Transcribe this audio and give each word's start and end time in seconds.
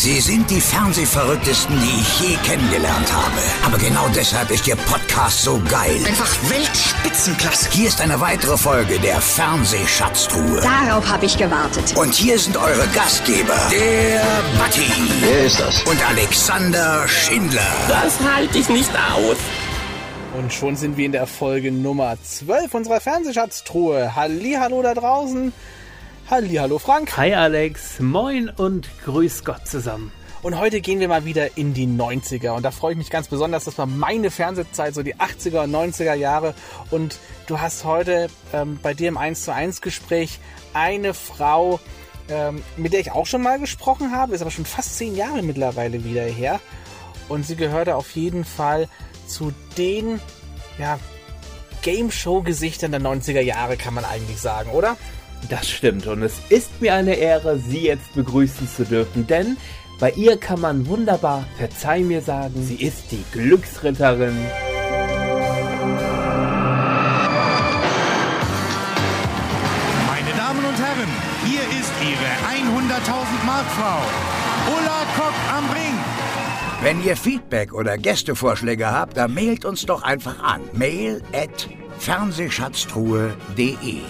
Sie 0.00 0.18
sind 0.18 0.50
die 0.50 0.62
Fernsehverrücktesten, 0.62 1.78
die 1.78 2.00
ich 2.00 2.20
je 2.20 2.36
kennengelernt 2.36 3.12
habe. 3.12 3.38
Aber 3.66 3.76
genau 3.76 4.08
deshalb 4.16 4.50
ist 4.50 4.66
Ihr 4.66 4.76
Podcast 4.76 5.42
so 5.42 5.60
geil. 5.68 6.00
Einfach 6.06 6.34
Weltspitzenklasse. 6.48 7.68
Hier 7.70 7.88
ist 7.88 8.00
eine 8.00 8.18
weitere 8.18 8.56
Folge 8.56 8.98
der 8.98 9.20
Fernsehschatztruhe. 9.20 10.62
Darauf 10.62 11.06
habe 11.06 11.26
ich 11.26 11.36
gewartet. 11.36 11.94
Und 11.98 12.14
hier 12.14 12.38
sind 12.38 12.56
eure 12.56 12.88
Gastgeber, 12.94 13.54
der 13.70 14.22
Batti 14.58 14.90
Wer 15.20 15.44
ist 15.44 15.60
das? 15.60 15.82
und 15.82 15.98
Alexander 16.08 17.06
Schindler. 17.06 17.60
Das 17.86 18.18
halte 18.20 18.56
ich 18.56 18.70
nicht 18.70 18.90
aus. 19.14 19.36
Und 20.38 20.50
schon 20.50 20.76
sind 20.76 20.96
wir 20.96 21.04
in 21.04 21.12
der 21.12 21.26
Folge 21.26 21.70
Nummer 21.72 22.16
12 22.22 22.72
unserer 22.72 23.02
Fernsehschatztruhe. 23.02 24.16
Hallihallo 24.16 24.80
da 24.80 24.94
draußen. 24.94 25.52
Hallihallo 26.30 26.78
Frank. 26.78 27.16
Hi 27.16 27.34
Alex, 27.34 27.98
moin 27.98 28.50
und 28.50 28.88
grüß 29.04 29.42
Gott 29.42 29.66
zusammen. 29.66 30.12
Und 30.42 30.56
heute 30.60 30.80
gehen 30.80 31.00
wir 31.00 31.08
mal 31.08 31.24
wieder 31.24 31.56
in 31.58 31.74
die 31.74 31.88
90er. 31.88 32.50
Und 32.50 32.62
da 32.62 32.70
freue 32.70 32.92
ich 32.92 32.98
mich 32.98 33.10
ganz 33.10 33.26
besonders. 33.26 33.64
Das 33.64 33.78
war 33.78 33.86
meine 33.86 34.30
Fernsehzeit, 34.30 34.94
so 34.94 35.02
die 35.02 35.16
80er 35.16 35.64
und 35.64 35.74
90er 35.74 36.14
Jahre. 36.14 36.54
Und 36.92 37.18
du 37.48 37.58
hast 37.58 37.84
heute 37.84 38.28
ähm, 38.52 38.78
bei 38.80 38.94
dir 38.94 39.08
im 39.08 39.16
1 39.16 39.44
zu 39.44 39.52
1 39.52 39.80
Gespräch 39.80 40.38
eine 40.72 41.14
Frau, 41.14 41.80
ähm, 42.28 42.62
mit 42.76 42.92
der 42.92 43.00
ich 43.00 43.10
auch 43.10 43.26
schon 43.26 43.42
mal 43.42 43.58
gesprochen 43.58 44.12
habe. 44.12 44.32
Ist 44.32 44.42
aber 44.42 44.52
schon 44.52 44.66
fast 44.66 44.98
zehn 44.98 45.16
Jahre 45.16 45.42
mittlerweile 45.42 46.04
wieder 46.04 46.22
her. 46.22 46.60
Und 47.28 47.44
sie 47.44 47.56
gehörte 47.56 47.96
auf 47.96 48.12
jeden 48.12 48.44
Fall 48.44 48.88
zu 49.26 49.52
den, 49.76 50.20
ja, 50.78 51.00
Game 51.82 52.12
Show 52.12 52.42
Gesichtern 52.42 52.92
der 52.92 53.00
90er 53.00 53.40
Jahre, 53.40 53.76
kann 53.76 53.94
man 53.94 54.04
eigentlich 54.04 54.40
sagen, 54.40 54.70
oder? 54.70 54.96
Das 55.48 55.68
stimmt 55.68 56.06
und 56.06 56.22
es 56.22 56.34
ist 56.48 56.80
mir 56.80 56.94
eine 56.94 57.14
Ehre, 57.14 57.58
Sie 57.58 57.86
jetzt 57.86 58.14
begrüßen 58.14 58.68
zu 58.68 58.84
dürfen, 58.84 59.26
denn 59.26 59.56
bei 60.00 60.12
ihr 60.12 60.38
kann 60.38 60.60
man 60.62 60.86
wunderbar 60.86 61.44
Verzeih 61.58 62.00
mir 62.00 62.22
sagen, 62.22 62.64
sie 62.64 62.76
ist 62.76 63.12
die 63.12 63.22
Glücksritterin. 63.32 64.34
Meine 70.06 70.32
Damen 70.38 70.64
und 70.64 70.78
Herren, 70.78 71.08
hier 71.44 71.60
ist 71.78 71.92
Ihre 72.00 72.30
100.000 72.48 73.44
Mark 73.44 73.66
Frau, 73.76 74.00
Ulla 74.74 75.04
Kock 75.18 75.34
am 75.54 75.70
Ring. 75.70 75.98
Wenn 76.82 77.04
ihr 77.04 77.14
Feedback 77.14 77.74
oder 77.74 77.98
Gästevorschläge 77.98 78.90
habt, 78.90 79.18
dann 79.18 79.34
mailt 79.34 79.66
uns 79.66 79.84
doch 79.84 80.02
einfach 80.02 80.42
an. 80.42 80.62
Mail 80.72 81.20
at 81.34 81.68
fernsehschatztruhe.de 82.00 84.00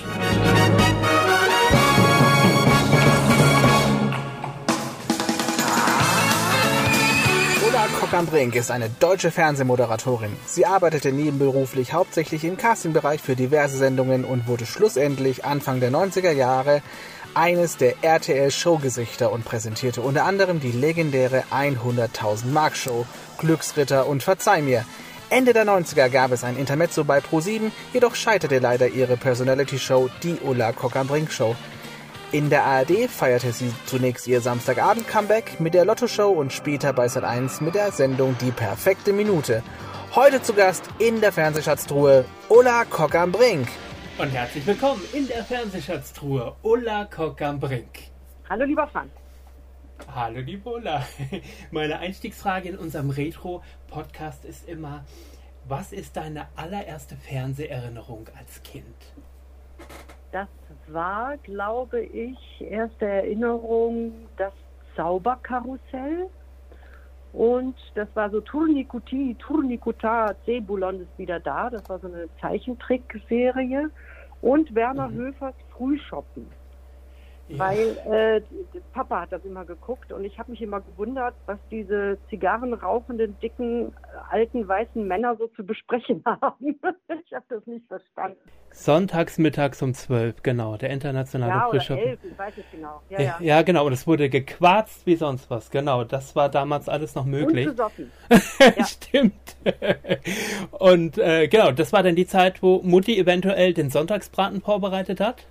Ulla 7.67 7.87
Kock-am-Brink 7.99 8.55
ist 8.55 8.71
eine 8.71 8.89
deutsche 9.01 9.33
Fernsehmoderatorin. 9.33 10.31
Sie 10.47 10.67
arbeitete 10.67 11.11
nebenberuflich 11.11 11.93
hauptsächlich 11.93 12.45
im 12.45 12.57
Castingbereich 12.57 13.21
für 13.21 13.35
diverse 13.35 13.77
Sendungen 13.77 14.25
und 14.25 14.47
wurde 14.47 14.67
schlussendlich 14.67 15.45
Anfang 15.45 15.81
der 15.81 15.91
90er 15.91 16.31
Jahre 16.31 16.83
eines 17.35 17.77
der 17.77 18.05
RTL-Showgesichter 18.05 19.33
und 19.33 19.45
präsentierte 19.45 20.01
unter 20.01 20.27
anderem 20.27 20.61
die 20.61 20.71
legendäre 20.71 21.43
100.000 21.53 22.47
Mark 22.53 22.77
Show, 22.77 23.05
Glücksritter 23.39 24.07
und 24.07 24.23
Verzeih 24.23 24.63
mir. 24.63 24.85
Ende 25.31 25.53
der 25.53 25.65
90er 25.65 26.09
gab 26.09 26.33
es 26.33 26.43
ein 26.43 26.57
Intermezzo 26.57 27.05
bei 27.05 27.21
Pro7, 27.21 27.71
jedoch 27.93 28.17
scheiterte 28.17 28.59
leider 28.59 28.89
ihre 28.89 29.17
Personality-Show, 29.17 30.11
die 30.25 30.37
Ulla 30.43 30.73
Kock-am-Brink 30.73 31.31
Show. 31.31 31.55
In 32.33 32.51
der 32.51 32.65
ARD 32.65 33.09
feierte 33.09 33.53
sie 33.53 33.73
zunächst 33.87 34.27
ihr 34.27 34.41
Samstagabend-Comeback 34.41 35.61
mit 35.61 35.75
der 35.75 35.85
Lotto-Show 35.85 36.31
und 36.31 36.53
später 36.53 36.93
bei 36.93 37.07
Sat1 37.07 37.63
mit 37.63 37.77
der 37.77 37.93
Sendung 37.93 38.37
Die 38.41 38.51
perfekte 38.51 39.13
Minute. 39.13 39.63
Heute 40.17 40.43
zu 40.43 40.53
Gast 40.53 40.83
in 40.99 41.21
der 41.21 41.31
Fernsehschatztruhe 41.31 42.25
Ulla 42.49 42.85
Kock 42.85 43.15
am 43.15 43.31
Brink. 43.31 43.69
Und 44.19 44.31
herzlich 44.31 44.67
willkommen 44.67 45.03
in 45.13 45.29
der 45.29 45.45
Fernsehschatztruhe, 45.45 46.57
Ulla 46.63 47.05
Kock 47.05 47.41
am 47.43 47.61
Brink. 47.61 48.11
Hallo 48.49 48.65
lieber 48.65 48.89
Frank. 48.89 49.13
Hallo 50.13 50.41
Ulla. 50.65 51.03
Meine 51.71 52.01
Einstiegsfrage 52.01 52.69
in 52.69 52.77
unserem 52.77 53.11
Retro-Podcast 53.11 54.45
ist 54.45 54.69
immer, 54.69 55.05
was 55.69 55.93
ist 55.93 56.17
deine 56.17 56.49
allererste 56.57 57.15
Fernseherinnerung 57.15 58.27
als 58.37 58.61
Kind? 58.65 58.97
Das 60.33 60.49
war, 60.89 61.37
glaube 61.39 62.01
ich, 62.01 62.39
erste 62.61 63.07
Erinnerung 63.07 64.13
das 64.37 64.53
Zauberkarussell. 64.97 66.29
Und 67.33 67.77
das 67.95 68.09
war 68.15 68.31
so 68.31 68.41
Tournikuti, 68.41 69.37
Tournikuta, 69.39 70.35
Zebulon 70.45 71.03
ist 71.03 71.19
wieder 71.19 71.39
da. 71.39 71.71
Das 71.71 71.89
war 71.89 72.01
so 72.01 72.09
eine 72.09 72.29
Zeichentrickserie. 72.41 73.91
Und 74.41 74.75
Werner 74.75 75.11
Höfers 75.13 75.55
Frühschoppen. 75.77 76.47
Weil 77.59 77.97
äh, 78.11 78.41
Papa 78.93 79.23
hat 79.23 79.33
das 79.33 79.45
immer 79.45 79.65
geguckt 79.65 80.13
und 80.13 80.25
ich 80.25 80.39
habe 80.39 80.51
mich 80.51 80.63
immer 80.63 80.81
gewundert, 80.81 81.35
was 81.47 81.59
diese 81.71 82.19
zigarrenrauchenden, 82.29 83.39
dicken, 83.41 83.89
äh, 83.89 83.93
alten, 84.31 84.67
weißen 84.67 85.07
Männer 85.07 85.37
so 85.37 85.49
zu 85.49 85.65
besprechen 85.65 86.23
haben. 86.27 86.79
ich 87.09 87.33
habe 87.35 87.45
das 87.49 87.67
nicht 87.67 87.87
verstanden. 87.89 88.39
Sonntags 88.73 89.37
mittags 89.39 89.83
um 89.83 89.95
12, 89.95 90.43
genau, 90.43 90.77
der 90.77 90.91
internationale 90.91 91.51
Ja, 91.53 91.69
oder 91.69 91.81
Frühschoppen. 91.81 92.05
elf, 92.07 92.21
ich 92.25 92.39
weiß 92.39 92.55
es 92.57 92.65
genau. 92.71 93.03
Ja, 93.09 93.19
Ja, 93.21 93.25
ja. 93.25 93.37
ja, 93.41 93.63
genau, 93.63 93.87
und 93.87 93.93
es 93.93 94.07
wurde 94.07 94.31
gequarzt 94.31 95.07
wie 95.07 95.17
sonst 95.17 95.51
was. 95.51 95.71
Genau, 95.71 96.05
das 96.05 96.37
war 96.37 96.49
damals 96.49 96.89
alles 96.89 97.15
noch 97.15 97.25
möglich. 97.25 97.67
Und 97.67 97.77
besoffen. 97.77 98.11
Ja. 98.77 98.85
Stimmt. 98.85 99.57
und 100.71 101.19
äh, 101.19 101.49
genau, 101.49 101.73
das 101.73 101.93
war 101.93 102.03
dann 102.03 102.15
die 102.15 102.27
Zeit, 102.27 102.63
wo 102.63 102.81
Mutti 102.83 103.19
eventuell 103.19 103.73
den 103.75 103.91
Sonntagsbraten 103.91 104.61
vorbereitet 104.61 105.21
hat. 105.21 105.47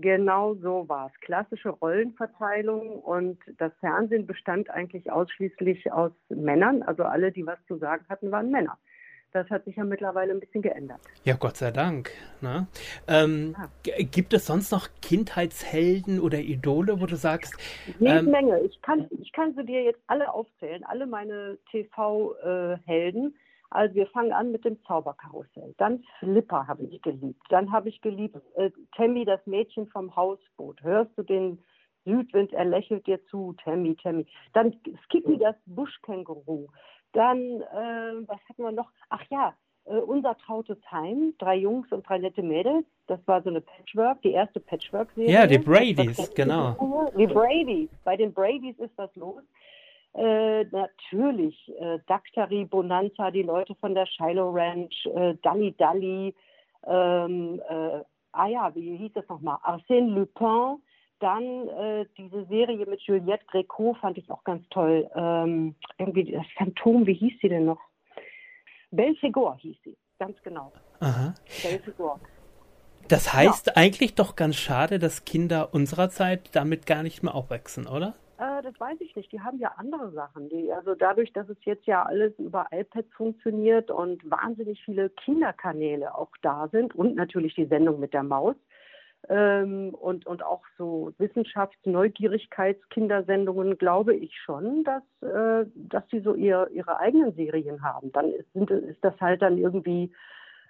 Genau 0.00 0.54
so 0.54 0.88
war 0.88 1.10
es. 1.12 1.20
Klassische 1.20 1.70
Rollenverteilung 1.70 3.00
und 3.00 3.38
das 3.58 3.72
Fernsehen 3.80 4.26
bestand 4.26 4.70
eigentlich 4.70 5.10
ausschließlich 5.10 5.92
aus 5.92 6.12
Männern. 6.28 6.82
Also 6.82 7.04
alle, 7.04 7.32
die 7.32 7.46
was 7.46 7.58
zu 7.66 7.76
sagen 7.76 8.04
hatten, 8.08 8.30
waren 8.30 8.50
Männer. 8.50 8.78
Das 9.32 9.48
hat 9.48 9.64
sich 9.64 9.76
ja 9.76 9.84
mittlerweile 9.84 10.32
ein 10.32 10.40
bisschen 10.40 10.62
geändert. 10.62 11.00
Ja, 11.22 11.34
Gott 11.36 11.56
sei 11.56 11.70
Dank. 11.70 12.10
Ne? 12.40 12.66
Ähm, 13.06 13.54
Ja. 13.86 13.94
Gibt 14.10 14.32
es 14.34 14.46
sonst 14.46 14.72
noch 14.72 14.88
Kindheitshelden 15.02 16.18
oder 16.18 16.38
Idole, 16.38 17.00
wo 17.00 17.06
du 17.06 17.14
sagst, 17.16 17.54
Jede 18.00 18.18
Ähm, 18.18 18.30
Menge. 18.30 18.58
Ich 18.60 18.80
kann, 18.82 19.06
ich 19.20 19.32
kann 19.32 19.54
sie 19.54 19.64
dir 19.64 19.84
jetzt 19.84 20.00
alle 20.08 20.32
aufzählen, 20.32 20.82
alle 20.84 21.06
meine 21.06 21.58
TV-Helden. 21.70 23.36
Also 23.70 23.94
wir 23.94 24.06
fangen 24.08 24.32
an 24.32 24.50
mit 24.50 24.64
dem 24.64 24.82
Zauberkarussell. 24.84 25.74
Dann 25.78 26.04
Flipper 26.18 26.66
habe 26.66 26.84
ich 26.84 27.00
geliebt. 27.02 27.42
Dann 27.48 27.70
habe 27.70 27.88
ich 27.88 28.00
geliebt 28.00 28.36
äh, 28.56 28.70
Tammy, 28.96 29.24
das 29.24 29.44
Mädchen 29.46 29.86
vom 29.88 30.14
Hausboot. 30.14 30.82
Hörst 30.82 31.16
du 31.16 31.22
den 31.22 31.62
Südwind, 32.04 32.52
er 32.52 32.64
lächelt 32.64 33.06
dir 33.06 33.24
zu, 33.26 33.54
Tammy, 33.62 33.94
Tammy. 33.96 34.26
Dann 34.52 34.74
Skippy, 35.04 35.38
das 35.38 35.54
Buschkänguru. 35.66 36.66
Dann, 37.12 37.38
äh, 37.38 38.28
was 38.28 38.40
hatten 38.48 38.62
wir 38.62 38.72
noch? 38.72 38.90
Ach 39.08 39.22
ja, 39.30 39.54
äh, 39.84 39.96
unser 39.96 40.36
trautes 40.38 40.78
Heim, 40.90 41.34
drei 41.38 41.56
Jungs 41.56 41.90
und 41.92 42.08
drei 42.08 42.18
nette 42.18 42.42
Mädels. 42.42 42.84
Das 43.06 43.20
war 43.26 43.42
so 43.42 43.50
eine 43.50 43.60
Patchwork, 43.60 44.22
die 44.22 44.32
erste 44.32 44.60
Patchwork-Serie. 44.60 45.32
Ja, 45.32 45.46
die 45.46 45.58
Bradys, 45.58 46.32
genau. 46.34 47.10
Die 47.16 47.26
Bradys. 47.26 47.90
Bei 48.04 48.16
den 48.16 48.32
Bradys 48.32 48.78
ist 48.78 48.96
was 48.96 49.14
los. 49.16 49.42
Äh, 50.14 50.64
natürlich, 50.64 51.56
äh, 51.78 51.98
Daktari, 52.06 52.64
Bonanza, 52.64 53.30
die 53.30 53.42
Leute 53.42 53.74
von 53.76 53.94
der 53.94 54.06
Shiloh 54.06 54.50
Ranch, 54.50 55.06
äh, 55.06 55.34
Dalli 55.42 55.74
Dalli, 55.78 56.34
ähm, 56.86 57.60
äh, 57.68 58.00
ah 58.32 58.46
ja, 58.46 58.74
wie 58.74 58.96
hieß 58.96 59.12
das 59.14 59.28
nochmal? 59.28 59.58
Arsène 59.62 60.08
Lupin. 60.08 60.82
Dann 61.20 61.68
äh, 61.68 62.06
diese 62.16 62.46
Serie 62.46 62.86
mit 62.86 63.02
Juliette 63.02 63.44
Gréco 63.44 63.94
fand 64.00 64.16
ich 64.16 64.30
auch 64.30 64.42
ganz 64.42 64.66
toll. 64.70 65.08
Ähm, 65.14 65.74
irgendwie 65.98 66.32
das 66.32 66.46
Phantom, 66.56 67.06
wie 67.06 67.12
hieß 67.12 67.34
sie 67.42 67.50
denn 67.50 67.66
noch? 67.66 67.80
Belphegor 68.90 69.56
hieß 69.58 69.76
sie, 69.84 69.96
ganz 70.18 70.40
genau. 70.42 70.72
aha. 71.00 71.34
Das 73.08 73.34
heißt 73.34 73.76
eigentlich 73.76 74.14
doch 74.14 74.34
ganz 74.34 74.56
schade, 74.56 74.98
dass 74.98 75.24
Kinder 75.24 75.74
unserer 75.74 76.08
Zeit 76.08 76.50
damit 76.52 76.86
gar 76.86 77.02
nicht 77.02 77.22
mehr 77.22 77.34
aufwachsen, 77.34 77.86
oder? 77.86 78.14
Äh, 78.40 78.62
das 78.62 78.78
weiß 78.80 78.98
ich 79.00 79.14
nicht. 79.14 79.30
Die 79.32 79.40
haben 79.40 79.58
ja 79.58 79.72
andere 79.76 80.10
Sachen. 80.12 80.48
Die, 80.48 80.72
also 80.72 80.94
dadurch, 80.94 81.30
dass 81.32 81.50
es 81.50 81.58
jetzt 81.64 81.86
ja 81.86 82.04
alles 82.04 82.32
über 82.38 82.66
iPads 82.70 83.12
funktioniert 83.12 83.90
und 83.90 84.30
wahnsinnig 84.30 84.80
viele 84.84 85.10
Kinderkanäle 85.10 86.14
auch 86.14 86.30
da 86.40 86.68
sind 86.68 86.94
und 86.94 87.16
natürlich 87.16 87.54
die 87.54 87.66
Sendung 87.66 88.00
mit 88.00 88.14
der 88.14 88.22
Maus 88.22 88.56
ähm, 89.28 89.92
und, 89.94 90.26
und 90.26 90.42
auch 90.42 90.62
so 90.78 91.12
Wissenschafts-Neugierigkeits-Kindersendungen, 91.18 93.76
glaube 93.76 94.16
ich 94.16 94.34
schon, 94.38 94.84
dass, 94.84 95.02
äh, 95.20 95.66
dass 95.74 96.06
die 96.08 96.20
so 96.20 96.34
ihr, 96.34 96.70
ihre 96.72 96.98
eigenen 96.98 97.34
Serien 97.34 97.82
haben. 97.82 98.10
Dann 98.12 98.32
ist, 98.32 98.50
sind, 98.54 98.70
ist 98.70 99.04
das 99.04 99.20
halt 99.20 99.42
dann 99.42 99.58
irgendwie 99.58 100.10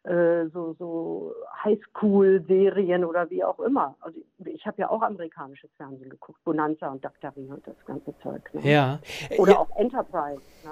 äh, 0.05 0.47
so, 0.52 0.75
so 0.79 1.35
Highschool-Serien 1.64 3.05
oder 3.05 3.29
wie 3.31 3.44
auch 3.44 3.58
immer. 3.61 3.97
Also 4.00 4.19
ich 4.44 4.67
habe 4.67 4.81
ja 4.81 4.91
auch 4.91 5.02
amerikanisches 5.02 5.70
Fernsehen 5.76 6.11
geguckt, 6.11 6.43
Bonanza 6.44 6.88
und 6.88 7.05
Daktari 7.05 7.47
und 7.47 7.67
das 7.67 7.76
ganze 7.87 8.14
Zeug. 8.23 8.43
Ne? 8.55 8.70
Ja. 8.70 8.99
Oder 9.38 9.52
Ja. 9.52 9.58
auch 9.58 9.76
Enterprise. 9.76 10.41
Ne? 10.64 10.70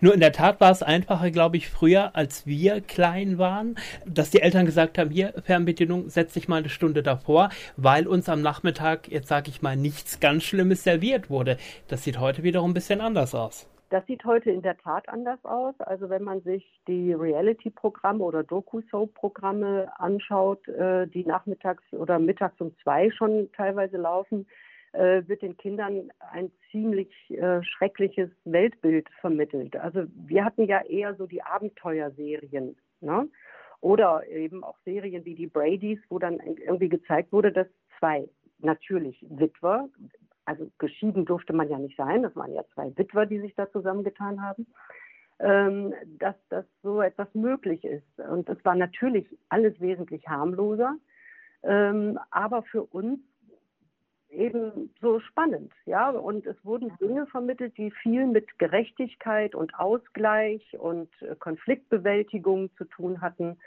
Nur 0.00 0.14
in 0.14 0.20
der 0.20 0.30
Tat 0.32 0.60
war 0.60 0.70
es 0.70 0.82
einfacher, 0.84 1.32
glaube 1.32 1.56
ich, 1.56 1.68
früher, 1.68 2.14
als 2.14 2.46
wir 2.46 2.80
klein 2.80 3.36
waren, 3.36 3.74
dass 4.06 4.30
die 4.30 4.40
Eltern 4.40 4.64
gesagt 4.64 4.96
haben, 4.96 5.10
hier, 5.10 5.34
Fernbedienung, 5.42 6.08
setz 6.08 6.34
dich 6.34 6.46
mal 6.46 6.58
eine 6.58 6.68
Stunde 6.68 7.02
davor, 7.02 7.48
weil 7.76 8.06
uns 8.06 8.28
am 8.28 8.40
Nachmittag, 8.40 9.08
jetzt 9.08 9.26
sage 9.26 9.50
ich 9.50 9.60
mal, 9.60 9.76
nichts 9.76 10.20
ganz 10.20 10.44
Schlimmes 10.44 10.84
serviert 10.84 11.30
wurde. 11.30 11.56
Das 11.88 12.04
sieht 12.04 12.20
heute 12.20 12.44
wiederum 12.44 12.70
ein 12.70 12.74
bisschen 12.74 13.00
anders 13.00 13.34
aus. 13.34 13.66
Das 13.90 14.04
sieht 14.06 14.24
heute 14.24 14.50
in 14.50 14.60
der 14.60 14.76
Tat 14.76 15.08
anders 15.08 15.42
aus. 15.44 15.74
Also 15.80 16.10
wenn 16.10 16.22
man 16.22 16.42
sich 16.42 16.80
die 16.86 17.14
Reality-Programme 17.14 18.22
oder 18.22 18.42
Doku-Soap-Programme 18.42 19.90
anschaut, 19.98 20.66
äh, 20.68 21.06
die 21.06 21.24
nachmittags 21.24 21.82
oder 21.92 22.18
mittags 22.18 22.60
um 22.60 22.76
zwei 22.82 23.10
schon 23.10 23.50
teilweise 23.52 23.96
laufen, 23.96 24.46
äh, 24.92 25.22
wird 25.26 25.42
den 25.42 25.56
Kindern 25.56 26.10
ein 26.32 26.50
ziemlich 26.70 27.10
äh, 27.30 27.62
schreckliches 27.62 28.30
Weltbild 28.44 29.08
vermittelt. 29.20 29.76
Also 29.76 30.04
wir 30.14 30.44
hatten 30.44 30.64
ja 30.64 30.82
eher 30.82 31.14
so 31.14 31.26
die 31.26 31.42
Abenteuerserien, 31.42 32.76
ne? 33.00 33.28
Oder 33.80 34.26
eben 34.26 34.64
auch 34.64 34.76
Serien 34.84 35.24
wie 35.24 35.36
die 35.36 35.46
Bradys, 35.46 36.00
wo 36.08 36.18
dann 36.18 36.40
irgendwie 36.40 36.88
gezeigt 36.88 37.32
wurde, 37.32 37.52
dass 37.52 37.68
zwei 37.98 38.28
natürlich 38.58 39.24
Witwer, 39.28 39.88
also 40.48 40.70
geschieden 40.78 41.26
durfte 41.26 41.52
man 41.52 41.68
ja 41.68 41.78
nicht 41.78 41.96
sein, 41.96 42.22
das 42.22 42.34
waren 42.34 42.54
ja 42.54 42.64
zwei 42.72 42.90
Witwer, 42.96 43.26
die 43.26 43.40
sich 43.40 43.54
da 43.54 43.70
zusammengetan 43.70 44.40
haben, 44.42 44.66
ähm, 45.40 45.92
dass 46.18 46.36
das 46.48 46.64
so 46.82 47.02
etwas 47.02 47.28
möglich 47.34 47.84
ist. 47.84 48.18
Und 48.18 48.48
es 48.48 48.64
war 48.64 48.74
natürlich 48.74 49.26
alles 49.50 49.78
wesentlich 49.78 50.26
harmloser, 50.26 50.96
ähm, 51.62 52.18
aber 52.30 52.62
für 52.62 52.82
uns 52.82 53.20
eben 54.30 54.94
so 55.02 55.20
spannend, 55.20 55.72
ja. 55.84 56.10
Und 56.10 56.46
es 56.46 56.56
wurden 56.64 56.96
Dinge 56.98 57.26
vermittelt, 57.26 57.76
die 57.76 57.90
viel 57.90 58.26
mit 58.26 58.58
Gerechtigkeit 58.58 59.54
und 59.54 59.78
Ausgleich 59.78 60.78
und 60.78 61.10
äh, 61.20 61.34
Konfliktbewältigung 61.36 62.70
zu 62.76 62.84
tun 62.84 63.20
hatten 63.20 63.58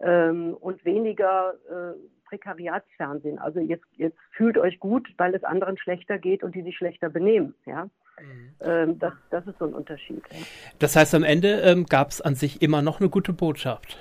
ähm, 0.00 0.54
und 0.54 0.84
weniger 0.84 1.54
äh, 1.70 1.94
Prekariatsfernsehen. 2.34 3.38
Also 3.38 3.60
jetzt, 3.60 3.86
jetzt 3.96 4.18
fühlt 4.32 4.58
euch 4.58 4.80
gut, 4.80 5.08
weil 5.18 5.34
es 5.34 5.44
anderen 5.44 5.78
schlechter 5.78 6.18
geht 6.18 6.42
und 6.42 6.54
die 6.54 6.62
sich 6.62 6.76
schlechter 6.76 7.08
benehmen, 7.08 7.54
ja. 7.66 7.88
Ähm, 8.60 8.98
das, 8.98 9.12
das 9.30 9.46
ist 9.46 9.58
so 9.58 9.66
ein 9.66 9.74
Unterschied. 9.74 10.22
Das 10.78 10.94
heißt, 10.94 11.14
am 11.14 11.24
Ende 11.24 11.60
ähm, 11.62 11.86
gab 11.86 12.10
es 12.10 12.20
an 12.20 12.36
sich 12.36 12.62
immer 12.62 12.80
noch 12.80 13.00
eine 13.00 13.08
gute 13.08 13.32
Botschaft. 13.32 13.98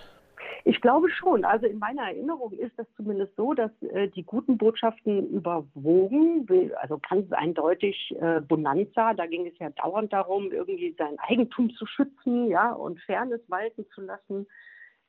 Ich 0.66 0.80
glaube 0.82 1.10
schon. 1.10 1.44
Also 1.44 1.66
in 1.66 1.80
meiner 1.80 2.04
Erinnerung 2.04 2.54
ist 2.54 2.72
das 2.78 2.86
zumindest 2.96 3.36
so, 3.36 3.54
dass 3.54 3.72
äh, 3.82 4.08
die 4.10 4.24
guten 4.24 4.58
Botschaften 4.58 5.30
überwogen. 5.32 6.48
Also 6.80 7.00
ganz 7.00 7.32
eindeutig 7.34 8.16
äh, 8.22 8.40
Bonanza, 8.40 9.14
da 9.14 9.26
ging 9.26 9.48
es 9.48 9.58
ja 9.60 9.72
dauernd 9.72 10.14
darum, 10.14 10.52
irgendwie 10.52 10.96
sein 10.98 11.18
Eigentum 11.18 11.72
zu 11.72 11.86
schützen, 11.88 12.48
ja, 12.50 12.72
und 12.72 13.02
Fairness 13.02 13.42
walten 13.48 13.86
zu 13.94 14.02
lassen. 14.02 14.46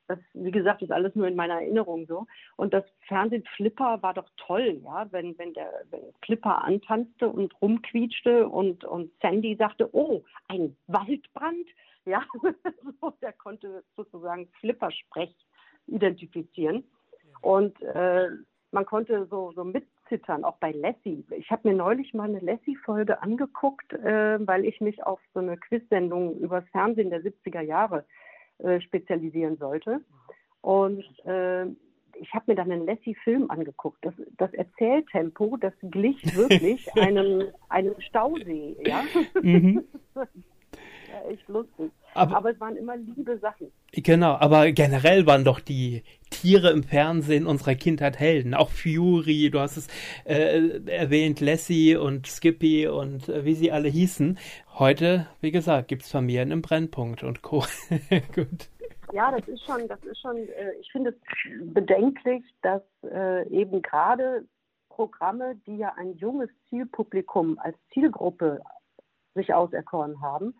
Das, 0.06 0.18
wie 0.34 0.50
gesagt, 0.50 0.82
ist 0.82 0.92
alles 0.92 1.14
nur 1.14 1.26
in 1.26 1.34
meiner 1.34 1.54
Erinnerung 1.54 2.06
so. 2.06 2.26
Und 2.56 2.74
das 2.74 2.84
Fernsehen 3.08 3.44
Flipper 3.56 4.02
war 4.02 4.14
doch 4.14 4.28
toll, 4.36 4.80
ja, 4.84 5.06
wenn, 5.12 5.36
wenn 5.38 5.54
der 5.54 5.70
wenn 5.90 6.02
Flipper 6.22 6.62
antanzte 6.62 7.28
und 7.28 7.54
rumquietschte 7.62 8.48
und, 8.48 8.84
und 8.84 9.12
Sandy 9.20 9.56
sagte, 9.56 9.88
oh, 9.94 10.22
ein 10.48 10.76
Waldbrand. 10.86 11.66
Ja, 12.04 12.22
so, 13.00 13.14
der 13.22 13.32
konnte 13.32 13.82
sozusagen 13.96 14.48
Flippersprech 14.60 15.34
identifizieren. 15.86 16.84
Und 17.40 17.80
äh, 17.82 18.28
man 18.72 18.84
konnte 18.84 19.26
so, 19.30 19.52
so 19.52 19.64
mitzittern, 19.64 20.44
auch 20.44 20.56
bei 20.56 20.72
Lassie. 20.72 21.24
Ich 21.30 21.50
habe 21.50 21.68
mir 21.68 21.74
neulich 21.74 22.12
mal 22.12 22.28
eine 22.28 22.40
Lassie-Folge 22.40 23.22
angeguckt, 23.22 23.92
äh, 23.92 24.46
weil 24.46 24.64
ich 24.66 24.80
mich 24.80 25.02
auf 25.04 25.20
so 25.32 25.40
eine 25.40 25.56
Quiz-Sendung 25.56 26.38
über 26.38 26.60
das 26.60 26.70
Fernsehen 26.70 27.10
der 27.10 27.22
70er 27.22 27.60
Jahre 27.60 28.04
äh, 28.64 28.80
spezialisieren 28.80 29.56
sollte. 29.58 30.00
Und 30.60 31.04
äh, 31.26 31.66
ich 32.16 32.32
habe 32.32 32.44
mir 32.46 32.54
dann 32.54 32.70
einen 32.70 32.86
Lassie-Film 32.86 33.50
angeguckt. 33.50 33.98
Das, 34.02 34.14
das 34.38 34.52
Erzähltempo, 34.54 35.56
das 35.56 35.74
glich 35.82 36.36
wirklich 36.36 36.92
einem, 37.00 37.48
einem 37.68 37.94
Stausee. 38.00 38.76
Ja? 38.80 39.04
Mhm. 39.42 39.84
ja, 41.14 41.30
echt 41.30 41.48
lustig. 41.48 41.90
Aber- 42.14 42.36
Aber, 42.36 42.50
es 42.52 42.60
waren 42.60 42.76
immer 42.76 42.96
liebe 42.96 43.38
Sachen. 43.38 43.70
Genau, 43.92 44.32
aber 44.34 44.70
generell 44.72 45.26
waren 45.26 45.44
doch 45.44 45.60
die 45.60 46.02
Tiere 46.30 46.70
im 46.70 46.82
Fernsehen 46.84 47.46
unserer 47.46 47.74
Kindheit 47.74 48.18
Helden. 48.18 48.54
Auch 48.54 48.70
Fury, 48.70 49.50
du 49.50 49.58
hast 49.60 49.76
es 49.76 49.88
äh, 50.24 50.80
erwähnt, 50.86 51.40
Lassie 51.40 51.96
und 51.96 52.26
Skippy 52.26 52.86
und 52.88 53.28
äh, 53.28 53.44
wie 53.44 53.54
sie 53.54 53.72
alle 53.72 53.88
hießen. 53.88 54.38
Heute, 54.78 55.26
wie 55.40 55.50
gesagt, 55.50 55.88
gibt's 55.88 56.10
Familien 56.10 56.50
im 56.50 56.62
Brennpunkt 56.62 57.22
und 57.22 57.42
Co. 57.42 57.64
Gut. 58.34 58.68
Ja, 59.12 59.30
das 59.30 59.46
ist 59.48 59.64
schon, 59.64 59.86
das 59.88 60.02
ist 60.04 60.20
schon, 60.20 60.36
äh, 60.36 60.72
ich 60.80 60.90
finde 60.90 61.10
es 61.10 61.16
bedenklich, 61.72 62.42
dass 62.62 62.82
äh, 63.04 63.48
eben 63.48 63.80
gerade 63.82 64.44
Programme, 64.88 65.56
die 65.66 65.76
ja 65.76 65.92
ein 65.96 66.16
junges 66.16 66.48
Zielpublikum 66.68 67.58
als 67.58 67.76
Zielgruppe 67.92 68.60
sich 69.34 69.52
auserkoren 69.52 70.20
haben, 70.20 70.54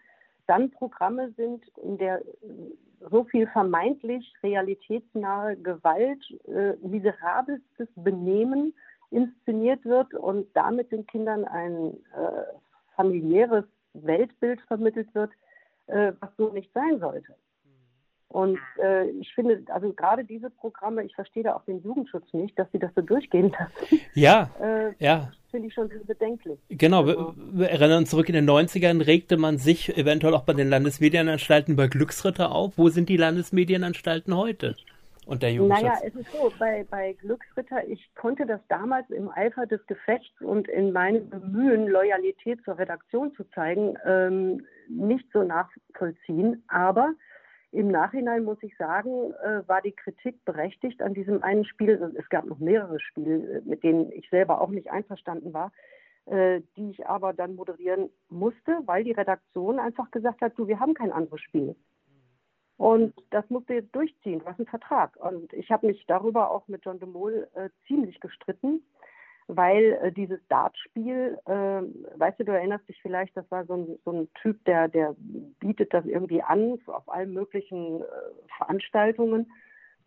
dann 0.47 0.71
Programme 0.71 1.33
sind, 1.37 1.65
in 1.83 1.99
der 1.99 2.23
so 3.11 3.25
viel 3.25 3.47
vermeintlich 3.49 4.33
realitätsnahe 4.43 5.57
Gewalt, 5.57 6.23
äh, 6.47 6.75
miserabelstes 6.87 7.89
Benehmen 7.97 8.75
inszeniert 9.11 9.85
wird 9.85 10.15
und 10.15 10.47
damit 10.55 10.91
den 10.91 11.07
Kindern 11.07 11.45
ein 11.45 11.95
äh, 12.15 12.43
familiäres 12.97 13.65
Weltbild 13.93 14.61
vermittelt 14.63 15.15
wird, 15.15 15.31
äh, 15.87 16.13
was 16.21 16.31
so 16.37 16.51
nicht 16.51 16.73
sein 16.73 16.99
sollte. 16.99 17.35
Und 18.29 18.59
äh, 18.83 19.11
ich 19.11 19.33
finde, 19.35 19.63
also 19.69 19.93
gerade 19.93 20.25
diese 20.25 20.51
Programme, 20.51 21.05
ich 21.05 21.15
verstehe 21.15 21.45
da 21.45 21.55
auch 21.55 21.65
den 21.67 21.83
Jugendschutz 21.83 22.33
nicht, 22.33 22.59
dass 22.59 22.67
sie 22.73 22.81
das 22.81 22.91
so 22.97 23.03
durchgehen 23.03 23.51
lassen, 23.51 24.01
Ja, 24.15 24.51
äh, 24.61 24.93
ja. 24.99 25.31
Finde 25.55 25.69
ich 25.69 25.75
schon 25.75 25.89
sehr 25.89 26.01
bedenklich. 26.01 26.59
Genau, 26.69 27.07
wir, 27.07 27.17
Also- 27.17 27.35
wir 27.37 27.71
erinnern 27.71 27.99
uns 27.99 28.11
zurück 28.11 28.29
in 28.29 28.35
den 28.35 28.45
90ern, 28.45 29.01
regte 29.01 29.37
man 29.37 29.57
sich 29.59 29.97
eventuell 29.97 30.35
auch 30.35 30.43
bei 30.43 30.53
den 30.53 30.69
Landesmedienanstalten 30.69 31.75
über 31.75 31.87
Glücksritter 31.87 32.51
auf. 32.51 32.77
Wo 32.77 32.89
sind 32.89 33.09
die 33.09 33.17
Landesmedienanstalten 33.17 34.37
heute? 34.37 34.75
Und 35.27 35.45
der 35.45 35.53
Jugendschutz? 35.53 35.85
Naja, 35.85 35.99
es 36.05 36.15
ist 36.17 36.33
so, 36.33 36.53
bei, 36.59 36.85
bei 36.91 37.13
Glücksritter, 37.21 37.87
ich 37.89 38.11
konnte 38.17 38.47
das 38.47 38.61
damals 38.69 39.09
im 39.11 39.31
Eifer 39.31 39.65
des 39.67 39.87
Gefechts 39.87 40.41
und 40.41 40.67
in 40.69 40.93
meinem 40.93 41.31
Bemühen, 41.31 41.87
Loyalität 41.87 42.59
zur 42.65 42.77
Redaktion 42.77 43.33
zu 43.37 43.45
zeigen, 43.55 43.95
ähm, 44.05 44.67
nicht 44.89 45.25
so 45.33 45.45
nachvollziehen. 45.45 46.65
Aber 46.67 47.15
im 47.75 47.89
Nachhinein 47.89 48.45
muss 48.45 48.63
ich 48.63 48.77
sagen, 48.77 49.33
äh, 49.43 49.67
war 49.67 49.83
die 49.83 49.93
Kritik 49.93 50.45
berechtigt 50.45 51.03
an 51.03 51.13
diesem 51.13 51.43
einen 51.43 51.65
Spiel. 51.65 52.15
Es 52.17 52.29
gab 52.29 52.45
noch 52.45 52.61
mehrere 52.61 53.01
Spiele, 53.01 53.63
mit 53.65 53.83
denen 53.83 54.13
ich 54.13 54.31
selber 54.31 54.61
auch 54.61 54.71
nicht 54.71 54.91
einverstanden 54.91 55.53
war, 55.53 55.73
äh, 56.27 56.61
die 56.77 56.91
ich 56.91 57.07
aber 57.07 57.33
dann 57.33 57.57
moderieren 57.57 58.11
musste, 58.29 58.79
weil 58.87 59.03
die 59.03 59.13
Redaktion 59.13 59.81
einfach 59.81 60.11
gesagt 60.13 60.41
hat, 60.41 60.57
du, 60.57 60.69
wir 60.69 60.79
haben 60.79 60.95
kein 60.95 61.11
anderes 61.11 61.41
Spiel. 61.41 61.75
Und 62.77 63.13
das 63.31 63.49
musste 63.51 63.75
jetzt 63.75 63.95
durchziehen, 63.95 64.39
du 64.39 64.47
hast 64.47 64.59
einen 64.59 64.69
Vertrag. 64.69 65.17
Und 65.17 65.53
ich 65.53 65.71
habe 65.73 65.89
mich 65.89 66.05
darüber 66.07 66.53
auch 66.53 66.69
mit 66.69 66.85
John 66.85 67.01
de 67.01 67.09
Mol 67.09 67.49
äh, 67.55 67.71
ziemlich 67.89 68.21
gestritten, 68.21 68.85
weil 69.47 69.99
äh, 70.03 70.13
dieses 70.13 70.41
Dartspiel, 70.49 71.39
äh, 71.47 71.83
weißt 72.19 72.41
du, 72.41 72.45
du 72.45 72.53
erinnerst 72.53 72.89
dich 72.89 73.01
vielleicht, 73.03 73.37
das 73.37 73.51
war 73.51 73.67
so 73.67 73.75
ein, 73.75 73.99
so 74.05 74.13
ein 74.13 74.29
Typ, 74.41 74.65
der, 74.65 74.89
der 74.89 75.15
bietet 75.61 75.93
das 75.93 76.05
irgendwie 76.07 76.43
an 76.43 76.79
auf 76.87 77.09
allen 77.09 77.33
möglichen 77.33 78.01
äh, 78.01 78.05
Veranstaltungen, 78.57 79.51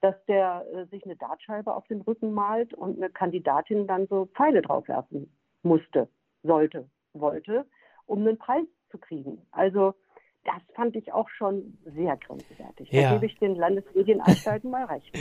dass 0.01 0.15
der 0.25 0.65
äh, 0.73 0.85
sich 0.87 1.05
eine 1.05 1.15
Dartscheibe 1.15 1.73
auf 1.73 1.85
den 1.87 2.01
Rücken 2.01 2.33
malt 2.33 2.73
und 2.73 2.97
eine 2.97 3.09
Kandidatin 3.09 3.87
dann 3.87 4.07
so 4.07 4.25
Pfeile 4.35 4.61
draufwerfen 4.61 5.31
musste, 5.63 6.07
sollte, 6.43 6.89
wollte, 7.13 7.65
um 8.05 8.19
einen 8.19 8.37
Preis 8.37 8.65
zu 8.89 8.97
kriegen. 8.97 9.45
Also 9.51 9.93
das 10.47 10.61
fand 10.75 10.95
ich 10.95 11.11
auch 11.11 11.27
schon 11.29 11.77
sehr 11.83 12.15
grenzwertig. 12.15 12.89
Ja. 12.89 13.01
Da 13.01 13.13
gebe 13.15 13.25
ich 13.25 13.37
den 13.37 13.55
Landesmedienanstalten 13.55 14.71
mal 14.71 14.85
recht. 14.85 15.11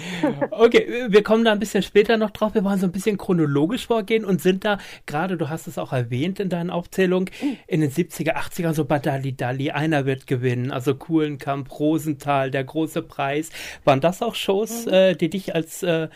Okay, 0.50 1.06
wir 1.08 1.22
kommen 1.22 1.44
da 1.44 1.52
ein 1.52 1.58
bisschen 1.58 1.82
später 1.82 2.16
noch 2.16 2.30
drauf. 2.30 2.54
Wir 2.54 2.64
wollen 2.64 2.78
so 2.78 2.86
ein 2.86 2.92
bisschen 2.92 3.18
chronologisch 3.18 3.86
vorgehen 3.86 4.24
und 4.24 4.40
sind 4.40 4.64
da, 4.64 4.78
gerade 5.06 5.36
du 5.36 5.48
hast 5.48 5.66
es 5.66 5.78
auch 5.78 5.92
erwähnt 5.92 6.40
in 6.40 6.48
deinen 6.48 6.70
Aufzählungen, 6.70 7.30
in 7.66 7.80
den 7.80 7.90
70er, 7.90 8.34
80er 8.36 8.72
so 8.72 8.84
Badali 8.84 9.36
Dali, 9.36 9.70
einer 9.70 10.06
wird 10.06 10.26
gewinnen, 10.26 10.70
also 10.70 10.94
Kuhlenkamp, 10.94 11.78
Rosenthal, 11.78 12.50
der 12.50 12.64
große 12.64 13.02
Preis. 13.02 13.50
Waren 13.84 14.00
das 14.00 14.22
auch 14.22 14.34
Shows, 14.34 14.86
äh, 14.86 15.14
die 15.14 15.28
dich 15.28 15.54
als 15.54 15.82
äh, 15.82 16.08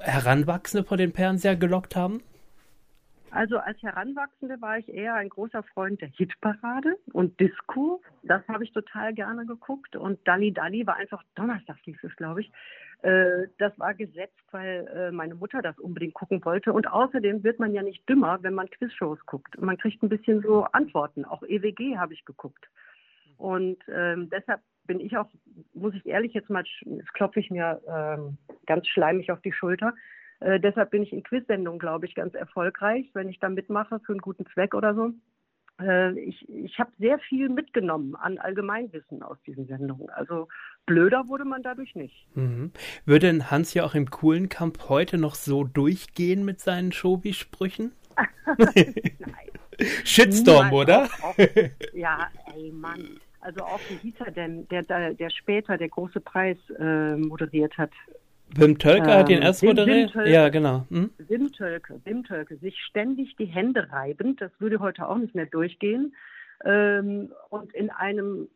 Heranwachsende 0.00 0.86
vor 0.86 0.96
den 0.96 1.12
Fernseher 1.12 1.56
gelockt 1.56 1.96
haben? 1.96 2.22
Also 3.30 3.58
als 3.58 3.80
Heranwachsende 3.82 4.60
war 4.60 4.78
ich 4.78 4.88
eher 4.88 5.14
ein 5.14 5.28
großer 5.28 5.62
Freund 5.62 6.00
der 6.00 6.08
Hitparade 6.08 6.96
und 7.12 7.38
Disco. 7.38 8.00
Das 8.22 8.46
habe 8.48 8.64
ich 8.64 8.72
total 8.72 9.12
gerne 9.14 9.44
geguckt. 9.44 9.96
Und 9.96 10.26
Dalli 10.26 10.52
Dalli 10.52 10.86
war 10.86 10.96
einfach, 10.96 11.22
Donnerstag 11.34 11.76
hieß 11.84 11.98
es, 12.02 12.16
glaube 12.16 12.40
ich. 12.40 12.52
Äh, 13.02 13.48
das 13.58 13.78
war 13.78 13.94
gesetzt, 13.94 14.42
weil 14.50 14.86
äh, 14.88 15.10
meine 15.10 15.34
Mutter 15.34 15.62
das 15.62 15.78
unbedingt 15.78 16.14
gucken 16.14 16.44
wollte. 16.44 16.72
Und 16.72 16.90
außerdem 16.90 17.44
wird 17.44 17.58
man 17.58 17.74
ja 17.74 17.82
nicht 17.82 18.08
dümmer, 18.08 18.38
wenn 18.42 18.54
man 18.54 18.70
Quizshows 18.70 19.24
guckt. 19.26 19.60
Man 19.60 19.76
kriegt 19.76 20.02
ein 20.02 20.08
bisschen 20.08 20.42
so 20.42 20.64
Antworten. 20.64 21.24
Auch 21.24 21.42
EWG 21.42 21.98
habe 21.98 22.14
ich 22.14 22.24
geguckt. 22.24 22.68
Und 23.36 23.78
ähm, 23.88 24.28
deshalb 24.30 24.60
bin 24.86 25.00
ich 25.00 25.16
auch, 25.16 25.28
muss 25.74 25.94
ich 25.94 26.06
ehrlich 26.06 26.32
jetzt 26.34 26.50
mal, 26.50 26.64
jetzt 26.80 27.14
klopfe 27.14 27.40
ich 27.40 27.50
mir 27.50 27.80
ähm, 27.86 28.38
ganz 28.66 28.88
schleimig 28.88 29.30
auf 29.30 29.40
die 29.42 29.52
Schulter, 29.52 29.94
äh, 30.40 30.60
deshalb 30.60 30.90
bin 30.90 31.02
ich 31.02 31.12
in 31.12 31.22
Quiz-Sendungen, 31.22 31.78
glaube 31.78 32.06
ich, 32.06 32.14
ganz 32.14 32.34
erfolgreich, 32.34 33.08
wenn 33.14 33.28
ich 33.28 33.38
da 33.40 33.48
mitmache 33.48 34.00
für 34.00 34.12
einen 34.12 34.20
guten 34.20 34.46
Zweck 34.46 34.74
oder 34.74 34.94
so. 34.94 35.12
Äh, 35.80 36.18
ich 36.20 36.48
ich 36.48 36.78
habe 36.78 36.90
sehr 36.98 37.18
viel 37.18 37.48
mitgenommen 37.48 38.16
an 38.16 38.38
Allgemeinwissen 38.38 39.22
aus 39.22 39.38
diesen 39.46 39.66
Sendungen. 39.66 40.10
Also 40.10 40.48
blöder 40.86 41.28
wurde 41.28 41.44
man 41.44 41.62
dadurch 41.62 41.94
nicht. 41.94 42.26
Mhm. 42.34 42.72
Würde 43.04 43.26
denn 43.26 43.50
Hans 43.50 43.74
ja 43.74 43.84
auch 43.84 43.94
im 43.94 44.10
coolen 44.10 44.48
Camp 44.48 44.88
heute 44.88 45.18
noch 45.18 45.34
so 45.34 45.64
durchgehen 45.64 46.44
mit 46.44 46.60
seinen 46.60 46.92
Shobi-Sprüchen? 46.92 47.92
Nein. 48.56 48.94
Shitstorm, 50.04 50.68
Niemand, 50.68 50.72
oder? 50.72 51.04
Auch, 51.04 51.38
auch, 51.38 51.38
ja, 51.92 52.28
ey 52.54 52.72
Mann. 52.72 53.20
Also 53.40 53.62
auch 53.62 53.80
wie 53.88 53.94
hieß 53.94 54.14
er 54.24 54.32
denn, 54.32 54.66
der, 54.68 54.82
der, 54.82 55.14
der 55.14 55.30
später 55.30 55.78
der 55.78 55.88
große 55.88 56.20
Preis 56.20 56.58
äh, 56.78 57.16
moderiert 57.16 57.78
hat? 57.78 57.92
Wim 58.56 58.78
Tölke 58.78 59.12
hat 59.14 59.28
den 59.28 59.38
Ähm, 59.38 59.42
erst 59.42 59.62
Wim- 59.62 59.68
moderiert? 59.68 60.08
Wim 60.08 60.12
Tölke. 60.12 60.30
Ja, 60.30 60.48
genau. 60.48 60.86
Hm? 60.90 61.10
Wim 61.18 61.52
Tölke, 61.52 62.00
Wim 62.04 62.24
Tölke, 62.24 62.56
sich 62.56 62.78
ständig 62.82 63.36
die 63.36 63.46
Hände 63.46 63.90
reibend, 63.92 64.40
das 64.40 64.50
würde 64.58 64.80
heute 64.80 65.08
auch 65.08 65.18
nicht 65.18 65.34
mehr 65.34 65.46
durchgehen. 65.46 66.14
Ähm, 66.64 67.30
und 67.50 67.72
in 67.74 67.90
einem, 67.90 68.48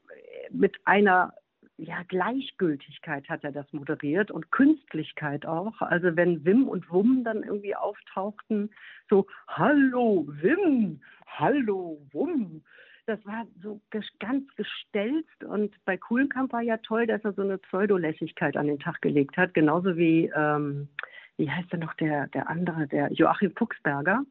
mit 0.51 0.77
einer 0.85 1.35
ja, 1.79 2.03
Gleichgültigkeit 2.09 3.29
hat 3.29 3.45
er 3.45 3.53
das 3.53 3.73
moderiert 3.73 4.31
und 4.31 4.51
Künstlichkeit 4.51 5.47
auch. 5.47 5.81
Also 5.81 6.17
wenn 6.17 6.45
Wim 6.45 6.69
und 6.69 6.91
Wum 6.91 7.25
dann 7.25 7.43
irgendwie 7.43 7.75
auftauchten, 7.75 8.71
so, 9.09 9.27
hallo 9.49 10.27
Wim, 10.29 11.01
hallo 11.27 12.01
Wum. 12.13 12.63
Das 13.07 13.25
war 13.27 13.47
so 13.61 13.81
ganz 14.21 14.45
gestelzt 14.55 15.43
und 15.45 15.75
bei 15.85 15.97
Kuhlenkamp 15.97 16.53
war 16.53 16.63
ja 16.63 16.77
toll, 16.77 17.07
dass 17.09 17.25
er 17.25 17.33
so 17.33 17.43
eine 17.43 17.59
Pseudolässigkeit 17.59 18.57
an 18.57 18.69
den 18.69 18.79
Tag 18.79 19.03
gelegt 19.03 19.37
hat, 19.37 19.55
genauso 19.55 19.97
wie, 19.97 20.31
ähm, 20.37 20.89
wie 21.37 21.51
heißt 21.51 21.73
er 21.73 21.79
noch, 21.79 21.95
der, 21.95 22.29
der 22.29 22.49
andere, 22.49 22.87
der 22.87 23.13
Joachim 23.13 23.53
Fuchsberger, 23.57 24.25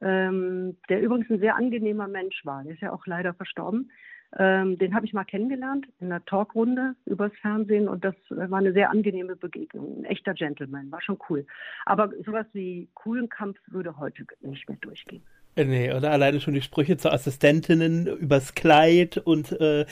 ähm, 0.00 0.76
der 0.88 1.00
übrigens 1.00 1.30
ein 1.30 1.38
sehr 1.38 1.54
angenehmer 1.54 2.08
Mensch 2.08 2.44
war. 2.44 2.64
Der 2.64 2.72
ist 2.72 2.82
ja 2.82 2.92
auch 2.92 3.06
leider 3.06 3.34
verstorben. 3.34 3.92
Ähm, 4.36 4.78
den 4.78 4.94
habe 4.94 5.06
ich 5.06 5.12
mal 5.12 5.24
kennengelernt 5.24 5.86
in 6.00 6.10
einer 6.10 6.24
Talkrunde 6.24 6.96
übers 7.04 7.32
Fernsehen 7.40 7.86
und 7.88 8.04
das 8.04 8.14
war 8.30 8.58
eine 8.58 8.72
sehr 8.72 8.90
angenehme 8.90 9.36
Begegnung. 9.36 9.98
Ein 9.98 10.04
echter 10.06 10.34
Gentleman, 10.34 10.90
war 10.90 11.02
schon 11.02 11.18
cool. 11.28 11.46
Aber 11.84 12.10
sowas 12.24 12.46
wie 12.52 12.88
Kuhlenkampf 12.94 13.58
würde 13.66 13.98
heute 13.98 14.24
nicht 14.40 14.68
mehr 14.68 14.78
durchgehen. 14.80 15.22
Äh, 15.56 15.64
Nee, 15.64 15.92
oder 15.92 16.10
alleine 16.10 16.40
schon 16.40 16.54
die 16.54 16.62
Sprüche 16.62 16.96
zu 16.96 17.10
Assistentinnen 17.10 18.06
übers 18.06 18.54
Kleid 18.54 19.18
und 19.18 19.52
äh, 19.52 19.86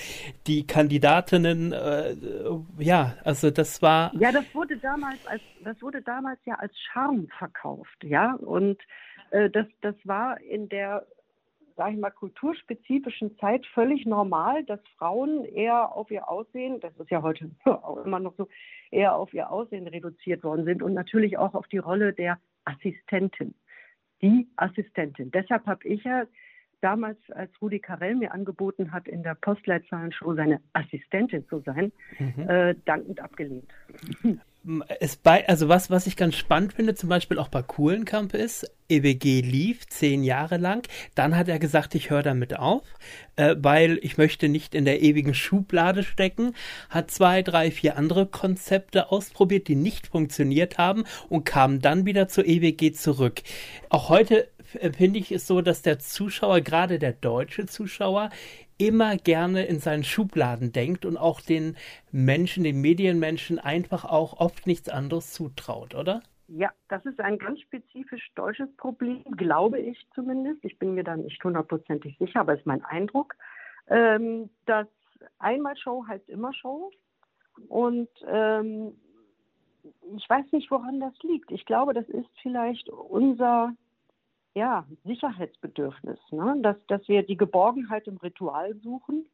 die 0.46 0.66
Kandidatinnen, 0.66 1.72
äh, 1.72 2.14
ja, 2.78 3.14
also 3.24 3.50
das 3.50 3.82
war. 3.82 4.12
Ja, 4.18 4.32
das 4.32 4.44
wurde 4.54 4.76
damals 4.78 5.26
als 5.26 5.42
das 5.64 5.80
wurde 5.82 6.02
damals 6.02 6.38
ja 6.44 6.54
als 6.54 6.72
Charme 6.78 7.28
verkauft, 7.38 8.02
ja. 8.02 8.34
Und 8.34 8.78
äh, 9.30 9.50
das, 9.50 9.66
das 9.80 9.94
war 10.04 10.40
in 10.40 10.68
der, 10.68 11.06
sag 11.76 11.92
ich 11.92 11.98
mal, 11.98 12.10
kulturspezifischen 12.10 13.38
Zeit 13.38 13.66
völlig 13.74 14.06
normal, 14.06 14.64
dass 14.64 14.80
Frauen 14.98 15.44
eher 15.44 15.94
auf 15.94 16.10
ihr 16.10 16.28
Aussehen, 16.28 16.80
das 16.80 16.96
ist 16.98 17.10
ja 17.10 17.22
heute 17.22 17.50
auch 17.64 18.04
immer 18.04 18.20
noch 18.20 18.34
so, 18.36 18.48
eher 18.90 19.14
auf 19.14 19.32
ihr 19.34 19.50
Aussehen 19.50 19.86
reduziert 19.86 20.42
worden 20.42 20.64
sind 20.64 20.82
und 20.82 20.94
natürlich 20.94 21.38
auch 21.38 21.54
auf 21.54 21.68
die 21.68 21.78
Rolle 21.78 22.12
der 22.12 22.38
Assistentin. 22.64 23.54
Die 24.22 24.46
Assistentin. 24.56 25.30
Deshalb 25.30 25.66
habe 25.66 25.86
ich 25.86 26.04
ja 26.04 26.24
damals, 26.80 27.18
als 27.30 27.50
Rudi 27.60 27.78
Carell 27.78 28.14
mir 28.14 28.32
angeboten 28.32 28.92
hat, 28.92 29.06
in 29.06 29.22
der 29.22 29.34
Postleitzahlenshow 29.34 30.34
seine 30.34 30.60
Assistentin 30.72 31.46
zu 31.48 31.60
sein, 31.60 31.92
äh, 32.48 32.74
dankend 32.84 33.20
abgelehnt. 33.20 33.70
Es 35.00 35.16
bei, 35.16 35.48
also 35.48 35.68
was, 35.68 35.88
was 35.88 36.06
ich 36.06 36.16
ganz 36.16 36.36
spannend 36.36 36.74
finde, 36.74 36.94
zum 36.94 37.08
Beispiel 37.08 37.38
auch 37.38 37.48
bei 37.48 37.62
Kuhlenkamp 37.62 38.34
ist, 38.34 38.70
EWG 38.90 39.40
lief 39.40 39.86
zehn 39.86 40.22
Jahre 40.22 40.58
lang, 40.58 40.86
dann 41.14 41.36
hat 41.36 41.48
er 41.48 41.58
gesagt, 41.58 41.94
ich 41.94 42.10
höre 42.10 42.22
damit 42.22 42.58
auf, 42.58 42.82
äh, 43.36 43.56
weil 43.58 43.98
ich 44.02 44.18
möchte 44.18 44.48
nicht 44.48 44.74
in 44.74 44.84
der 44.84 45.00
ewigen 45.00 45.32
Schublade 45.32 46.02
stecken, 46.02 46.54
hat 46.90 47.10
zwei, 47.10 47.42
drei, 47.42 47.70
vier 47.70 47.96
andere 47.96 48.26
Konzepte 48.26 49.10
ausprobiert, 49.10 49.68
die 49.68 49.76
nicht 49.76 50.08
funktioniert 50.08 50.76
haben 50.76 51.04
und 51.30 51.44
kam 51.44 51.80
dann 51.80 52.04
wieder 52.04 52.28
zur 52.28 52.44
EWG 52.44 52.92
zurück. 52.92 53.40
Auch 53.88 54.10
heute 54.10 54.48
äh, 54.78 54.92
finde 54.92 55.20
ich 55.20 55.32
es 55.32 55.46
so, 55.46 55.62
dass 55.62 55.80
der 55.80 55.98
Zuschauer, 55.98 56.60
gerade 56.60 56.98
der 56.98 57.12
deutsche 57.12 57.64
Zuschauer, 57.64 58.28
immer 58.80 59.16
gerne 59.16 59.66
in 59.66 59.78
seinen 59.78 60.04
Schubladen 60.04 60.72
denkt 60.72 61.04
und 61.04 61.18
auch 61.18 61.40
den 61.40 61.76
Menschen, 62.10 62.64
den 62.64 62.80
Medienmenschen 62.80 63.58
einfach 63.58 64.04
auch 64.04 64.40
oft 64.40 64.66
nichts 64.66 64.88
anderes 64.88 65.32
zutraut, 65.32 65.94
oder? 65.94 66.22
Ja, 66.48 66.70
das 66.88 67.04
ist 67.04 67.20
ein 67.20 67.38
ganz 67.38 67.60
spezifisch 67.60 68.32
deutsches 68.34 68.74
Problem, 68.76 69.22
glaube 69.36 69.78
ich 69.78 70.04
zumindest. 70.14 70.64
Ich 70.64 70.78
bin 70.78 70.94
mir 70.94 71.04
da 71.04 71.16
nicht 71.16 71.42
hundertprozentig 71.44 72.16
sicher, 72.18 72.40
aber 72.40 72.54
ist 72.54 72.66
mein 72.66 72.84
Eindruck. 72.84 73.34
Ähm, 73.88 74.48
dass 74.66 74.88
einmal 75.38 75.76
Show 75.76 76.04
heißt 76.08 76.28
immer 76.28 76.52
Show. 76.54 76.90
Und 77.68 78.08
ähm, 78.26 78.96
ich 80.16 80.28
weiß 80.28 80.46
nicht, 80.52 80.70
woran 80.70 81.00
das 81.00 81.12
liegt. 81.22 81.50
Ich 81.50 81.66
glaube, 81.66 81.92
das 81.92 82.08
ist 82.08 82.30
vielleicht 82.42 82.88
unser 82.88 83.74
ja, 84.54 84.84
Sicherheitsbedürfnis, 85.04 86.18
ne? 86.30 86.56
dass, 86.62 86.76
dass 86.86 87.06
wir 87.08 87.22
die 87.22 87.36
Geborgenheit 87.36 88.06
im 88.06 88.16
Ritual 88.16 88.74
suchen 88.82 89.26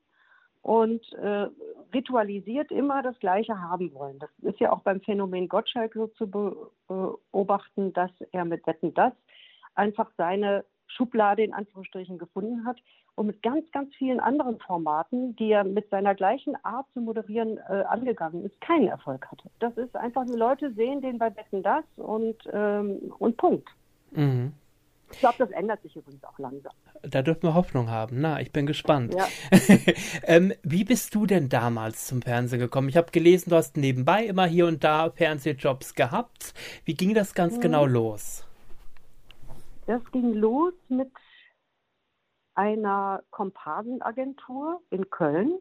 und 0.62 1.12
äh, 1.14 1.46
ritualisiert 1.94 2.70
immer 2.70 3.02
das 3.02 3.18
Gleiche 3.20 3.60
haben 3.60 3.94
wollen. 3.94 4.18
Das 4.18 4.30
ist 4.42 4.60
ja 4.60 4.72
auch 4.72 4.80
beim 4.80 5.00
Phänomen 5.00 5.48
Gottschalk 5.48 5.94
so 5.94 6.08
zu 6.08 6.28
beobachten, 6.28 7.92
dass 7.92 8.10
er 8.32 8.44
mit 8.44 8.66
Wetten 8.66 8.92
das 8.94 9.12
einfach 9.74 10.10
seine 10.16 10.64
Schublade 10.88 11.42
in 11.42 11.52
Anführungsstrichen 11.52 12.18
gefunden 12.18 12.64
hat 12.66 12.78
und 13.14 13.26
mit 13.26 13.42
ganz, 13.42 13.70
ganz 13.72 13.94
vielen 13.94 14.20
anderen 14.20 14.58
Formaten, 14.60 15.34
die 15.36 15.50
er 15.50 15.64
mit 15.64 15.88
seiner 15.90 16.14
gleichen 16.14 16.56
Art 16.64 16.86
zu 16.92 17.00
moderieren 17.00 17.58
äh, 17.68 17.84
angegangen 17.88 18.44
ist, 18.44 18.60
keinen 18.60 18.88
Erfolg 18.88 19.26
hatte. 19.30 19.50
Das 19.58 19.76
ist 19.76 19.96
einfach, 19.96 20.26
die 20.26 20.36
Leute 20.38 20.72
sehen 20.72 21.00
den 21.00 21.18
bei 21.18 21.34
Wetten 21.34 21.62
das 21.62 21.84
und, 21.96 22.36
ähm, 22.52 23.12
und 23.18 23.36
Punkt. 23.36 23.68
Mhm. 24.10 24.52
Ich 25.12 25.20
glaube, 25.20 25.36
das 25.38 25.50
ändert 25.50 25.82
sich 25.82 25.94
übrigens 25.96 26.24
auch 26.24 26.38
langsam. 26.38 26.72
Da 27.02 27.22
dürfen 27.22 27.44
wir 27.44 27.54
Hoffnung 27.54 27.90
haben. 27.90 28.20
Na, 28.20 28.40
ich 28.40 28.52
bin 28.52 28.66
gespannt. 28.66 29.14
Ja. 29.14 29.26
ähm, 30.24 30.52
wie 30.62 30.84
bist 30.84 31.14
du 31.14 31.26
denn 31.26 31.48
damals 31.48 32.06
zum 32.06 32.22
Fernsehen 32.22 32.58
gekommen? 32.58 32.88
Ich 32.88 32.96
habe 32.96 33.10
gelesen, 33.12 33.50
du 33.50 33.56
hast 33.56 33.76
nebenbei 33.76 34.24
immer 34.24 34.46
hier 34.46 34.66
und 34.66 34.82
da 34.84 35.10
Fernsehjobs 35.10 35.94
gehabt. 35.94 36.54
Wie 36.84 36.94
ging 36.94 37.14
das 37.14 37.34
ganz 37.34 37.56
Mhm. 37.56 37.60
genau 37.60 37.86
los? 37.86 38.44
Das 39.86 40.02
ging 40.10 40.34
los 40.34 40.74
mit 40.88 41.12
einer 42.54 43.22
Komparsenagentur 43.30 44.80
in 44.90 45.08
Köln. 45.10 45.58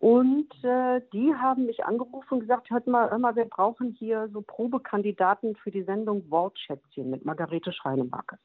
Und 0.00 0.52
äh, 0.62 1.00
die 1.12 1.34
haben 1.34 1.66
mich 1.66 1.84
angerufen 1.84 2.34
und 2.34 2.40
gesagt, 2.40 2.70
hört 2.70 2.86
mal, 2.86 3.10
hör 3.10 3.18
mal, 3.18 3.34
wir 3.34 3.46
brauchen 3.46 3.96
hier 3.98 4.28
so 4.32 4.42
Probekandidaten 4.42 5.56
für 5.56 5.72
die 5.72 5.82
Sendung 5.82 6.30
Wortschätzchen 6.30 7.10
mit 7.10 7.24
Margarete 7.24 7.72
Schreinemakers. 7.72 8.38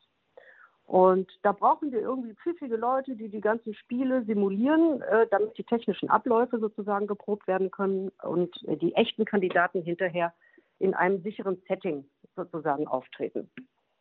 Und 0.85 1.31
da 1.43 1.53
brauchen 1.53 1.91
wir 1.91 2.01
irgendwie 2.01 2.33
pfiffige 2.35 2.75
Leute, 2.75 3.15
die 3.15 3.29
die 3.29 3.41
ganzen 3.41 3.73
Spiele 3.73 4.23
simulieren, 4.25 5.01
äh, 5.01 5.27
damit 5.31 5.57
die 5.57 5.63
technischen 5.63 6.09
Abläufe 6.09 6.59
sozusagen 6.59 7.07
geprobt 7.07 7.47
werden 7.47 7.71
können 7.71 8.11
und 8.21 8.55
äh, 8.67 8.75
die 8.75 8.93
echten 8.95 9.25
Kandidaten 9.25 9.81
hinterher 9.81 10.33
in 10.79 10.93
einem 10.93 11.21
sicheren 11.21 11.61
Setting 11.67 12.05
sozusagen 12.35 12.87
auftreten. 12.87 13.49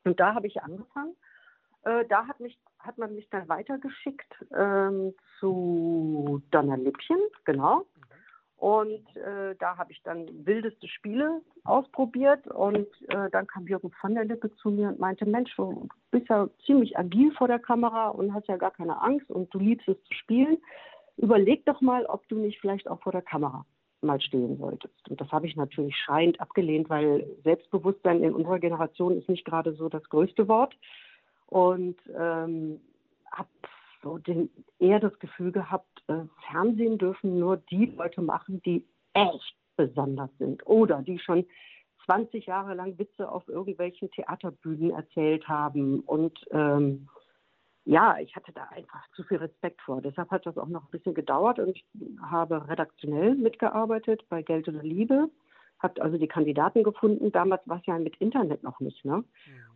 Und 0.05 0.19
da 0.19 0.35
habe 0.35 0.49
ich 0.49 0.61
angefangen. 0.63 1.15
Äh, 1.85 2.05
da 2.09 2.27
hat, 2.27 2.41
mich, 2.41 2.59
hat 2.79 2.99
man 2.99 3.15
mich 3.15 3.29
dann 3.31 3.49
weitergeschickt 3.49 4.45
ähm, 4.57 5.15
zu 5.39 6.43
Donnerlippchen, 6.51 7.19
genau. 7.45 7.87
Und 8.63 9.17
äh, 9.17 9.57
da 9.59 9.77
habe 9.77 9.91
ich 9.91 10.01
dann 10.05 10.29
wildeste 10.47 10.87
Spiele 10.87 11.41
ausprobiert 11.65 12.47
und 12.47 12.87
äh, 13.09 13.29
dann 13.33 13.49
kam 13.49 13.67
Jürgen 13.67 13.91
von 14.01 14.15
der 14.15 14.25
Lippe 14.25 14.55
zu 14.55 14.71
mir 14.71 14.91
und 14.91 15.01
meinte, 15.01 15.27
Mensch, 15.27 15.53
du 15.57 15.89
bist 16.13 16.29
ja 16.29 16.49
ziemlich 16.65 16.97
agil 16.97 17.33
vor 17.33 17.49
der 17.49 17.59
Kamera 17.59 18.11
und 18.11 18.33
hast 18.33 18.47
ja 18.47 18.57
gar 18.57 18.71
keine 18.71 19.03
Angst 19.03 19.29
und 19.33 19.53
du 19.53 19.59
liebst 19.59 19.89
es 19.89 20.01
zu 20.05 20.15
spielen. 20.15 20.59
Überleg 21.17 21.67
doch 21.67 21.81
mal, 21.81 22.07
ob 22.07 22.29
du 22.29 22.37
nicht 22.37 22.61
vielleicht 22.61 22.87
auch 22.87 23.03
vor 23.03 23.11
der 23.11 23.23
Kamera 23.23 23.67
mal 24.01 24.21
stehen 24.21 24.57
solltest. 24.59 25.11
Und 25.11 25.21
das 25.21 25.33
habe 25.33 25.49
ich 25.49 25.57
natürlich 25.57 25.97
schreiend 25.97 26.41
abgelehnt, 26.41 26.89
weil 26.89 27.27
Selbstbewusstsein 27.43 28.23
in 28.23 28.33
unserer 28.33 28.61
Generation 28.61 29.19
ist 29.19 29.29
nicht 29.29 29.45
gerade 29.45 29.75
so 29.75 29.89
das 29.89 30.05
größte 30.09 30.47
Wort. 30.47 30.77
und 31.49 31.97
ähm, 32.17 32.81
habe 33.33 33.49
so 34.03 34.19
den, 34.19 34.51
eher 34.79 35.01
das 35.01 35.19
Gefühl 35.19 35.53
gehabt, 35.53 36.03
äh, 36.09 36.25
Fernsehen 36.51 36.99
dürfen 36.99 37.39
nur 37.39 37.57
die 37.57 37.87
Leute 37.87 38.23
machen, 38.23 38.61
die 38.63 38.85
echt 39.15 39.57
besonders 39.77 40.31
sind 40.39 40.67
oder 40.67 41.03
die 41.03 41.19
schon 41.19 41.47
20 42.07 42.47
Jahre 42.47 42.75
lang 42.75 42.99
Witze 42.99 43.31
auf 43.31 43.49
irgendwelchen 43.49 44.11
Theaterbühnen 44.11 44.91
erzählt 44.91 45.47
haben. 45.49 46.01
Und 46.01 46.39
ähm, 46.51 47.09
ja, 47.85 48.17
ich 48.19 48.35
hatte 48.37 48.53
da 48.53 48.65
einfach 48.71 49.09
zu 49.15 49.23
viel 49.25 49.39
Respekt 49.39 49.81
vor. 49.83 50.03
Deshalb 50.03 50.31
hat 50.31 50.47
das 50.47 50.59
auch 50.59 50.69
noch 50.69 50.85
ein 50.85 50.91
bisschen 50.91 51.15
gedauert 51.15 51.59
und 51.59 51.77
ich 51.77 51.85
habe 52.21 52.69
redaktionell 52.69 53.35
mitgearbeitet 53.35 54.25
bei 54.29 54.43
Geld 54.43 54.69
oder 54.69 54.83
Liebe. 54.83 55.29
Habe 55.83 56.01
also 56.01 56.17
die 56.17 56.29
Kandidaten 56.29 56.85
gefunden. 56.85 57.33
Damals 57.33 57.63
war 57.67 57.79
es 57.79 57.87
ja 57.87 57.99
mit 57.99 58.17
Internet 58.19 58.63
noch 58.63 58.79
nicht. 58.81 59.05
Ne? 59.05 59.17
Mhm. 59.17 59.25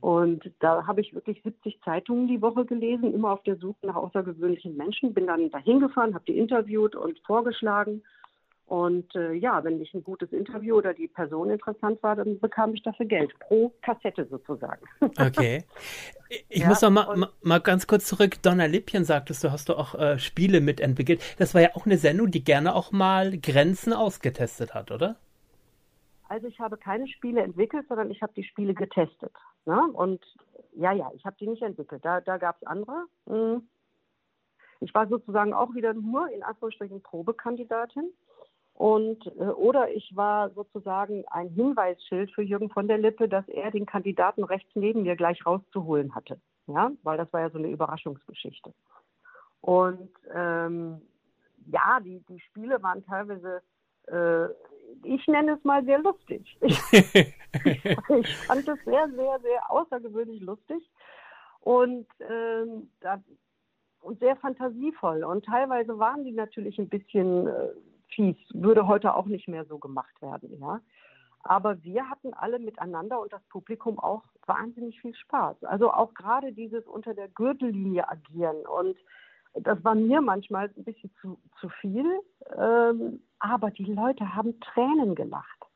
Und 0.00 0.52
da 0.60 0.86
habe 0.86 1.00
ich 1.00 1.14
wirklich 1.14 1.42
70 1.42 1.80
Zeitungen 1.82 2.28
die 2.28 2.40
Woche 2.40 2.64
gelesen, 2.64 3.12
immer 3.12 3.32
auf 3.32 3.42
der 3.42 3.56
Suche 3.56 3.86
nach 3.86 3.96
außergewöhnlichen 3.96 4.76
Menschen. 4.76 5.14
Bin 5.14 5.26
dann 5.26 5.50
dahin 5.50 5.80
gefahren, 5.80 6.14
habe 6.14 6.24
die 6.26 6.38
interviewt 6.38 6.94
und 6.94 7.18
vorgeschlagen. 7.26 8.02
Und 8.66 9.14
äh, 9.14 9.32
ja, 9.32 9.62
wenn 9.62 9.80
ich 9.80 9.94
ein 9.94 10.02
gutes 10.02 10.32
Interview 10.32 10.76
oder 10.76 10.92
die 10.92 11.06
Person 11.06 11.50
interessant 11.50 12.02
war, 12.02 12.16
dann 12.16 12.40
bekam 12.40 12.74
ich 12.74 12.82
dafür 12.82 13.06
Geld, 13.06 13.32
pro 13.38 13.72
Kassette 13.82 14.26
sozusagen. 14.28 14.84
Okay. 15.18 15.64
Ich 16.48 16.62
ja, 16.62 16.68
muss 16.68 16.82
noch 16.82 16.90
mal, 16.90 17.28
mal 17.42 17.60
ganz 17.60 17.86
kurz 17.86 18.06
zurück. 18.06 18.42
Donna 18.42 18.66
Lippchen 18.66 19.04
sagtest 19.04 19.44
du, 19.44 19.52
hast 19.52 19.68
du 19.68 19.74
auch 19.74 19.94
äh, 19.94 20.18
Spiele 20.18 20.60
mitentwickelt. 20.60 21.22
Das 21.38 21.54
war 21.54 21.62
ja 21.62 21.68
auch 21.74 21.86
eine 21.86 21.98
Sendung, 21.98 22.32
die 22.32 22.42
gerne 22.42 22.74
auch 22.74 22.90
mal 22.90 23.38
Grenzen 23.38 23.92
ausgetestet 23.92 24.74
hat, 24.74 24.90
oder? 24.90 25.16
Also 26.28 26.46
ich 26.46 26.58
habe 26.58 26.76
keine 26.76 27.06
Spiele 27.08 27.42
entwickelt, 27.42 27.86
sondern 27.88 28.10
ich 28.10 28.22
habe 28.22 28.32
die 28.34 28.44
Spiele 28.44 28.74
getestet. 28.74 29.32
Ne? 29.64 29.80
Und 29.92 30.24
ja, 30.72 30.92
ja, 30.92 31.10
ich 31.14 31.24
habe 31.24 31.36
die 31.38 31.46
nicht 31.46 31.62
entwickelt. 31.62 32.04
Da, 32.04 32.20
da 32.20 32.36
gab 32.38 32.56
es 32.60 32.66
andere. 32.66 33.06
Hm. 33.26 33.68
Ich 34.80 34.92
war 34.94 35.06
sozusagen 35.06 35.54
auch 35.54 35.74
wieder 35.74 35.94
nur 35.94 36.28
in 36.30 36.42
Anführungsstrichen 36.42 37.02
Probekandidatin. 37.02 38.12
Und, 38.74 39.26
äh, 39.38 39.44
oder 39.44 39.90
ich 39.90 40.14
war 40.14 40.50
sozusagen 40.50 41.24
ein 41.28 41.48
Hinweisschild 41.48 42.30
für 42.32 42.42
Jürgen 42.42 42.68
von 42.68 42.88
der 42.88 42.98
Lippe, 42.98 43.26
dass 43.28 43.48
er 43.48 43.70
den 43.70 43.86
Kandidaten 43.86 44.44
rechts 44.44 44.70
neben 44.74 45.02
mir 45.02 45.16
gleich 45.16 45.46
rauszuholen 45.46 46.14
hatte. 46.14 46.38
Ja, 46.66 46.90
weil 47.02 47.16
das 47.16 47.32
war 47.32 47.40
ja 47.40 47.50
so 47.50 47.58
eine 47.58 47.70
Überraschungsgeschichte. 47.70 48.74
Und 49.62 50.10
ähm, 50.34 51.00
ja, 51.66 52.00
die, 52.00 52.22
die 52.28 52.40
Spiele 52.40 52.82
waren 52.82 53.04
teilweise, 53.06 53.62
äh, 54.08 54.48
ich 55.04 55.26
nenne 55.26 55.52
es 55.52 55.64
mal 55.64 55.84
sehr 55.84 55.98
lustig. 55.98 56.56
Ich, 57.64 57.84
ich, 57.84 58.36
fand 58.36 58.68
es 58.68 58.84
sehr, 58.84 59.08
sehr, 59.08 59.40
sehr 59.40 59.70
außergewöhnlich 59.70 60.42
lustig. 60.42 60.82
Und, 61.60 62.06
ähm, 62.20 62.90
da, 63.00 63.22
und 64.02 64.18
sehr 64.18 64.36
fantasievoll. 64.36 65.24
Und 65.24 65.46
teilweise 65.46 65.98
waren 65.98 66.22
die 66.24 66.32
natürlich 66.32 66.78
ein 66.78 66.90
bisschen 66.90 67.46
äh, 67.46 67.70
fies, 68.08 68.36
würde 68.50 68.86
heute 68.86 69.14
auch 69.14 69.24
nicht 69.24 69.48
mehr 69.48 69.64
so 69.64 69.78
gemacht 69.78 70.20
werden, 70.20 70.58
ja. 70.60 70.80
Aber 71.42 71.82
wir 71.84 72.10
hatten 72.10 72.34
alle 72.34 72.58
miteinander 72.58 73.20
und 73.20 73.32
das 73.32 73.42
Publikum 73.44 74.00
auch 74.00 74.24
wahnsinnig 74.46 75.00
viel 75.00 75.14
Spaß. 75.14 75.62
Also 75.64 75.92
auch 75.92 76.12
gerade 76.12 76.52
dieses 76.52 76.84
unter 76.86 77.14
der 77.14 77.28
Gürtellinie 77.28 78.08
agieren. 78.08 78.66
Und 78.66 78.96
das 79.60 79.82
war 79.84 79.94
mir 79.94 80.20
manchmal 80.20 80.70
ein 80.76 80.84
bisschen 80.84 81.10
zu, 81.20 81.38
zu 81.60 81.68
viel. 81.68 82.06
Ähm, 82.56 83.20
aber 83.38 83.70
die 83.70 83.84
Leute 83.84 84.34
haben 84.34 84.58
Tränen 84.60 85.14
gelacht. 85.14 85.66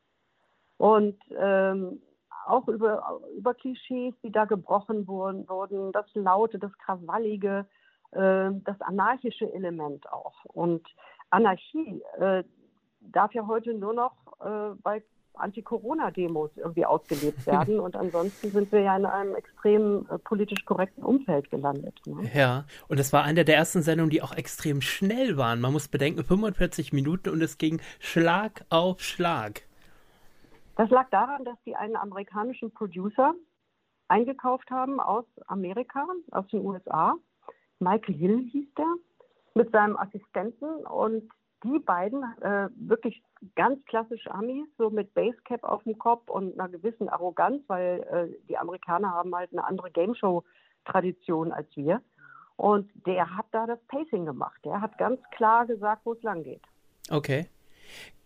Und 0.77 1.17
ähm, 1.37 2.01
auch 2.45 2.67
über, 2.67 3.21
über 3.37 3.53
Klischees, 3.53 4.15
die 4.23 4.31
da 4.31 4.45
gebrochen 4.45 5.07
wurden, 5.07 5.47
wurden 5.47 5.91
das 5.91 6.07
Laute, 6.15 6.57
das 6.57 6.75
Krawallige, 6.79 7.67
äh, 8.11 8.49
das 8.63 8.81
anarchische 8.81 9.51
Element 9.53 10.11
auch. 10.11 10.43
Und 10.45 10.87
Anarchie 11.29 12.01
äh, 12.17 12.43
darf 12.99 13.33
ja 13.33 13.45
heute 13.47 13.73
nur 13.73 13.93
noch 13.93 14.13
äh, 14.39 14.75
bei 14.81 15.03
Anti-Corona-Demos 15.35 16.51
irgendwie 16.57 16.85
ausgelebt 16.85 17.45
werden. 17.45 17.79
Und 17.79 17.95
ansonsten 17.95 18.51
sind 18.51 18.71
wir 18.71 18.81
ja 18.81 18.97
in 18.97 19.05
einem 19.05 19.35
extrem 19.35 20.07
äh, 20.09 20.17
politisch 20.19 20.65
korrekten 20.65 21.03
Umfeld 21.03 21.49
gelandet. 21.49 21.99
Ne? 22.05 22.29
Ja, 22.33 22.65
und 22.87 22.99
es 22.99 23.13
war 23.13 23.23
eine 23.23 23.45
der 23.45 23.55
ersten 23.55 23.81
Sendungen, 23.81 24.09
die 24.09 24.21
auch 24.21 24.33
extrem 24.33 24.81
schnell 24.81 25.37
waren. 25.37 25.61
Man 25.61 25.73
muss 25.73 25.87
bedenken, 25.87 26.23
45 26.23 26.93
Minuten 26.93 27.29
und 27.29 27.41
es 27.41 27.57
ging 27.57 27.81
Schlag 27.99 28.65
auf 28.69 29.01
Schlag. 29.01 29.63
Das 30.75 30.89
lag 30.89 31.09
daran, 31.09 31.43
dass 31.45 31.57
die 31.65 31.75
einen 31.75 31.95
amerikanischen 31.95 32.71
Producer 32.73 33.33
eingekauft 34.07 34.69
haben 34.71 34.99
aus 34.99 35.25
Amerika, 35.47 36.05
aus 36.31 36.47
den 36.47 36.65
USA. 36.65 37.15
Michael 37.79 38.15
Hill 38.15 38.49
hieß 38.51 38.73
der 38.77 38.93
mit 39.53 39.71
seinem 39.71 39.97
Assistenten 39.97 40.85
und 40.85 41.29
die 41.63 41.79
beiden, 41.79 42.23
äh, 42.41 42.69
wirklich 42.75 43.21
ganz 43.55 43.83
klassische 43.85 44.31
Amis, 44.31 44.67
so 44.77 44.89
mit 44.89 45.13
Basecap 45.13 45.63
auf 45.63 45.83
dem 45.83 45.97
Kopf 45.97 46.29
und 46.29 46.59
einer 46.59 46.69
gewissen 46.69 47.09
Arroganz, 47.09 47.61
weil 47.67 48.01
äh, 48.11 48.47
die 48.47 48.57
Amerikaner 48.57 49.11
haben 49.11 49.33
halt 49.35 49.51
eine 49.51 49.63
andere 49.63 49.91
Gameshow-Tradition 49.91 51.51
als 51.51 51.67
wir. 51.75 52.01
Und 52.57 52.91
der 53.07 53.35
hat 53.35 53.47
da 53.51 53.65
das 53.65 53.79
Pacing 53.87 54.25
gemacht. 54.25 54.59
Der 54.65 54.81
hat 54.81 54.97
ganz 54.97 55.19
klar 55.31 55.65
gesagt, 55.65 56.01
wo 56.05 56.13
es 56.13 56.21
lang 56.21 56.43
geht. 56.43 56.61
Okay. 57.09 57.47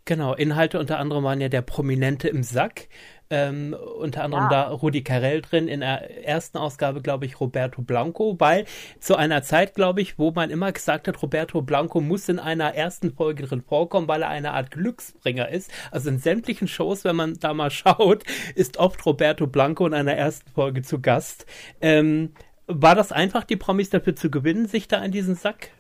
Genau, 0.05 0.35
Inhalte 0.35 0.79
unter 0.79 0.99
anderem 0.99 1.23
waren 1.23 1.41
ja 1.41 1.49
der 1.49 1.63
Prominente 1.63 2.27
im 2.27 2.43
Sack, 2.43 2.89
ähm, 3.31 3.75
unter 3.97 4.23
anderem 4.23 4.43
ja. 4.43 4.49
da 4.49 4.69
Rudi 4.69 5.03
Carell 5.03 5.41
drin, 5.41 5.67
in 5.67 5.79
der 5.79 6.23
ersten 6.23 6.59
Ausgabe, 6.59 7.01
glaube 7.01 7.25
ich, 7.25 7.39
Roberto 7.39 7.81
Blanco, 7.81 8.35
weil 8.37 8.65
zu 8.99 9.15
einer 9.15 9.41
Zeit, 9.41 9.73
glaube 9.73 10.01
ich, 10.01 10.19
wo 10.19 10.29
man 10.29 10.51
immer 10.51 10.71
gesagt 10.71 11.07
hat, 11.07 11.23
Roberto 11.23 11.63
Blanco 11.63 12.01
muss 12.01 12.29
in 12.29 12.37
einer 12.37 12.75
ersten 12.75 13.15
Folge 13.15 13.47
drin 13.47 13.63
vorkommen, 13.63 14.07
weil 14.07 14.21
er 14.21 14.29
eine 14.29 14.51
Art 14.51 14.69
Glücksbringer 14.69 15.49
ist. 15.49 15.71
Also 15.89 16.09
in 16.09 16.19
sämtlichen 16.19 16.67
Shows, 16.67 17.03
wenn 17.03 17.15
man 17.15 17.39
da 17.39 17.55
mal 17.55 17.71
schaut, 17.71 18.23
ist 18.53 18.77
oft 18.77 19.03
Roberto 19.07 19.47
Blanco 19.47 19.87
in 19.87 19.95
einer 19.95 20.13
ersten 20.13 20.51
Folge 20.51 20.83
zu 20.83 21.01
Gast. 21.01 21.47
Ähm, 21.81 22.33
war 22.67 22.93
das 22.93 23.11
einfach, 23.11 23.43
die 23.43 23.55
Promis 23.55 23.89
dafür 23.89 24.15
zu 24.15 24.29
gewinnen, 24.29 24.67
sich 24.67 24.87
da 24.87 25.03
in 25.03 25.11
diesen 25.11 25.33
Sack 25.33 25.71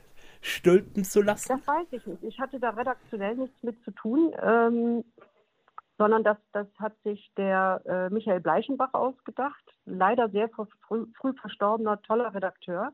stülpen 0.45 1.03
zu 1.03 1.21
lassen? 1.21 1.49
Das 1.49 1.67
weiß 1.67 1.87
ich 1.91 2.05
nicht. 2.05 2.23
Ich 2.23 2.39
hatte 2.39 2.59
da 2.59 2.69
redaktionell 2.69 3.35
nichts 3.35 3.61
mit 3.63 3.83
zu 3.83 3.91
tun, 3.91 4.33
ähm, 4.41 5.03
sondern 5.97 6.23
das, 6.23 6.37
das 6.51 6.67
hat 6.77 6.93
sich 7.03 7.31
der 7.37 7.81
äh, 7.85 8.13
Michael 8.13 8.41
Bleichenbach 8.41 8.93
ausgedacht. 8.93 9.63
Leider 9.85 10.29
sehr 10.29 10.49
früh, 10.49 11.05
früh 11.19 11.33
verstorbener, 11.33 12.01
toller 12.03 12.33
Redakteur, 12.33 12.93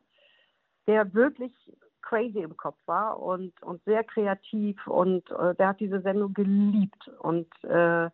der 0.88 1.14
wirklich 1.14 1.54
crazy 2.02 2.40
im 2.40 2.58
Kopf 2.58 2.78
war 2.86 3.20
und, 3.20 3.62
und 3.62 3.84
sehr 3.86 4.04
kreativ 4.04 4.86
und 4.88 5.30
äh, 5.32 5.56
der 5.56 5.70
hat 5.70 5.80
diese 5.80 6.02
Sendung 6.02 6.34
geliebt 6.34 7.10
und 7.20 7.48
äh, 7.64 8.10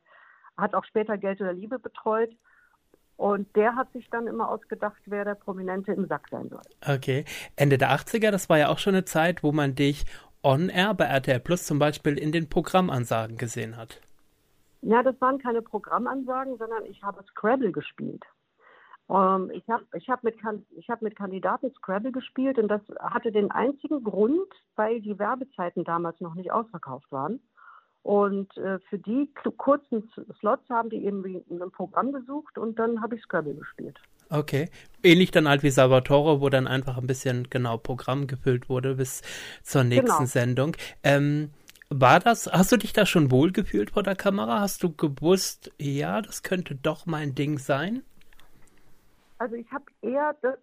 hat 0.57 0.73
auch 0.73 0.85
später 0.85 1.17
Geld 1.17 1.41
oder 1.41 1.53
Liebe 1.53 1.79
betreut. 1.79 2.31
Und 3.17 3.53
der 3.55 3.75
hat 3.75 3.91
sich 3.93 4.07
dann 4.11 4.27
immer 4.27 4.47
ausgedacht, 4.49 5.01
wer 5.05 5.25
der 5.25 5.35
Prominente 5.35 5.91
im 5.91 6.07
Sack 6.07 6.27
sein 6.29 6.49
soll. 6.49 6.61
Okay. 6.87 7.25
Ende 7.55 7.79
der 7.79 7.91
80er, 7.91 8.29
das 8.29 8.47
war 8.47 8.59
ja 8.59 8.69
auch 8.69 8.77
schon 8.77 8.93
eine 8.93 9.05
Zeit, 9.05 9.43
wo 9.43 9.51
man 9.51 9.73
dich 9.73 10.05
on-air 10.43 10.93
bei 10.93 11.05
RTL 11.05 11.39
Plus 11.39 11.65
zum 11.65 11.79
Beispiel 11.79 12.17
in 12.17 12.31
den 12.31 12.47
Programmansagen 12.47 13.37
gesehen 13.37 13.75
hat. 13.75 14.01
Ja, 14.81 15.01
das 15.01 15.19
waren 15.19 15.39
keine 15.39 15.63
Programmansagen, 15.63 16.57
sondern 16.57 16.85
ich 16.85 17.01
habe 17.01 17.23
Scrabble 17.23 17.71
gespielt. 17.71 18.23
Ähm, 19.09 19.49
ich 19.51 19.67
habe 19.67 19.85
ich 19.93 20.07
hab 20.09 20.23
mit, 20.23 20.35
hab 20.43 21.01
mit 21.01 21.15
Kandidaten 21.15 21.71
Scrabble 21.73 22.11
gespielt 22.11 22.59
und 22.59 22.67
das 22.67 22.81
hatte 22.99 23.31
den 23.31 23.51
einzigen 23.51 24.03
Grund, 24.03 24.47
weil 24.75 25.01
die 25.01 25.17
Werbezeiten 25.17 25.83
damals 25.83 26.19
noch 26.21 26.35
nicht 26.35 26.51
ausverkauft 26.51 27.11
waren. 27.11 27.39
Und 28.07 28.55
äh, 28.55 28.79
für 28.89 28.97
die 28.97 29.29
kurzen 29.57 30.09
Slots 30.39 30.69
haben 30.69 30.89
die 30.89 31.03
irgendwie 31.03 31.43
ein 31.51 31.71
Programm 31.71 32.13
gesucht 32.13 32.57
und 32.57 32.79
dann 32.79 33.01
habe 33.01 33.17
ich 33.17 33.21
Scrabble 33.21 33.53
gespielt. 33.55 33.99
Okay. 34.29 34.69
Ähnlich 35.03 35.31
dann 35.31 35.49
halt 35.49 35.61
wie 35.61 35.71
Salvatore, 35.71 36.39
wo 36.39 36.47
dann 36.47 36.67
einfach 36.67 36.97
ein 36.97 37.05
bisschen 37.05 37.49
genau 37.49 37.75
Programm 37.77 38.25
gefüllt 38.25 38.69
wurde 38.69 38.95
bis 38.95 39.23
zur 39.61 39.83
nächsten 39.83 40.05
genau. 40.07 40.25
Sendung. 40.25 40.77
Ähm, 41.03 41.49
war 41.89 42.21
das, 42.21 42.47
hast 42.47 42.71
du 42.71 42.77
dich 42.77 42.93
da 42.93 43.05
schon 43.05 43.29
wohl 43.29 43.51
gefühlt 43.51 43.91
vor 43.91 44.03
der 44.03 44.15
Kamera? 44.15 44.61
Hast 44.61 44.83
du 44.83 44.95
gewusst, 44.95 45.73
ja, 45.77 46.21
das 46.21 46.43
könnte 46.43 46.75
doch 46.75 47.07
mein 47.07 47.35
Ding 47.35 47.57
sein? 47.57 48.03
Also 49.37 49.55
ich 49.55 49.69
habe 49.69 49.83
eher 50.01 50.33
das 50.41 50.57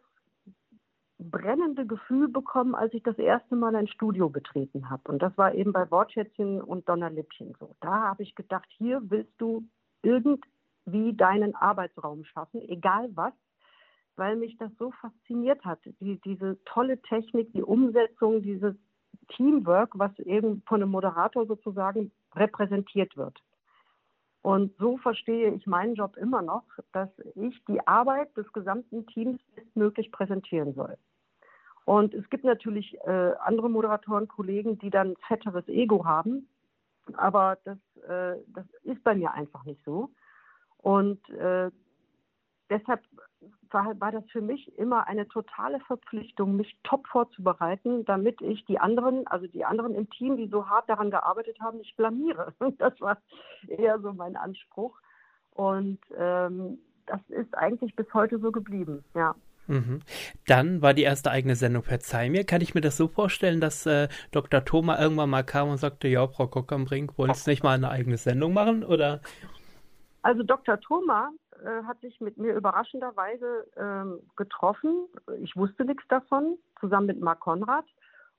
brennende 1.31 1.87
Gefühl 1.87 2.29
bekommen, 2.29 2.75
als 2.75 2.95
ich 2.95 3.03
das 3.03 3.19
erste 3.19 3.57
Mal 3.57 3.75
ein 3.77 3.89
Studio 3.89 4.29
betreten 4.29 4.91
habe. 4.91 5.11
Und 5.11 5.23
das 5.23 5.37
war 5.37 5.55
eben 5.55 5.73
bei 5.73 5.91
Wortschätzchen 5.91 6.61
und 6.61 6.89
Donnerlippchen 6.89 7.55
so. 7.59 7.75
Da 7.81 8.09
habe 8.09 8.23
ich 8.23 8.35
gedacht, 8.35 8.69
hier 8.77 9.01
willst 9.11 9.33
du 9.39 9.65
irgendwie 10.03 11.15
deinen 11.15 11.55
Arbeitsraum 11.55 12.25
schaffen, 12.25 12.61
egal 12.69 13.11
was, 13.15 13.33
weil 14.17 14.37
mich 14.37 14.57
das 14.59 14.71
so 14.79 14.93
fasziniert 14.93 15.65
hat. 15.65 15.81
Die, 16.01 16.21
diese 16.21 16.59
tolle 16.65 17.01
Technik, 17.03 17.53
die 17.53 17.63
Umsetzung, 17.63 18.43
dieses 18.43 18.75
Teamwork, 19.29 19.99
was 19.99 20.17
eben 20.21 20.63
von 20.67 20.83
einem 20.83 20.91
Moderator 20.91 21.47
sozusagen 21.47 22.13
repräsentiert 22.35 23.17
wird. 23.17 23.41
Und 24.43 24.77
so 24.77 24.99
verstehe 24.99 25.55
ich 25.55 25.67
meinen 25.67 25.95
Job 25.95 26.19
immer 26.19 26.43
noch, 26.43 26.65
dass 26.93 27.09
ich 27.35 27.65
die 27.65 27.87
Arbeit 27.87 28.37
des 28.37 28.53
gesamten 28.53 29.07
Teams 29.07 29.41
bestmöglich 29.55 30.13
präsentieren 30.13 30.75
soll. 30.75 30.99
Und 31.85 32.15
es 32.15 32.29
gibt 32.31 32.45
natürlich 32.45 32.97
äh, 33.05 33.33
andere 33.45 33.69
Moderatoren, 33.69 34.29
Kollegen, 34.29 34.79
die 34.79 34.91
dann 34.91 35.17
fetteres 35.29 35.69
Ego 35.69 36.05
haben. 36.05 36.49
Aber 37.15 37.59
das, 37.65 37.79
äh, 38.09 38.41
das 38.49 38.65
ist 38.83 39.03
bei 39.05 39.15
mir 39.15 39.33
einfach 39.33 39.65
nicht 39.65 39.83
so. 39.85 40.11
Und 40.79 41.29
äh, 41.31 41.71
deshalb 42.71 43.03
war, 43.71 44.01
war, 44.01 44.13
das 44.13 44.25
für 44.31 44.41
mich 44.41 44.79
immer 44.79 45.07
eine 45.07 45.29
totale 45.29 45.81
Verpflichtung, 45.81 46.57
mich 46.57 46.79
top 46.85 47.07
vorzubereiten, 47.09 48.05
damit 48.05 48.41
ich 48.41 48.65
die 48.65 48.79
anderen, 48.79 49.27
also 49.27 49.47
die 49.47 49.65
anderen 49.65 49.95
im 49.95 50.09
Team, 50.11 50.37
die 50.37 50.49
so 50.49 50.69
hart 50.69 50.89
daran 50.89 51.11
gearbeitet 51.11 51.61
haben, 51.61 51.79
nicht 51.79 51.97
blamiere. 51.97 52.55
Das 52.79 52.99
war 53.01 53.19
eher 53.69 53.99
so 54.01 54.13
mein 54.13 54.37
Anspruch. 54.37 54.99
Und 55.51 55.99
ähm, 56.17 56.79
das 57.07 57.21
ist 57.29 57.55
eigentlich 57.57 57.95
bis 57.95 58.13
heute 58.15 58.39
so 58.39 58.51
geblieben, 58.51 59.05
ja. 59.15 59.35
Mhm. 59.67 60.01
Dann 60.47 60.83
war 60.83 60.95
die 60.95 61.03
erste 61.03 61.31
eigene 61.31 61.57
Sendung 61.57 61.83
Verzeih 61.83 62.29
mir. 62.31 62.45
Kann 62.45 62.61
ich 62.61 62.75
mir 62.75 62.81
das 62.81 62.97
so 62.97 63.09
vorstellen, 63.09 63.61
dass 63.61 63.87
äh, 63.87 64.09
Dr. 64.31 64.65
Thoma 64.65 65.01
irgendwann 65.01 65.31
mal 65.31 65.43
kam 65.43 65.69
und 65.69 65.79
sagte, 65.79 66.09
ja, 66.09 66.27
Frau 66.29 66.47
Kockernbrink, 66.47 67.17
wollen 67.19 67.35
Sie 67.35 67.51
nicht 67.51 67.63
mal 67.63 67.75
eine 67.75 67.91
eigene 67.91 68.17
Sendung 68.17 68.53
machen? 68.53 68.85
Oder? 68.85 69.21
Also 70.23 70.43
Dr. 70.43 70.81
Thoma 70.81 71.31
äh, 71.63 71.83
hat 71.85 72.01
sich 72.01 72.21
mit 72.21 72.39
mir 72.39 72.55
überraschenderweise 72.55 73.67
ähm, 73.77 74.21
getroffen. 74.37 75.07
Ich 75.43 75.57
wusste 75.57 75.85
nichts 75.85 76.05
davon, 76.09 76.57
zusammen 76.81 77.07
mit 77.07 77.21
Marc 77.21 77.41
Konrad. 77.41 77.85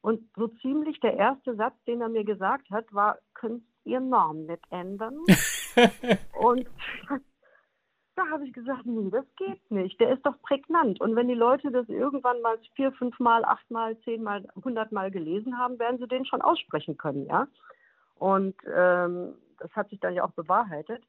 Und 0.01 0.21
so 0.35 0.47
ziemlich 0.61 0.99
der 0.99 1.15
erste 1.15 1.55
Satz, 1.55 1.73
den 1.87 2.01
er 2.01 2.09
mir 2.09 2.23
gesagt 2.23 2.69
hat, 2.69 2.85
war, 2.93 3.17
können 3.33 3.65
Sie 3.83 3.91
Ihren 3.91 4.09
Namen 4.09 4.45
nicht 4.45 4.63
ändern? 4.69 5.17
und 6.39 6.67
da 8.15 8.27
habe 8.29 8.45
ich 8.45 8.53
gesagt, 8.53 8.85
nee, 8.85 9.09
das 9.09 9.25
geht 9.35 9.69
nicht. 9.69 9.99
Der 9.99 10.13
ist 10.13 10.25
doch 10.25 10.41
prägnant. 10.41 11.01
Und 11.01 11.15
wenn 11.15 11.27
die 11.27 11.33
Leute 11.33 11.71
das 11.71 11.87
irgendwann 11.89 12.41
mal 12.41 12.57
vier, 12.75 12.91
fünf 12.93 13.19
Mal, 13.19 13.43
acht 13.43 13.69
Mal, 13.69 13.97
zehn 13.99 14.23
Mal, 14.23 14.47
hundert 14.63 14.91
Mal 14.91 15.11
gelesen 15.11 15.57
haben, 15.57 15.79
werden 15.79 15.99
sie 15.99 16.07
den 16.07 16.25
schon 16.25 16.41
aussprechen 16.41 16.97
können, 16.97 17.25
ja. 17.25 17.47
Und 18.17 18.55
ähm, 18.73 19.33
das 19.59 19.71
hat 19.75 19.89
sich 19.89 19.99
dann 19.99 20.13
ja 20.13 20.23
auch 20.23 20.31
bewahrheitet. 20.31 21.03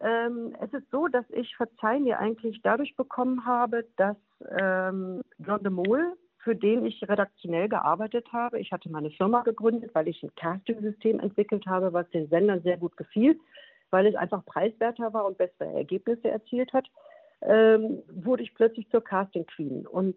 Ähm, 0.00 0.54
es 0.60 0.72
ist 0.72 0.90
so, 0.90 1.08
dass 1.08 1.28
ich 1.30 1.56
Verzeih 1.56 1.98
mir 1.98 2.18
eigentlich 2.18 2.60
dadurch 2.62 2.96
bekommen 2.96 3.44
habe, 3.44 3.86
dass 3.96 4.16
ähm, 4.58 5.22
John 5.38 5.62
de 5.62 5.70
Mol, 5.70 6.16
für 6.38 6.56
den 6.56 6.86
ich 6.86 7.02
redaktionell 7.06 7.68
gearbeitet 7.68 8.26
habe, 8.32 8.58
ich 8.58 8.72
hatte 8.72 8.90
meine 8.90 9.10
Firma 9.10 9.42
gegründet, 9.42 9.94
weil 9.94 10.08
ich 10.08 10.22
ein 10.22 10.34
Casting-System 10.36 11.20
entwickelt 11.20 11.66
habe, 11.66 11.92
was 11.92 12.08
den 12.10 12.28
Sendern 12.28 12.62
sehr 12.62 12.78
gut 12.78 12.96
gefiel, 12.96 13.38
weil 13.90 14.06
es 14.06 14.14
einfach 14.14 14.44
preiswerter 14.44 15.12
war 15.12 15.26
und 15.26 15.38
bessere 15.38 15.72
Ergebnisse 15.72 16.30
erzielt 16.30 16.72
hat, 16.72 16.86
ähm, 17.42 18.02
wurde 18.08 18.42
ich 18.42 18.54
plötzlich 18.54 18.88
zur 18.90 19.02
Casting 19.02 19.46
Queen 19.46 19.86
und 19.86 20.16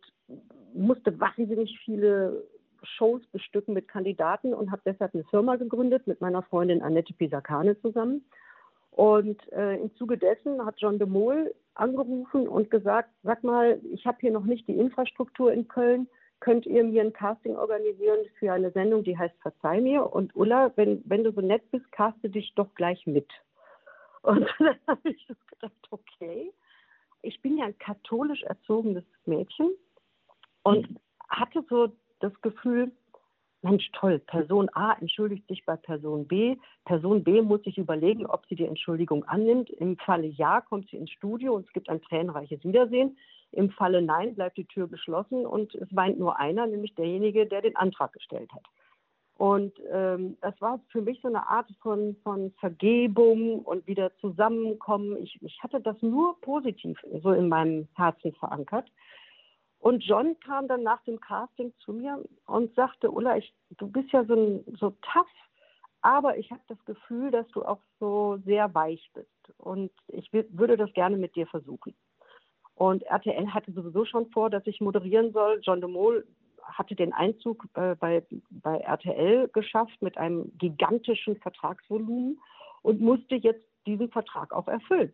musste 0.74 1.20
wahnsinnig 1.20 1.80
viele 1.86 2.44
Shows 2.84 3.26
bestücken 3.28 3.74
mit 3.74 3.88
Kandidaten 3.88 4.54
und 4.54 4.72
habe 4.72 4.82
deshalb 4.86 5.14
eine 5.14 5.24
Firma 5.26 5.56
gegründet 5.56 6.06
mit 6.08 6.20
meiner 6.22 6.44
Freundin 6.44 6.82
Annette 6.82 7.14
Pisacane 7.14 7.80
zusammen. 7.80 8.26
Und 8.92 9.42
äh, 9.54 9.78
im 9.78 9.96
Zuge 9.96 10.18
dessen 10.18 10.64
hat 10.66 10.76
John 10.78 11.00
de 11.00 11.08
Mol 11.08 11.54
angerufen 11.74 12.48
und 12.48 12.70
gesagt, 12.70 13.10
sag 13.24 13.44
mal, 13.44 13.80
ich 13.92 14.06
habe 14.06 14.18
hier 14.20 14.32
noch 14.32 14.44
nicht 14.44 14.68
die 14.68 14.78
Infrastruktur 14.78 15.52
in 15.52 15.68
Köln, 15.68 16.08
könnt 16.40 16.66
ihr 16.66 16.84
mir 16.84 17.02
ein 17.02 17.14
Casting 17.14 17.56
organisieren 17.56 18.20
für 18.38 18.52
eine 18.52 18.70
Sendung, 18.72 19.04
die 19.04 19.18
heißt 19.18 19.36
Verzeih 19.42 19.82
mir. 19.82 20.14
Und 20.14 20.36
Ulla, 20.36 20.72
wenn, 20.76 21.02
wenn 21.06 21.24
du 21.24 21.32
so 21.32 21.42
nett 21.42 21.64
bist, 21.72 21.90
caste 21.92 22.30
dich 22.30 22.54
doch 22.56 22.76
gleich 22.76 23.08
mit. 23.08 23.28
Und 24.24 24.48
dann 24.60 24.78
habe 24.88 25.10
ich 25.10 25.26
so 25.28 25.36
gedacht, 25.48 25.88
okay, 25.92 26.52
ich 27.22 27.42
bin 27.42 27.58
ja 27.58 27.66
ein 27.66 27.78
katholisch 27.78 28.44
erzogenes 28.44 29.06
Mädchen 29.26 29.72
und 30.64 31.00
hatte 31.30 31.64
so 31.70 31.94
das 32.20 32.34
Gefühl, 32.42 32.92
Mensch, 33.62 33.90
toll, 33.94 34.20
Person 34.20 34.70
A 34.74 34.94
entschuldigt 35.00 35.48
sich 35.48 35.66
bei 35.66 35.78
Person 35.78 36.28
B. 36.28 36.58
Person 36.84 37.24
B 37.24 37.42
muss 37.42 37.64
sich 37.64 37.78
überlegen, 37.78 38.26
ob 38.26 38.46
sie 38.48 38.56
die 38.56 38.66
Entschuldigung 38.66 39.24
annimmt. 39.24 39.70
Im 39.70 39.98
Falle 39.98 40.28
Ja 40.28 40.60
kommt 40.60 40.90
sie 40.90 40.98
ins 40.98 41.12
Studio 41.12 41.56
und 41.56 41.66
es 41.66 41.72
gibt 41.72 41.88
ein 41.88 42.02
tränenreiches 42.02 42.62
Wiedersehen. 42.66 43.18
Im 43.52 43.70
Falle 43.70 44.02
Nein 44.02 44.36
bleibt 44.36 44.58
die 44.58 44.66
Tür 44.66 44.90
geschlossen 44.90 45.46
und 45.46 45.76
es 45.76 45.88
weint 45.96 46.20
nur 46.20 46.40
einer, 46.40 46.68
nämlich 46.68 46.94
derjenige, 46.96 47.46
der 47.46 47.62
den 47.62 47.78
Antrag 47.78 48.12
gestellt 48.12 48.52
hat. 48.52 48.64
Und 49.38 49.74
ähm, 49.91 50.38
das 50.41 50.60
war 50.62 50.80
für 50.89 51.02
mich 51.02 51.19
so 51.22 51.28
eine 51.28 51.48
Art 51.48 51.67
von, 51.82 52.15
von 52.24 52.54
Vergebung 52.60 53.60
und 53.60 53.86
wieder 53.88 54.15
Zusammenkommen. 54.17 55.17
Ich, 55.24 55.41
ich 55.41 55.62
hatte 55.63 55.82
das 55.82 56.00
nur 56.02 56.39
positiv 56.41 57.00
so 57.22 57.32
in 57.32 57.50
meinem 57.50 57.88
Herzen 57.96 58.34
verankert. 58.34 58.88
Und 59.80 60.02
John 60.06 60.39
kam 60.39 60.67
dann 60.67 60.84
nach 60.84 61.04
dem 61.04 61.19
Casting 61.19 61.74
zu 61.80 61.91
mir 61.91 62.24
und 62.46 62.74
sagte, 62.76 63.12
Ulla, 63.12 63.38
ich, 63.38 63.54
du 63.78 63.88
bist 63.88 64.12
ja 64.13 64.24
so, 64.24 64.63
so 64.80 64.91
tough, 65.02 65.28
aber 66.02 66.38
ich 66.38 66.52
habe 66.52 66.62
das 66.67 66.84
Gefühl, 66.86 67.32
dass 67.32 67.48
du 67.50 67.63
auch 67.65 67.82
so 68.00 68.38
sehr 68.46 68.74
weich 68.74 69.10
bist. 69.13 69.28
Und 69.58 69.91
ich 70.08 70.32
würde 70.32 70.78
das 70.78 70.93
gerne 70.93 71.17
mit 71.17 71.36
dir 71.36 71.48
versuchen. 71.48 71.93
Und 72.76 73.04
RTL 73.04 73.54
hatte 73.54 73.72
sowieso 73.72 74.06
schon 74.06 74.30
vor, 74.32 74.50
dass 74.50 74.65
ich 74.67 74.80
moderieren 74.80 75.34
soll. 75.34 75.60
John 75.63 75.82
de 75.82 75.89
Mol 75.89 76.26
hatte 76.65 76.95
den 76.95 77.13
Einzug 77.13 77.65
äh, 77.76 77.95
bei, 77.95 78.23
bei 78.49 78.78
RTL 78.78 79.49
geschafft 79.49 80.02
mit 80.02 80.17
einem 80.17 80.52
gigantischen 80.58 81.38
Vertragsvolumen 81.38 82.39
und 82.82 83.02
musste 83.02 83.36
jetzt 83.36 83.65
diesen 83.86 84.10
Vertrag 84.10 84.54
auch 84.54 84.67
erfüllen. 84.67 85.13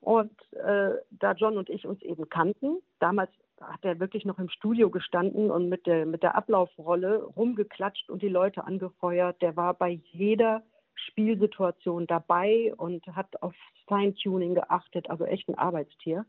Und 0.00 0.30
äh, 0.52 0.90
da 1.10 1.32
John 1.32 1.58
und 1.58 1.68
ich 1.68 1.86
uns 1.86 2.00
eben 2.02 2.28
kannten, 2.28 2.78
damals 3.00 3.30
hat 3.60 3.84
er 3.84 3.98
wirklich 3.98 4.24
noch 4.24 4.38
im 4.38 4.48
Studio 4.48 4.90
gestanden 4.90 5.50
und 5.50 5.68
mit 5.68 5.86
der, 5.86 6.06
mit 6.06 6.22
der 6.22 6.36
Ablaufrolle 6.36 7.24
rumgeklatscht 7.24 8.10
und 8.10 8.22
die 8.22 8.28
Leute 8.28 8.64
angefeuert. 8.64 9.40
Der 9.42 9.56
war 9.56 9.74
bei 9.74 10.00
jeder 10.12 10.62
Spielsituation 10.94 12.06
dabei 12.06 12.72
und 12.76 13.06
hat 13.08 13.42
auf 13.42 13.54
Feintuning 13.86 14.54
geachtet, 14.54 15.08
also 15.10 15.24
echt 15.24 15.48
ein 15.48 15.58
Arbeitstier. 15.58 16.24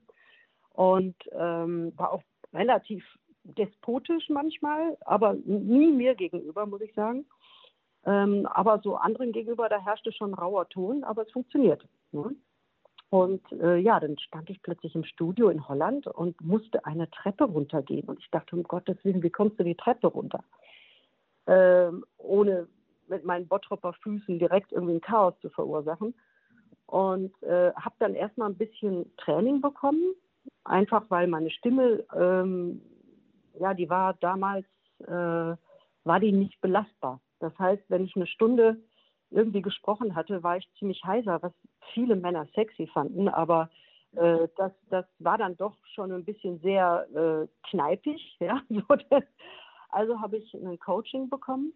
Und 0.74 1.15
ähm, 1.32 1.93
war 1.98 2.13
auch 2.13 2.24
relativ 2.54 3.04
despotisch 3.56 4.30
manchmal, 4.30 4.98
aber 5.02 5.34
nie 5.46 5.92
mir 5.92 6.16
gegenüber, 6.16 6.66
muss 6.66 6.82
ich 6.82 6.94
sagen. 6.94 7.26
Ähm, 8.06 8.46
aber 8.48 8.80
so 8.84 8.96
anderen 8.96 9.32
gegenüber, 9.32 9.70
da 9.70 9.80
herrschte 9.80 10.12
schon 10.12 10.34
rauer 10.34 10.70
Ton, 10.70 11.04
aber 11.04 11.24
es 11.24 11.32
funktioniert. 11.32 11.84
Ne? 12.12 12.36
Und 13.10 13.42
äh, 13.54 13.78
ja, 13.78 14.00
dann 14.00 14.18
stand 14.18 14.50
ich 14.50 14.62
plötzlich 14.62 14.94
im 14.96 15.06
Studio 15.06 15.50
in 15.50 15.68
Holland 15.68 16.08
und 16.08 16.40
musste 16.42 16.86
eine 16.86 17.10
Treppe 17.10 17.46
runtergehen. 17.46 18.08
Und 18.08 18.20
ich 18.20 18.30
dachte, 18.32 18.56
um 18.56 18.64
Gottes 18.64 18.98
Willen, 19.04 19.24
wie 19.24 19.30
kommst 19.30 19.60
du 19.60 19.64
die 19.64 19.76
Treppe 19.76 20.08
runter? 20.08 20.44
Ähm, 21.48 22.06
ohne 22.18 22.68
mit 23.08 23.24
meinen 23.24 23.48
Bottropper 23.48 23.94
Füßen 23.94 24.40
direkt 24.40 24.74
irgendwie 24.74 24.96
ein 24.96 25.02
Chaos 25.02 25.34
zu 25.42 25.50
verursachen. 25.50 26.14
Und 26.86 27.32
äh, 27.44 27.74
habe 27.74 27.96
dann 28.00 28.16
erstmal 28.16 28.50
ein 28.50 28.58
bisschen 28.58 29.12
Training 29.18 29.62
bekommen, 29.62 30.14
einfach 30.64 31.04
weil 31.10 31.28
meine 31.28 31.50
Stimme, 31.50 32.04
ähm, 32.16 32.82
ja, 33.60 33.74
die 33.74 33.89
war 33.89 34.13
damals, 34.15 34.65
äh, 35.00 35.08
war 36.04 36.20
die 36.20 36.32
nicht 36.32 36.60
belastbar. 36.62 37.20
Das 37.39 37.58
heißt, 37.60 37.84
wenn 37.89 38.06
ich 38.06 38.15
eine 38.15 38.28
Stunde 38.28 38.78
irgendwie 39.30 39.62
gesprochen 39.62 40.15
hatte, 40.15 40.43
war 40.43 40.58
ich 40.58 40.70
ziemlich 40.80 41.04
heiser, 41.04 41.41
was 41.41 41.52
viele 41.93 42.15
Männer 42.15 42.48
sexy 42.56 42.88
fanden, 42.88 43.28
aber 43.28 43.70
äh, 44.15 44.48
das, 44.56 44.72
das 44.89 45.06
war 45.20 45.38
dann 45.38 45.58
doch 45.58 45.76
schon 45.93 46.12
ein 46.12 46.24
bisschen 46.24 46.60
sehr 46.60 47.08
äh, 47.13 47.48
kneipig. 47.70 48.22
Ja? 48.39 48.62
also 49.89 50.20
habe 50.22 50.38
ich 50.38 50.54
ein 50.54 50.80
Coaching 50.80 51.30
bekommen 51.30 51.74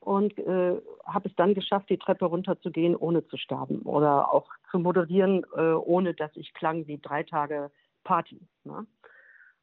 und 0.00 0.36
äh, 0.38 0.80
habe 1.04 1.28
es 1.28 1.34
dann 1.36 1.54
geschafft, 1.54 1.90
die 1.90 1.98
Treppe 1.98 2.24
runterzugehen, 2.24 2.96
ohne 2.96 3.26
zu 3.26 3.36
sterben 3.36 3.82
oder 3.82 4.32
auch 4.32 4.48
zu 4.70 4.78
moderieren, 4.78 5.44
äh, 5.56 5.72
ohne 5.72 6.14
dass 6.14 6.34
ich 6.36 6.54
klang 6.54 6.86
wie 6.86 6.98
drei 6.98 7.22
Tage 7.22 7.70
Party. 8.04 8.40
Ne? 8.64 8.86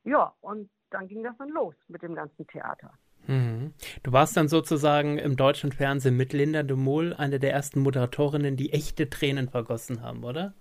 Ja, 0.04 0.34
und 0.41 0.69
dann 0.91 1.08
ging 1.08 1.23
das 1.23 1.38
dann 1.38 1.49
los 1.49 1.75
mit 1.88 2.02
dem 2.02 2.15
ganzen 2.15 2.47
Theater. 2.47 2.91
Mhm. 3.28 3.73
Du 4.04 4.12
warst 4.12 4.36
dann 4.38 4.47
sozusagen 4.47 5.17
im 5.17 5.36
deutschen 5.36 5.71
Fernsehen 5.71 6.17
mit 6.17 6.34
Linda 6.34 6.63
de 6.63 6.75
Mol 6.75 7.13
eine 7.13 7.39
der 7.39 7.54
ersten 7.54 7.82
Moderatorinnen, 7.82 8.56
die 8.56 8.73
echte 8.73 9.10
Tränen 9.10 9.49
vergossen 9.49 10.02
haben, 10.02 10.23
oder? 10.23 10.54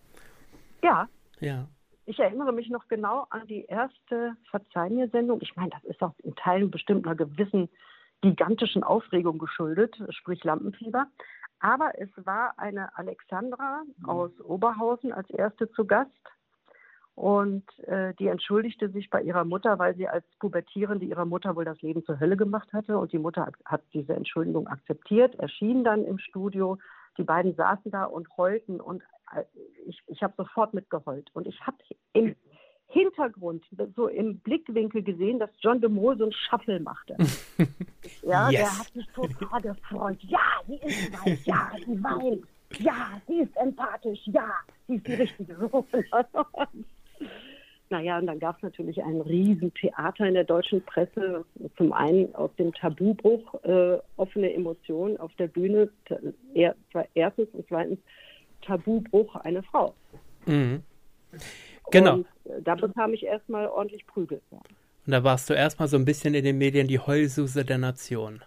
Ja. 0.83 1.09
Ja. 1.41 1.69
Ich 2.05 2.19
erinnere 2.19 2.53
mich 2.53 2.69
noch 2.71 2.89
genau 2.89 3.27
an 3.31 3.47
die 3.47 3.65
erste 3.67 4.37
Verzeih 4.51 4.89
mir 4.89 5.09
Sendung. 5.11 5.41
Ich 5.43 5.55
meine, 5.57 5.71
das 5.71 5.85
ist 5.85 6.03
auch 6.03 6.15
in 6.23 6.35
Teilen 6.37 6.71
bestimmt 6.71 7.07
einer 7.07 7.15
gewissen 7.15 7.69
gigantischen 8.23 8.83
Aufregung 8.83 9.39
geschuldet, 9.39 9.97
sprich 10.11 10.43
Lampenfieber. 10.43 11.07
Aber 11.61 11.93
es 11.99 12.09
war 12.17 12.55
eine 12.59 12.97
Alexandra 12.97 13.83
aus 14.05 14.31
Oberhausen 14.41 15.13
als 15.13 15.29
erste 15.31 15.71
zu 15.73 15.85
Gast 15.85 16.11
und 17.19 17.65
äh, 17.81 18.15
die 18.15 18.29
entschuldigte 18.29 18.91
sich 18.91 19.11
bei 19.11 19.21
ihrer 19.21 19.45
Mutter, 19.45 19.81
weil 19.81 19.97
sie 19.97 20.07
als 20.07 20.25
Pubertierende 20.39 21.05
ihrer 21.05 21.25
Mutter 21.25 21.57
wohl 21.57 21.65
das 21.65 21.83
Leben 21.83 22.05
zur 22.05 22.21
Hölle 22.21 22.37
gemacht 22.37 22.73
hatte. 22.73 22.97
Und 22.97 23.13
die 23.13 23.19
Mutter 23.19 23.51
hat 23.65 23.83
diese 23.93 24.15
Entschuldigung 24.15 24.69
akzeptiert, 24.69 25.35
erschien 25.35 25.83
dann 25.83 26.05
im 26.05 26.21
Studio. 26.21 26.79
die 27.17 27.25
beiden 27.25 27.57
saßen 27.57 27.91
da 27.91 28.05
und 28.05 28.29
heulten 28.37 28.81
und 28.81 29.03
äh, 29.35 29.43
ich, 29.85 30.01
ich 30.07 30.23
habe 30.23 30.35
sofort 30.37 30.75
mitgeheult. 30.75 31.29
Und 31.33 31.49
ich 31.49 31.61
habe 31.67 31.79
im 32.13 32.37
Hintergrund, 32.87 33.65
so 33.97 34.07
im 34.07 34.39
Blickwinkel 34.39 35.03
gesehen, 35.03 35.41
dass 35.41 35.51
John 35.59 35.81
de 35.81 35.91
Mol 35.91 36.17
so 36.19 36.27
ein 36.27 36.33
Shuffle 36.33 36.79
machte. 36.79 37.17
ja, 38.23 38.49
yes. 38.49 38.61
der 38.61 38.79
hat 38.79 38.93
sich 38.93 39.07
total 39.09 39.61
gefreut. 39.61 40.19
Ja, 40.21 40.39
sie 40.69 40.77
ist 40.77 41.13
weiß, 41.13 41.47
ja, 41.47 41.73
sie 41.85 42.01
weint. 42.01 42.45
Ja, 42.79 43.21
sie 43.27 43.41
ist 43.41 43.57
empathisch, 43.57 44.21
ja, 44.27 44.53
sie 44.87 44.95
ist 44.95 45.07
die 45.09 45.15
richtige. 45.15 45.57
Naja, 47.91 48.19
und 48.19 48.27
dann 48.27 48.39
gab 48.39 48.57
es 48.57 48.63
natürlich 48.63 49.03
ein 49.03 49.21
Riesentheater 49.23 50.27
in 50.27 50.35
der 50.35 50.45
deutschen 50.45 50.83
Presse. 50.83 51.45
Zum 51.77 51.93
einen 51.93 52.35
aus 52.35 52.51
dem 52.59 52.73
Tabubruch, 52.75 53.55
äh, 53.65 53.99
offene 54.17 54.53
Emotionen 54.53 55.17
auf 55.17 55.35
der 55.37 55.47
Bühne, 55.47 55.89
er, 56.55 56.77
erstens 57.15 57.49
und 57.53 57.67
zweitens 57.67 57.99
Tabubruch, 58.63 59.35
eine 59.37 59.63
Frau. 59.63 59.95
Mhm. 60.45 60.83
Genau. 61.91 62.15
Und 62.15 62.27
äh, 62.45 62.61
da 62.63 62.75
bekam 62.75 63.15
ich 63.15 63.25
erstmal 63.25 63.67
ordentlich 63.69 64.07
Prügel. 64.07 64.43
Und 64.51 65.13
da 65.13 65.25
warst 65.25 65.49
du 65.49 65.55
erstmal 65.55 65.89
so 65.89 65.97
ein 65.97 66.05
bisschen 66.05 66.35
in 66.35 66.45
den 66.45 66.59
Medien 66.59 66.89
die 66.89 66.99
Heulsuse 66.99 67.65
der 67.65 67.79
Nation. 67.79 68.43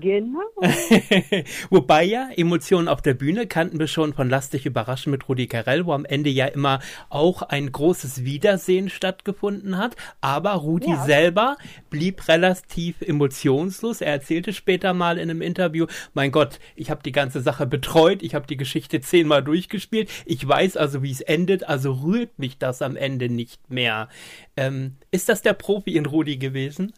Genau. 0.00 0.40
Wobei 1.70 2.04
ja, 2.04 2.30
Emotionen 2.34 2.88
auf 2.88 3.02
der 3.02 3.12
Bühne 3.12 3.46
kannten 3.46 3.78
wir 3.78 3.86
schon 3.86 4.14
von 4.14 4.30
Lass 4.30 4.48
dich 4.48 4.64
überraschen 4.64 5.10
mit 5.10 5.28
Rudi 5.28 5.46
Carell, 5.46 5.84
wo 5.84 5.92
am 5.92 6.06
Ende 6.06 6.30
ja 6.30 6.46
immer 6.46 6.80
auch 7.10 7.42
ein 7.42 7.70
großes 7.70 8.24
Wiedersehen 8.24 8.88
stattgefunden 8.88 9.76
hat. 9.76 9.96
Aber 10.22 10.52
Rudi 10.52 10.90
ja. 10.90 11.04
selber 11.04 11.56
blieb 11.90 12.26
relativ 12.28 13.02
emotionslos. 13.02 14.00
Er 14.00 14.12
erzählte 14.12 14.54
später 14.54 14.94
mal 14.94 15.18
in 15.18 15.28
einem 15.28 15.42
Interview, 15.42 15.86
mein 16.14 16.32
Gott, 16.32 16.58
ich 16.74 16.90
habe 16.90 17.02
die 17.02 17.12
ganze 17.12 17.42
Sache 17.42 17.66
betreut, 17.66 18.22
ich 18.22 18.34
habe 18.34 18.46
die 18.46 18.56
Geschichte 18.56 19.00
zehnmal 19.02 19.42
durchgespielt, 19.42 20.08
ich 20.24 20.46
weiß 20.46 20.78
also, 20.78 21.02
wie 21.02 21.10
es 21.10 21.20
endet, 21.20 21.68
also 21.68 21.92
rührt 21.92 22.38
mich 22.38 22.56
das 22.56 22.80
am 22.80 22.96
Ende 22.96 23.28
nicht 23.28 23.70
mehr. 23.70 24.08
Ähm, 24.56 24.96
ist 25.10 25.28
das 25.28 25.42
der 25.42 25.52
Profi 25.52 25.96
in 25.96 26.06
Rudi 26.06 26.38
gewesen? 26.38 26.92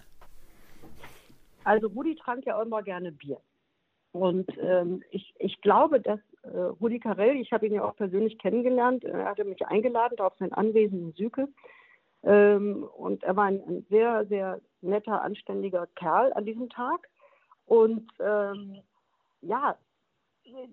Also 1.64 1.88
Rudi 1.88 2.14
trank 2.14 2.46
ja 2.46 2.61
immer 2.61 2.83
gerne 2.83 3.12
Bier. 3.12 3.40
Und 4.12 4.48
ähm, 4.59 5.03
ich, 5.11 5.35
ich 5.38 5.61
glaube, 5.61 6.00
dass 6.00 6.20
äh, 6.42 6.57
Rudi 6.57 7.00
Carell, 7.00 7.37
ich 7.37 7.53
habe 7.53 7.66
ihn 7.66 7.74
ja 7.74 7.85
auch 7.85 7.96
persönlich 7.96 8.38
kennengelernt, 8.38 9.03
er 9.03 9.24
hatte 9.24 9.44
mich 9.44 9.66
eingeladen 9.66 10.20
auf 10.20 10.35
sein 10.38 10.53
Anwesen 10.53 11.00
in 11.00 11.12
Süke. 11.14 11.48
Ähm, 12.22 12.85
und 12.96 13.24
er 13.24 13.35
war 13.35 13.46
ein, 13.46 13.61
ein, 13.66 13.87
sehr, 13.90 14.24
sehr 14.27 14.61
netter, 14.83 15.20
anständiger 15.22 15.88
Kerl 15.96 16.33
an 16.35 16.44
diesem 16.44 16.68
Tag. 16.68 17.09
Und 17.66 18.09
ähm, 18.20 18.83
ja, 19.40 19.77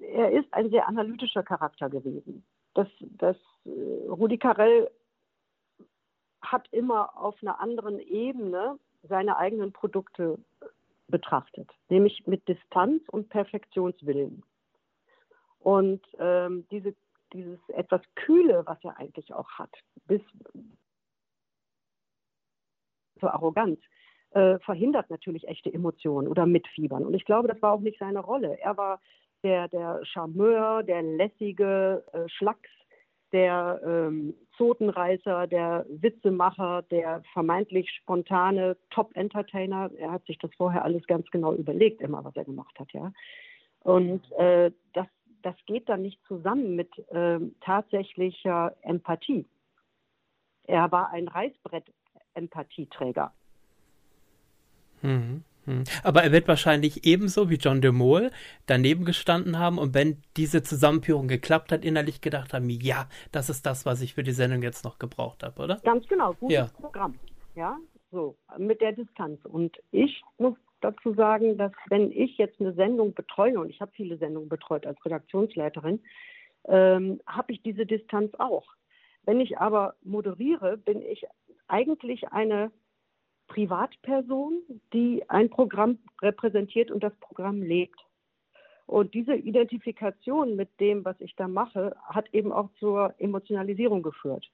er 0.01 0.31
ist 0.31 0.53
ein 0.53 0.69
sehr 0.69 0.87
analytischer 0.87 1.41
Charakter 1.41 1.89
gewesen. 1.89 2.43
Das, 2.75 2.87
das 3.17 3.37
äh, 3.65 4.07
Rudi 4.07 4.37
Carell 4.37 4.89
hat 6.41 6.67
immer 6.71 7.17
auf 7.17 7.35
einer 7.41 7.59
anderen 7.59 7.99
Ebene 7.99 8.77
seine 9.03 9.37
eigenen 9.37 9.71
Produkte 9.71 10.37
betrachtet, 11.11 11.69
nämlich 11.89 12.25
mit 12.25 12.47
Distanz 12.47 13.03
und 13.09 13.29
Perfektionswillen. 13.29 14.43
Und 15.59 16.01
ähm, 16.17 16.65
diese, 16.71 16.95
dieses 17.33 17.59
etwas 17.69 18.01
Kühle, 18.15 18.63
was 18.65 18.83
er 18.83 18.97
eigentlich 18.97 19.33
auch 19.33 19.49
hat, 19.51 19.71
bis 20.07 20.21
zur 23.19 23.33
Arroganz, 23.33 23.79
äh, 24.31 24.57
verhindert 24.59 25.09
natürlich 25.09 25.47
echte 25.47 25.71
Emotionen 25.71 26.27
oder 26.27 26.45
Mitfiebern. 26.45 27.05
Und 27.05 27.13
ich 27.13 27.25
glaube, 27.25 27.47
das 27.47 27.61
war 27.61 27.73
auch 27.73 27.81
nicht 27.81 27.99
seine 27.99 28.19
Rolle. 28.19 28.57
Er 28.59 28.77
war 28.77 28.99
der, 29.43 29.67
der 29.67 30.03
Charmeur, 30.05 30.83
der 30.83 31.01
lässige 31.01 32.03
äh, 32.13 32.27
Schlacks, 32.29 32.69
der 33.31 33.79
ähm, 33.85 34.33
Zotenreißer, 34.57 35.47
der 35.47 35.85
Witzemacher, 35.89 36.83
der 36.91 37.23
vermeintlich 37.33 37.89
spontane 37.91 38.75
Top-Entertainer. 38.89 39.89
Er 39.97 40.11
hat 40.11 40.25
sich 40.25 40.37
das 40.39 40.51
vorher 40.55 40.83
alles 40.83 41.07
ganz 41.07 41.29
genau 41.31 41.53
überlegt, 41.53 42.01
immer 42.01 42.23
was 42.23 42.35
er 42.35 42.45
gemacht 42.45 42.77
hat, 42.79 42.91
ja. 42.93 43.11
Und 43.83 44.31
äh, 44.33 44.71
das, 44.93 45.07
das 45.41 45.55
geht 45.65 45.89
dann 45.89 46.03
nicht 46.03 46.19
zusammen 46.27 46.75
mit 46.75 46.95
äh, 47.09 47.39
tatsächlicher 47.61 48.75
Empathie. 48.81 49.47
Er 50.67 50.91
war 50.91 51.09
ein 51.09 51.27
Reißbrett-Empathieträger. 51.27 53.33
Mhm. 55.01 55.43
Hm. 55.65 55.83
Aber 56.03 56.23
er 56.23 56.31
wird 56.31 56.47
wahrscheinlich 56.47 57.05
ebenso 57.05 57.49
wie 57.49 57.55
John 57.55 57.81
de 57.81 57.91
Mol 57.91 58.31
daneben 58.65 59.05
gestanden 59.05 59.59
haben 59.59 59.77
und 59.77 59.93
wenn 59.93 60.21
diese 60.37 60.63
Zusammenführung 60.63 61.27
geklappt 61.27 61.71
hat, 61.71 61.85
innerlich 61.85 62.21
gedacht 62.21 62.53
haben, 62.53 62.69
ja, 62.69 63.07
das 63.31 63.49
ist 63.49 63.65
das, 63.65 63.85
was 63.85 64.01
ich 64.01 64.15
für 64.15 64.23
die 64.23 64.31
Sendung 64.31 64.63
jetzt 64.63 64.83
noch 64.83 64.97
gebraucht 64.99 65.43
habe, 65.43 65.61
oder? 65.61 65.79
Ganz 65.83 66.07
genau, 66.07 66.33
gutes 66.33 66.55
ja. 66.55 66.67
Programm. 66.79 67.19
Ja, 67.55 67.77
so, 68.11 68.35
mit 68.57 68.81
der 68.81 68.93
Distanz. 68.93 69.43
Und 69.45 69.77
ich 69.91 70.21
muss 70.37 70.55
dazu 70.81 71.13
sagen, 71.13 71.57
dass 71.57 71.71
wenn 71.89 72.11
ich 72.11 72.37
jetzt 72.37 72.59
eine 72.59 72.73
Sendung 72.73 73.13
betreue, 73.13 73.59
und 73.59 73.69
ich 73.69 73.81
habe 73.81 73.91
viele 73.93 74.17
Sendungen 74.17 74.49
betreut 74.49 74.85
als 74.85 75.03
Redaktionsleiterin, 75.05 76.01
ähm, 76.65 77.21
habe 77.25 77.53
ich 77.53 77.61
diese 77.61 77.85
Distanz 77.85 78.33
auch. 78.37 78.65
Wenn 79.23 79.39
ich 79.39 79.59
aber 79.59 79.95
moderiere, 80.03 80.77
bin 80.77 81.01
ich 81.01 81.25
eigentlich 81.67 82.31
eine 82.31 82.71
Privatperson, 83.51 84.61
die 84.93 85.29
ein 85.29 85.49
Programm 85.49 85.99
repräsentiert 86.21 86.89
und 86.89 87.03
das 87.03 87.13
Programm 87.19 87.61
lebt. 87.61 87.99
Und 88.85 89.13
diese 89.13 89.35
Identifikation 89.35 90.55
mit 90.55 90.69
dem, 90.79 91.03
was 91.03 91.19
ich 91.19 91.35
da 91.35 91.47
mache, 91.47 91.95
hat 92.03 92.33
eben 92.33 92.53
auch 92.53 92.69
zur 92.79 93.13
Emotionalisierung 93.17 94.03
geführt. 94.03 94.49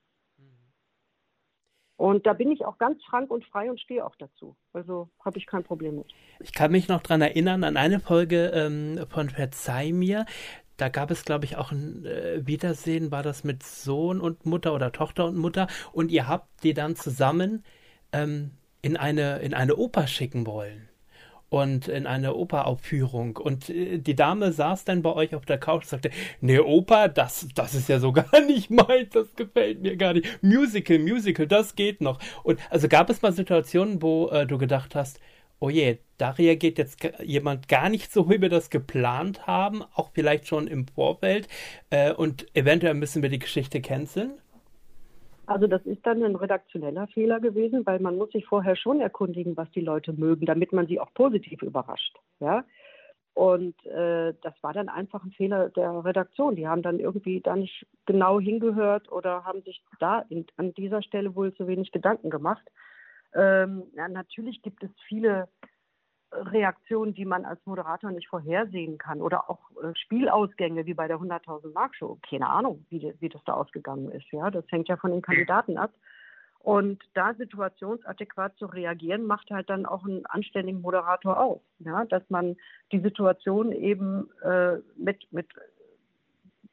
Und 1.96 2.28
da 2.28 2.34
bin 2.34 2.52
ich 2.52 2.64
auch 2.66 2.78
ganz 2.78 3.04
frank 3.06 3.32
und 3.32 3.44
frei 3.46 3.70
und 3.70 3.80
stehe 3.80 4.06
auch 4.06 4.16
dazu. 4.18 4.56
Also 4.74 5.10
habe 5.24 5.40
ich 5.40 5.48
kein 5.48 5.64
Problem 5.64 5.98
mit. 5.98 6.14
Ich 6.40 6.54
kann 6.54 6.72
mich 6.72 6.88
noch 6.88 7.02
daran 7.02 7.22
erinnern, 7.22 7.64
an 7.64 7.78
eine 7.78 8.00
Folge 8.00 8.52
ähm, 8.54 9.00
von 9.10 9.30
Verzeih 9.30 9.92
mir. 9.92 10.26
Da 10.78 10.90
gab 10.90 11.10
es, 11.10 11.26
glaube 11.26 11.46
ich, 11.46 11.58
auch 11.58 11.72
ein 11.72 12.06
äh, 12.06 12.46
Wiedersehen, 12.46 13.12
war 13.12 13.24
das 13.24 13.44
mit 13.44 13.64
Sohn 13.64 14.22
und 14.22 14.46
Mutter 14.46 14.76
oder 14.76 14.92
Tochter 14.92 15.26
und 15.26 15.38
Mutter. 15.38 15.68
Und 15.92 16.12
ihr 16.12 16.28
habt 16.28 16.64
die 16.64 16.76
dann 16.76 16.96
zusammen 16.96 17.64
ähm, 18.12 18.52
in 18.88 18.96
eine, 18.96 19.40
in 19.40 19.54
eine 19.54 19.76
Oper 19.76 20.08
schicken 20.08 20.48
wollen. 20.48 20.88
Und 21.50 21.88
in 21.88 22.08
eine 22.08 22.36
Operaufführung. 22.36 23.38
Und 23.38 23.70
äh, 23.70 24.00
die 24.00 24.16
Dame 24.16 24.52
saß 24.52 24.86
dann 24.86 25.02
bei 25.02 25.14
euch 25.14 25.36
auf 25.36 25.46
der 25.46 25.58
Couch 25.58 25.84
und 25.84 25.90
sagte, 25.90 26.10
ne, 26.42 26.64
Oper, 26.64 27.08
das, 27.10 27.48
das 27.56 27.74
ist 27.74 27.90
ja 27.90 28.00
so 28.00 28.12
gar 28.14 28.42
nicht 28.42 28.70
meins, 28.70 29.10
das 29.12 29.34
gefällt 29.36 29.82
mir 29.82 29.98
gar 29.98 30.14
nicht. 30.14 30.42
Musical, 30.42 31.00
Musical, 31.00 31.48
das 31.48 31.76
geht 31.76 32.02
noch. 32.02 32.20
Und 32.44 32.60
also 32.70 32.88
gab 32.88 33.10
es 33.10 33.22
mal 33.22 33.32
Situationen, 33.34 34.02
wo 34.02 34.30
äh, 34.30 34.46
du 34.46 34.58
gedacht 34.58 34.96
hast, 34.96 35.20
oh 35.60 35.70
je, 35.70 35.98
da 36.18 36.32
reagiert 36.32 36.78
jetzt 36.78 37.00
jemand 37.24 37.68
gar 37.68 37.90
nicht 37.90 38.12
so, 38.12 38.30
wie 38.30 38.42
wir 38.42 38.50
das 38.50 38.70
geplant 38.70 39.48
haben, 39.48 39.84
auch 39.96 40.12
vielleicht 40.14 40.48
schon 40.48 40.68
im 40.68 40.88
Vorfeld. 40.88 41.48
Äh, 41.90 42.14
und 42.14 42.48
eventuell 42.56 42.94
müssen 42.94 43.22
wir 43.22 43.30
die 43.30 43.40
Geschichte 43.40 43.82
canceln. 43.82 44.34
Also 45.48 45.66
das 45.66 45.82
ist 45.86 46.06
dann 46.06 46.22
ein 46.24 46.36
redaktioneller 46.36 47.08
Fehler 47.08 47.40
gewesen, 47.40 47.86
weil 47.86 48.00
man 48.00 48.18
muss 48.18 48.32
sich 48.32 48.46
vorher 48.46 48.76
schon 48.76 49.00
erkundigen, 49.00 49.56
was 49.56 49.72
die 49.72 49.82
Leute 49.82 50.12
mögen, 50.12 50.46
damit 50.46 50.74
man 50.74 50.88
sie 50.88 51.00
auch 51.00 51.14
positiv 51.14 51.62
überrascht. 51.62 52.18
Ja? 52.42 52.66
Und 53.34 53.74
äh, 53.86 54.34
das 54.42 54.54
war 54.62 54.74
dann 54.74 54.90
einfach 54.90 55.24
ein 55.24 55.32
Fehler 55.32 55.70
der 55.70 56.04
Redaktion. 56.04 56.58
Die 56.58 56.68
haben 56.68 56.82
dann 56.82 57.00
irgendwie 57.00 57.40
da 57.40 57.56
nicht 57.56 57.88
genau 58.06 58.42
hingehört 58.42 59.10
oder 59.10 59.46
haben 59.46 59.62
sich 59.62 59.82
da 60.00 60.26
in, 60.28 60.46
an 60.58 60.74
dieser 60.74 61.02
Stelle 61.02 61.34
wohl 61.34 61.54
zu 61.54 61.66
wenig 61.66 61.94
Gedanken 61.94 62.30
gemacht. 62.30 62.68
Ähm, 63.34 63.84
ja, 63.94 64.10
natürlich 64.10 64.62
gibt 64.64 64.84
es 64.84 64.90
viele 65.08 65.48
Reaktionen, 66.32 67.14
die 67.14 67.26
man 67.26 67.46
als 67.46 67.66
Moderator 67.66 68.12
nicht 68.12 68.28
vorhersehen 68.28 68.98
kann 68.98 69.22
oder 69.22 69.50
auch 69.50 69.72
äh, 69.82 69.96
Spielausgänge 69.96 70.86
wie 70.86 70.94
bei 70.94 71.08
der 71.08 71.18
100.000 71.18 71.74
Mark 71.74 71.96
Show. 71.96 72.18
Keine 72.28 72.50
Ahnung, 72.50 72.86
wie, 72.90 73.14
wie 73.20 73.30
das 73.30 73.44
da 73.46 73.54
ausgegangen 73.54 74.12
ist. 74.12 74.30
Ja, 74.32 74.52
das 74.52 74.66
hängt 74.70 74.90
ja 74.90 74.98
von 74.98 75.12
den 75.12 75.22
Kandidaten 75.22 75.78
ab. 75.78 75.92
Und 76.60 77.02
da 77.14 77.34
situationsadäquat 77.34 78.58
zu 78.58 78.66
reagieren, 78.66 79.26
macht 79.26 79.50
halt 79.52 79.70
dann 79.70 79.86
auch 79.86 80.04
einen 80.04 80.26
anständigen 80.26 80.82
Moderator 80.82 81.40
aus. 81.40 81.62
Ja, 81.80 82.04
dass 82.04 82.24
man 82.30 82.58
die 82.92 83.00
Situation 83.00 83.72
eben 83.72 84.30
äh, 84.42 84.78
mit, 84.98 85.32
mit 85.32 85.48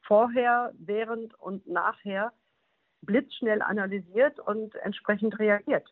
vorher, 0.01 0.73
während 0.77 1.33
und 1.39 1.65
nachher 1.67 2.33
blitzschnell 3.03 3.61
analysiert 3.61 4.39
und 4.39 4.75
entsprechend 4.75 5.39
reagiert. 5.39 5.87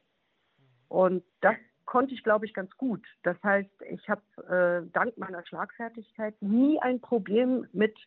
Und 0.89 1.23
das 1.41 1.55
konnte 1.85 2.13
ich, 2.13 2.23
glaube 2.23 2.45
ich, 2.45 2.53
ganz 2.53 2.75
gut. 2.77 3.05
Das 3.23 3.37
heißt, 3.43 3.69
ich 3.89 4.09
habe 4.09 4.21
äh, 4.47 4.89
dank 4.91 5.17
meiner 5.17 5.45
Schlagfertigkeit 5.45 6.35
nie 6.41 6.79
ein 6.79 6.99
Problem 6.99 7.67
mit 7.73 7.97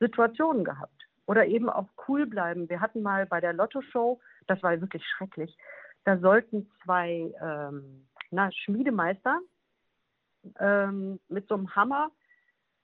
Situationen 0.00 0.64
gehabt. 0.64 1.08
Oder 1.26 1.46
eben 1.46 1.68
auch 1.68 1.88
cool 2.06 2.26
bleiben. 2.26 2.68
Wir 2.70 2.80
hatten 2.80 3.02
mal 3.02 3.26
bei 3.26 3.40
der 3.40 3.52
Lotto-Show, 3.52 4.20
das 4.46 4.62
war 4.62 4.80
wirklich 4.80 5.04
schrecklich, 5.06 5.56
da 6.04 6.18
sollten 6.18 6.70
zwei 6.84 7.34
ähm, 7.42 8.06
na, 8.30 8.50
Schmiedemeister 8.50 9.40
ähm, 10.58 11.20
mit 11.28 11.46
so 11.48 11.54
einem 11.54 11.74
Hammer 11.74 12.10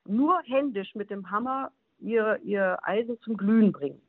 nur 0.06 0.40
händisch 0.42 0.94
mit 0.94 1.08
dem 1.10 1.30
Hammer 1.30 1.72
ihr, 1.98 2.38
ihr 2.42 2.78
Eisen 2.82 3.18
zum 3.20 3.36
Glühen 3.36 3.72
bringen. 3.72 4.02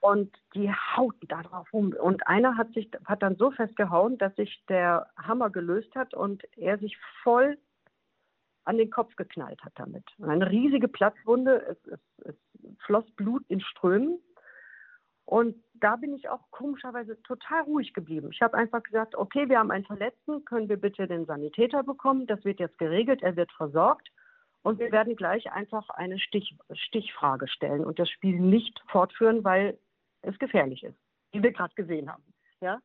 Und 0.00 0.34
die 0.54 0.72
hauten 0.72 1.28
da 1.28 1.42
drauf 1.42 1.70
rum. 1.72 1.92
Und 1.92 2.26
einer 2.26 2.56
hat 2.56 2.72
sich 2.72 2.90
hat 3.04 3.22
dann 3.22 3.36
so 3.36 3.50
festgehauen, 3.50 4.16
dass 4.16 4.34
sich 4.34 4.64
der 4.68 5.10
Hammer 5.16 5.50
gelöst 5.50 5.94
hat 5.94 6.14
und 6.14 6.42
er 6.56 6.78
sich 6.78 6.96
voll 7.22 7.58
an 8.64 8.78
den 8.78 8.90
Kopf 8.90 9.14
geknallt 9.16 9.62
hat 9.62 9.72
damit. 9.76 10.04
Eine 10.22 10.50
riesige 10.50 10.88
Platzwunde, 10.88 11.62
es, 11.66 11.92
es, 11.92 12.00
es 12.24 12.34
floss 12.84 13.10
Blut 13.12 13.44
in 13.48 13.60
Strömen. 13.60 14.18
Und 15.24 15.56
da 15.74 15.96
bin 15.96 16.14
ich 16.14 16.28
auch 16.28 16.50
komischerweise 16.50 17.20
total 17.22 17.62
ruhig 17.62 17.92
geblieben. 17.94 18.30
Ich 18.32 18.42
habe 18.42 18.56
einfach 18.56 18.82
gesagt, 18.82 19.14
okay, 19.14 19.48
wir 19.48 19.58
haben 19.58 19.70
einen 19.70 19.84
Verletzten, 19.84 20.44
können 20.44 20.68
wir 20.68 20.76
bitte 20.76 21.06
den 21.06 21.26
Sanitäter 21.26 21.82
bekommen? 21.82 22.26
Das 22.26 22.44
wird 22.44 22.58
jetzt 22.58 22.78
geregelt, 22.78 23.22
er 23.22 23.36
wird 23.36 23.52
versorgt. 23.52 24.10
Und 24.62 24.78
wir 24.78 24.92
werden 24.92 25.16
gleich 25.16 25.50
einfach 25.52 25.88
eine 25.90 26.18
Stich, 26.18 26.56
Stichfrage 26.72 27.48
stellen 27.48 27.84
und 27.84 27.98
das 27.98 28.10
Spiel 28.10 28.38
nicht 28.38 28.82
fortführen, 28.88 29.42
weil 29.44 29.78
es 30.22 30.38
gefährlich 30.38 30.82
ist, 30.82 30.98
wie 31.32 31.42
wir 31.42 31.52
gerade 31.52 31.74
gesehen 31.74 32.10
haben. 32.10 32.24
Ja? 32.60 32.80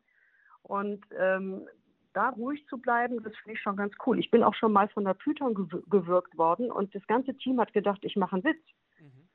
Und 0.63 1.05
ähm, 1.17 1.67
da 2.13 2.29
ruhig 2.29 2.65
zu 2.67 2.77
bleiben, 2.77 3.21
das 3.23 3.35
finde 3.37 3.53
ich 3.57 3.61
schon 3.61 3.75
ganz 3.75 3.93
cool. 4.05 4.19
Ich 4.19 4.31
bin 4.31 4.43
auch 4.43 4.55
schon 4.55 4.71
mal 4.71 4.87
von 4.89 5.03
der 5.03 5.13
Python 5.13 5.53
gewürgt 5.53 6.37
worden 6.37 6.71
und 6.71 6.95
das 6.95 7.05
ganze 7.07 7.35
Team 7.35 7.59
hat 7.59 7.73
gedacht, 7.73 7.99
ich 8.03 8.15
mache 8.15 8.35
einen 8.35 8.45
Witz. 8.45 8.63
Mhm. 8.99 9.27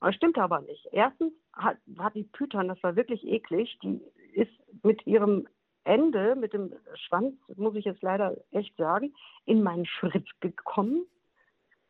Das 0.00 0.14
stimmt 0.14 0.38
aber 0.38 0.62
nicht. 0.62 0.88
Erstens 0.90 1.32
hat, 1.52 1.76
hat 1.98 2.14
die 2.14 2.24
Python, 2.24 2.68
das 2.68 2.82
war 2.82 2.96
wirklich 2.96 3.24
eklig, 3.26 3.78
die 3.82 4.00
ist 4.32 4.52
mit 4.82 5.06
ihrem 5.06 5.46
Ende, 5.84 6.34
mit 6.36 6.52
dem 6.52 6.72
Schwanz, 6.94 7.34
muss 7.56 7.74
ich 7.74 7.84
jetzt 7.84 8.02
leider 8.02 8.36
echt 8.52 8.76
sagen, 8.76 9.14
in 9.44 9.62
meinen 9.62 9.84
Schritt 9.84 10.28
gekommen. 10.40 11.04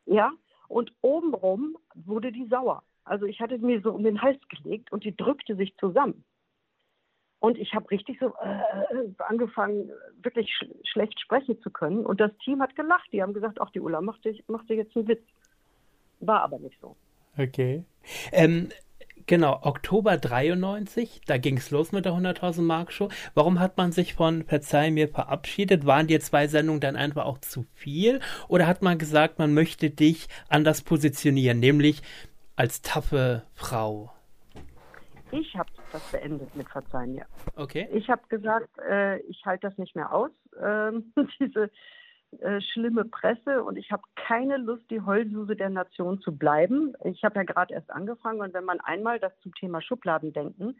Ja, 0.05 0.31
und 0.67 0.91
obenrum 1.01 1.77
wurde 1.93 2.31
die 2.31 2.47
sauer. 2.47 2.83
Also 3.05 3.25
ich 3.25 3.39
hatte 3.41 3.57
mir 3.57 3.81
so 3.81 3.91
um 3.91 4.03
den 4.03 4.21
Hals 4.21 4.39
gelegt 4.49 4.91
und 4.91 5.03
die 5.03 5.15
drückte 5.15 5.55
sich 5.55 5.75
zusammen. 5.77 6.23
Und 7.39 7.57
ich 7.57 7.73
habe 7.73 7.91
richtig 7.91 8.19
so 8.21 8.27
äh, 8.27 9.09
angefangen, 9.17 9.91
wirklich 10.21 10.49
sch 10.49 10.65
schlecht 10.85 11.19
sprechen 11.19 11.61
zu 11.61 11.71
können. 11.71 12.05
Und 12.05 12.21
das 12.21 12.31
Team 12.45 12.61
hat 12.61 12.73
gelacht. 12.77 13.09
Die 13.11 13.21
haben 13.21 13.33
gesagt, 13.33 13.59
ach, 13.59 13.69
die 13.71 13.81
Ulla 13.81 13.99
macht 13.99 14.23
dir, 14.23 14.33
macht 14.47 14.69
dir 14.69 14.77
jetzt 14.77 14.95
einen 14.95 15.09
Witz. 15.09 15.23
War 16.21 16.41
aber 16.41 16.57
nicht 16.59 16.79
so. 16.79 16.95
Okay. 17.37 17.83
Ähm, 18.31 18.69
genau, 19.25 19.59
Oktober 19.61 20.15
93, 20.15 21.19
da 21.25 21.37
ging 21.37 21.57
es 21.57 21.69
los 21.69 21.91
mit 21.91 22.05
der 22.05 22.13
100.000 22.13 22.61
Mark 22.61 22.93
Show. 22.93 23.09
Warum 23.33 23.59
hat 23.59 23.75
man 23.75 23.91
sich 23.91 24.13
von 24.13 24.43
Verzeih 24.43 24.91
mir 24.91 25.09
verabschiedet? 25.09 25.85
Waren 25.85 26.07
die 26.07 26.19
zwei 26.19 26.47
Sendungen 26.47 26.79
dann 26.79 26.95
einfach 26.95 27.25
auch 27.25 27.39
zu 27.39 27.65
viel? 27.73 28.21
Oder 28.47 28.67
hat 28.67 28.81
man 28.81 28.97
gesagt, 28.97 29.37
man 29.37 29.53
möchte 29.53 29.89
dich 29.89 30.29
anders 30.47 30.81
positionieren, 30.81 31.59
nämlich 31.59 32.01
als 32.55 32.81
taffe 32.81 33.43
Frau? 33.53 34.11
Ich 35.31 35.55
habe 35.55 35.69
das 35.91 36.11
beendet 36.11 36.55
mit 36.55 36.69
Verzeihen, 36.69 37.15
ja. 37.15 37.25
Okay. 37.55 37.89
Ich 37.91 38.09
habe 38.09 38.21
gesagt, 38.29 38.69
äh, 38.87 39.17
ich 39.21 39.43
halte 39.45 39.67
das 39.67 39.77
nicht 39.77 39.95
mehr 39.95 40.13
aus, 40.13 40.31
äh, 40.59 40.91
diese 41.39 41.71
äh, 42.39 42.61
schlimme 42.61 43.05
Presse 43.05 43.63
und 43.63 43.77
ich 43.77 43.91
habe 43.91 44.03
keine 44.15 44.57
Lust, 44.57 44.83
die 44.91 45.01
Heulsuse 45.01 45.55
der 45.55 45.69
Nation 45.69 46.21
zu 46.21 46.35
bleiben. 46.35 46.93
Ich 47.03 47.23
habe 47.23 47.35
ja 47.35 47.43
gerade 47.43 47.73
erst 47.73 47.89
angefangen 47.89 48.41
und 48.41 48.53
wenn 48.53 48.65
man 48.65 48.79
einmal 48.79 49.19
das 49.19 49.33
zum 49.41 49.53
Thema 49.55 49.81
Schubladendenken 49.81 50.79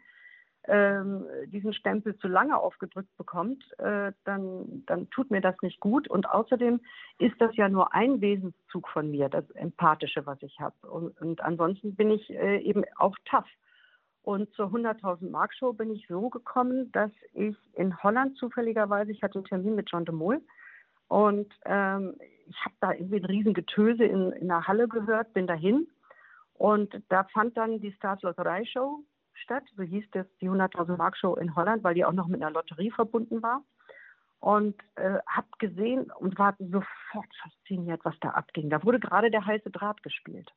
ähm, 0.66 1.26
diesen 1.46 1.72
Stempel 1.74 2.16
zu 2.16 2.28
lange 2.28 2.56
aufgedrückt 2.56 3.14
bekommt, 3.16 3.62
äh, 3.78 4.12
dann, 4.24 4.84
dann 4.86 5.10
tut 5.10 5.30
mir 5.30 5.40
das 5.40 5.56
nicht 5.62 5.80
gut. 5.80 6.08
Und 6.08 6.28
außerdem 6.28 6.80
ist 7.18 7.34
das 7.38 7.54
ja 7.56 7.68
nur 7.68 7.94
ein 7.94 8.20
Wesenszug 8.20 8.88
von 8.88 9.10
mir, 9.10 9.28
das 9.28 9.48
Empathische, 9.50 10.24
was 10.26 10.42
ich 10.42 10.58
habe. 10.60 10.74
Und, 10.88 11.20
und, 11.20 11.42
ansonsten 11.42 11.94
bin 11.94 12.10
ich 12.10 12.30
äh, 12.30 12.58
eben 12.58 12.84
auch 12.96 13.16
tough. 13.24 13.48
Und 14.22 14.50
zur 14.54 14.68
100.000 14.68 15.30
Mark 15.30 15.52
Show 15.54 15.74
bin 15.74 15.90
ich 15.90 16.06
so 16.08 16.30
gekommen, 16.30 16.90
dass 16.92 17.10
ich 17.34 17.56
in 17.74 18.02
Holland 18.02 18.38
zufälligerweise, 18.38 19.12
ich 19.12 19.22
hatte 19.22 19.38
einen 19.38 19.44
Termin 19.44 19.74
mit 19.74 19.90
John 19.90 20.06
de 20.06 20.14
Mol 20.14 20.40
und 21.08 21.52
ähm, 21.66 22.14
ich 22.46 22.56
habe 22.64 22.74
da 22.80 22.92
irgendwie 22.92 23.16
ein 23.16 23.26
Riesengetöse 23.26 24.04
in, 24.04 24.32
in 24.32 24.48
der 24.48 24.66
Halle 24.66 24.88
gehört, 24.88 25.34
bin 25.34 25.46
dahin 25.46 25.86
und 26.54 27.02
da 27.10 27.24
fand 27.24 27.54
dann 27.58 27.80
die 27.80 27.92
Staatslotterei 27.92 28.64
Show 28.64 29.04
statt, 29.34 29.64
so 29.76 29.82
hieß 29.82 30.04
das 30.12 30.26
die 30.40 30.48
100.000 30.48 30.96
Mark 30.96 31.16
Show 31.16 31.34
in 31.34 31.54
Holland, 31.54 31.84
weil 31.84 31.94
die 31.94 32.04
auch 32.04 32.12
noch 32.12 32.28
mit 32.28 32.42
einer 32.42 32.52
Lotterie 32.52 32.90
verbunden 32.90 33.42
war. 33.42 33.62
Und 34.40 34.76
äh, 34.96 35.18
habe 35.26 35.46
gesehen 35.58 36.10
und 36.18 36.38
war 36.38 36.54
sofort 36.58 37.34
fasziniert, 37.42 38.04
was 38.04 38.14
da 38.20 38.30
abging. 38.30 38.68
Da 38.68 38.82
wurde 38.84 39.00
gerade 39.00 39.30
der 39.30 39.46
heiße 39.46 39.70
Draht 39.70 40.02
gespielt. 40.02 40.52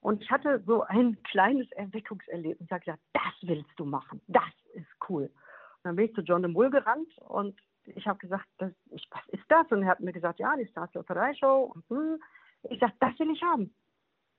Und 0.00 0.22
ich 0.22 0.30
hatte 0.30 0.62
so 0.66 0.82
ein 0.82 1.20
kleines 1.22 1.70
Erweckungserlebnis. 1.72 2.66
Ich 2.66 2.70
habe 2.70 2.84
gesagt, 2.84 3.02
das 3.12 3.32
willst 3.42 3.72
du 3.76 3.86
machen. 3.86 4.20
Das 4.28 4.44
ist 4.74 4.86
cool. 5.08 5.24
Und 5.24 5.84
dann 5.84 5.96
bin 5.96 6.06
ich 6.06 6.14
zu 6.14 6.20
John 6.20 6.42
de 6.42 6.50
Mull 6.50 6.70
gerannt 6.70 7.08
und 7.18 7.58
ich 7.86 8.06
habe 8.06 8.18
gesagt, 8.18 8.46
das, 8.58 8.72
ich, 8.90 9.06
was 9.10 9.26
ist 9.28 9.44
das? 9.48 9.66
Und 9.70 9.82
er 9.82 9.88
hat 9.88 10.00
mir 10.00 10.12
gesagt, 10.12 10.38
ja, 10.38 10.54
die 10.56 10.66
Stars 10.66 10.92
Lotterie 10.94 11.34
Show. 11.36 11.72
Und, 11.74 11.88
hm. 11.88 12.22
Ich 12.64 12.80
sagte, 12.80 12.96
das 13.00 13.18
will 13.18 13.30
ich 13.30 13.42
haben. 13.42 13.74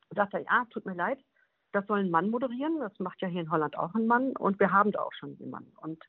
Und 0.10 0.16
sagte 0.16 0.38
er, 0.38 0.44
ja, 0.44 0.66
tut 0.70 0.86
mir 0.86 0.96
leid, 0.96 1.20
das 1.72 1.86
soll 1.88 2.00
ein 2.00 2.12
Mann 2.12 2.30
moderieren. 2.30 2.80
Das 2.80 2.98
macht 3.00 3.22
ja 3.22 3.28
hier 3.28 3.42
in 3.42 3.52
Holland 3.52 3.78
auch 3.78 3.94
ein 3.94 4.08
Mann 4.08 4.36
und 4.36 4.60
wir 4.60 4.72
haben 4.72 4.92
da 4.92 5.02
auch 5.02 5.14
schon 5.14 5.36
jemanden. 5.38 5.72
Und 5.78 6.04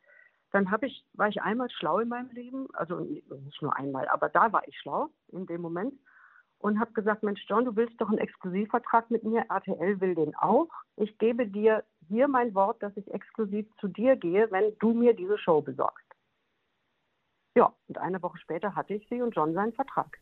dann 0.53 0.71
habe 0.71 0.87
ich, 0.87 1.05
war 1.13 1.29
ich 1.29 1.43
einmal 1.43 1.71
schlau 1.71 1.99
in 1.99 2.09
meinem 2.09 2.31
Leben, 2.31 2.69
also 2.73 3.01
nicht 3.01 3.63
nur 3.63 3.77
einmal, 3.77 4.09
aber 4.09 4.29
da 4.29 4.53
war 4.53 4.67
ich 4.67 4.79
schlau 4.79 5.11
in 5.29 5.47
dem 5.47 5.61
Moment 5.61 5.95
und 6.59 6.81
habe 6.81 6.93
gesagt, 6.93 7.23
Mensch 7.23 7.45
John, 7.47 7.65
du 7.65 7.77
willst 7.77 8.01
doch 8.01 8.09
einen 8.09 8.19
Exklusivvertrag 8.19 9.11
mit 9.11 9.25
mir, 9.25 9.45
RTL 9.49 10.01
will 10.01 10.15
den 10.15 10.35
auch. 10.37 10.69
Ich 10.97 11.17
gebe 11.19 11.47
dir 11.47 11.85
hier 12.09 12.29
mein 12.29 12.55
Wort, 12.55 12.83
dass 12.83 12.97
ich 12.97 13.13
exklusiv 13.13 13.67
zu 13.81 13.89
dir 13.89 14.17
gehe, 14.17 14.51
wenn 14.51 14.77
du 14.79 14.93
mir 14.93 15.15
diese 15.15 15.39
Show 15.39 15.61
besorgst. 15.61 16.07
Ja, 17.55 17.73
und 17.89 17.99
eine 17.99 18.23
Woche 18.23 18.39
später 18.39 18.75
hatte 18.75 18.95
ich 18.95 19.07
sie 19.09 19.23
und 19.23 19.35
John 19.35 19.55
seinen 19.55 19.73
Vertrag. 19.73 20.19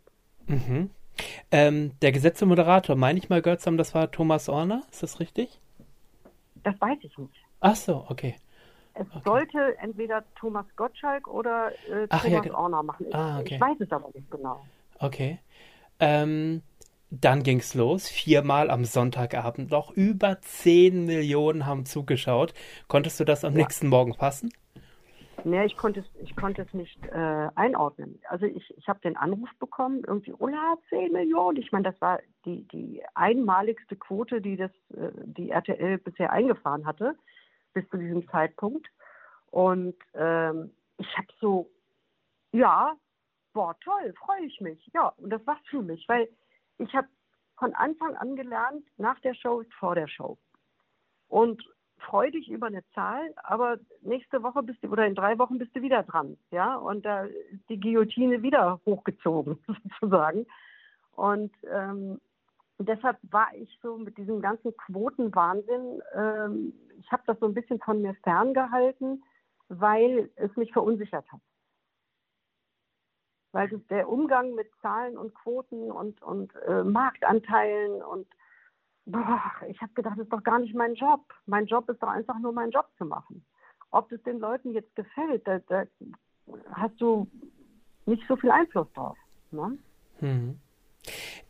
Mhm. 0.47 0.91
Ähm, 1.51 1.93
der 2.03 2.13
gesetzte 2.13 2.47
Moderator, 2.47 2.97
meine 2.97 3.19
ich 3.19 3.29
mal 3.29 3.43
gehört 3.43 3.61
zu 3.61 3.67
haben, 3.67 3.77
das 3.77 3.95
war 3.95 4.11
Thomas 4.11 4.49
Orner, 4.49 4.83
ist 4.91 5.03
das 5.03 5.21
richtig? 5.21 5.61
Das 6.65 6.81
weiß 6.81 6.99
ich 7.03 7.17
nicht. 7.19 7.35
Ach 7.61 7.77
so, 7.77 8.05
okay. 8.09 8.35
Es 8.95 9.07
okay. 9.09 9.21
sollte 9.25 9.79
entweder 9.79 10.25
Thomas 10.37 10.67
Gottschalk 10.75 11.29
oder 11.29 11.71
äh, 11.89 12.07
Ach, 12.09 12.25
Thomas 12.25 12.47
ja, 12.47 12.55
Orner 12.55 12.83
machen. 12.83 13.07
Ich, 13.09 13.15
ah, 13.15 13.39
okay. 13.39 13.55
ich, 13.55 13.61
weiß 13.61 13.77
es 13.81 13.93
aber 13.93 14.09
nicht 14.15 14.31
genau. 14.31 14.65
Okay. 14.99 15.39
Ähm, 16.01 16.63
dann 17.11 17.43
ging's 17.43 17.75
los, 17.75 18.09
viermal 18.09 18.71
am 18.71 18.85
Sonntagabend 18.85 19.71
noch. 19.71 19.93
Über 19.93 20.41
10 20.41 21.05
Millionen 21.05 21.67
haben 21.67 21.87
zugeschaut. 21.87 22.55
Konntest 22.89 23.21
du 23.21 23.25
das 23.25 23.45
am 23.45 23.53
ja. 23.53 23.59
nächsten 23.59 23.89
Morgen 23.89 24.15
fassen? 24.15 24.51
Nee, 25.45 25.65
ich 25.65 25.77
konnte 25.77 26.01
es, 26.01 26.07
ich 26.23 26.35
konnte 26.35 26.63
es 26.63 26.73
nicht 26.73 26.99
äh, 27.07 27.49
einordnen. 27.55 28.21
Also 28.29 28.47
ich, 28.47 28.77
ich 28.77 28.89
habe 28.89 29.01
den 29.01 29.17
Anruf 29.17 29.49
bekommen, 29.59 30.03
irgendwie, 30.07 30.33
Ulla, 30.33 30.77
10 30.89 31.13
Millionen. 31.13 31.59
Ich 31.59 31.71
meine, 31.73 31.91
das 31.91 32.01
war 32.01 32.21
die, 32.45 32.67
die 32.69 33.03
einmaligste 33.15 33.97
Quote, 33.97 34.41
die 34.41 34.57
das, 34.57 34.71
äh, 34.91 35.13
die 35.25 35.51
RTL 35.51 35.99
bisher 35.99 36.33
eingefahren 36.33 36.87
hatte, 36.87 37.17
bis 37.75 37.89
zu 37.91 37.97
diesem 37.97 38.29
Zeitpunkt. 38.29 38.89
Und 39.51 39.97
ähm, 40.15 40.73
ich 40.99 41.17
habe 41.17 41.29
so, 41.41 41.71
ja, 42.53 42.97
boah, 43.53 43.77
toll, 43.81 44.15
freue 44.19 44.45
ich 44.45 44.61
mich. 44.61 44.91
Ja, 44.93 45.09
und 45.19 45.31
das 45.31 45.47
war's 45.47 45.65
für 45.71 45.83
mich, 45.83 46.09
weil 46.09 46.29
ich 46.79 46.95
habe 46.95 47.09
von 47.59 47.75
Anfang 47.75 48.17
an 48.17 48.37
gelernt, 48.37 48.85
nach 48.97 49.19
der 49.21 49.35
Show 49.35 49.61
ist 49.61 49.73
vor 49.75 49.95
der 49.95 50.09
Show. 50.09 50.39
Und 51.29 51.63
freu 51.99 52.31
dich 52.31 52.49
über 52.49 52.67
eine 52.67 52.85
Zahl, 52.95 53.35
aber 53.43 53.79
nächste 54.03 54.43
Woche 54.43 54.63
bist 54.63 54.83
du 54.83 54.89
oder 54.89 55.07
in 55.07 55.15
drei 55.15 55.39
Wochen 55.39 55.59
bist 55.59 55.75
du 55.75 55.83
wieder 55.83 56.03
dran, 56.03 56.37
ja, 56.51 56.77
und 56.77 57.05
da 57.05 57.25
ist 57.25 57.69
die 57.69 57.81
Guillotine 57.81 58.43
wieder 58.43 58.81
hochgezogen 58.87 59.59
sozusagen. 59.67 60.47
Und 61.13 61.53
ähm, 61.71 62.21
deshalb 62.79 63.19
war 63.31 63.49
ich 63.55 63.79
so 63.83 63.97
mit 63.97 64.17
diesem 64.19 64.41
ganzen 64.41 64.77
Quotenwahnsinn, 64.77 66.03
ähm, 66.15 66.73
ich 66.99 67.11
habe 67.11 67.23
das 67.27 67.39
so 67.41 67.47
ein 67.47 67.55
bisschen 67.55 67.81
von 67.81 68.03
mir 68.03 68.15
ferngehalten, 68.23 69.23
weil 69.69 70.31
es 70.37 70.55
mich 70.57 70.73
verunsichert 70.73 71.31
hat. 71.31 71.41
Weil 73.53 73.69
der 73.91 74.09
Umgang 74.09 74.55
mit 74.55 74.71
Zahlen 74.83 75.17
und 75.17 75.35
Quoten 75.35 75.91
und, 75.91 76.21
und 76.23 76.55
äh, 76.67 76.85
Marktanteilen 76.85 78.03
und 78.03 78.27
boah, 79.07 79.41
ich 79.69 79.81
habe 79.81 79.93
gedacht, 79.95 80.15
das 80.19 80.25
ist 80.25 80.33
doch 80.33 80.43
gar 80.43 80.59
nicht 80.59 80.75
mein 80.75 80.95
Job. 80.95 81.21
Mein 81.47 81.67
Job 81.67 81.89
ist 81.89 82.03
doch 82.03 82.09
einfach 82.09 82.39
nur 82.41 82.53
meinen 82.53 82.73
Job 82.73 82.87
zu 82.99 83.05
machen. 83.05 83.45
Ob 83.91 84.11
es 84.13 84.23
den 84.25 84.39
Leuten 84.41 84.73
jetzt 84.73 84.95
gefällt, 84.97 85.47
da, 85.47 85.59
da 85.61 85.85
hast 86.73 87.01
du 87.01 87.29
nicht 88.05 88.23
so 88.29 88.37
viel 88.37 88.51
Einfluss 88.51 88.93
drauf. 88.93 89.17
Ne? 89.51 89.79
Hm. 90.19 90.61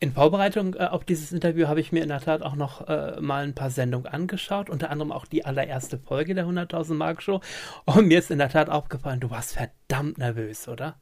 In 0.00 0.12
Vorbereitung 0.12 0.74
äh, 0.74 0.84
auf 0.84 1.04
dieses 1.04 1.32
Interview 1.32 1.66
habe 1.66 1.80
ich 1.80 1.90
mir 1.90 2.02
in 2.02 2.10
der 2.10 2.20
Tat 2.20 2.42
auch 2.42 2.54
noch 2.54 2.86
äh, 2.86 3.18
mal 3.20 3.44
ein 3.44 3.54
paar 3.54 3.70
Sendungen 3.70 4.06
angeschaut, 4.06 4.68
unter 4.68 4.90
anderem 4.90 5.10
auch 5.10 5.24
die 5.24 5.46
allererste 5.46 5.98
Folge 5.98 6.34
der 6.34 6.46
100.000 6.46 6.94
Mark 6.94 7.22
Show. 7.22 7.40
Und 7.86 8.08
mir 8.08 8.18
ist 8.18 8.30
in 8.30 8.38
der 8.38 8.50
Tat 8.50 8.68
aufgefallen, 8.68 9.20
du 9.20 9.30
warst 9.30 9.56
verdammt 9.56 10.18
nervös, 10.18 10.68
oder? 10.68 10.96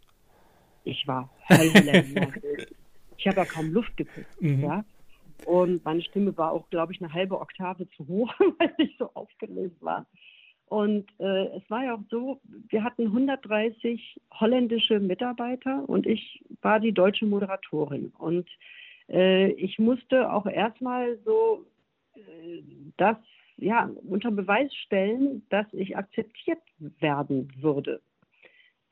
Ich 0.85 1.07
war 1.09 1.28
nervös. 1.49 2.68
Ich 3.16 3.26
habe 3.26 3.39
ja 3.39 3.45
kaum 3.45 3.72
Luft 3.72 3.97
gekriegt. 3.97 4.41
Mhm. 4.41 4.62
Ja? 4.62 4.85
Und 5.47 5.85
meine 5.85 6.03
Stimme 6.03 6.37
war 6.37 6.53
auch, 6.53 6.68
glaube 6.70 6.93
ich, 6.93 7.01
eine 7.01 7.12
halbe 7.12 7.41
Oktave 7.41 7.89
zu 7.91 8.07
hoch, 8.09 8.32
weil 8.59 8.74
ich 8.78 8.97
so 8.99 9.11
aufgelöst 9.14 9.76
war. 9.80 10.07
Und 10.66 11.09
äh, 11.18 11.57
es 11.57 11.70
war 11.70 11.85
ja 11.85 11.95
auch 11.95 12.05
so, 12.11 12.41
wir 12.68 12.82
hatten 12.82 13.07
130 13.07 14.20
holländische 14.41 14.99
Mitarbeiter 14.99 15.89
und 15.89 16.07
ich 16.07 16.43
war 16.62 16.80
die 16.80 16.93
deutsche 16.93 17.26
Moderatorin. 17.26 18.12
Und 18.18 18.49
äh, 19.09 19.51
ich 19.53 19.78
musste 19.78 20.32
auch 20.32 20.47
erstmal 20.47 21.18
so 21.24 21.66
äh, 22.16 22.62
das 22.97 23.18
ja, 23.57 23.91
unter 24.09 24.30
Beweis 24.30 24.74
stellen, 24.74 25.47
dass 25.49 25.66
ich 25.72 25.97
akzeptiert 25.97 26.61
werden 26.78 27.53
würde. 27.61 28.01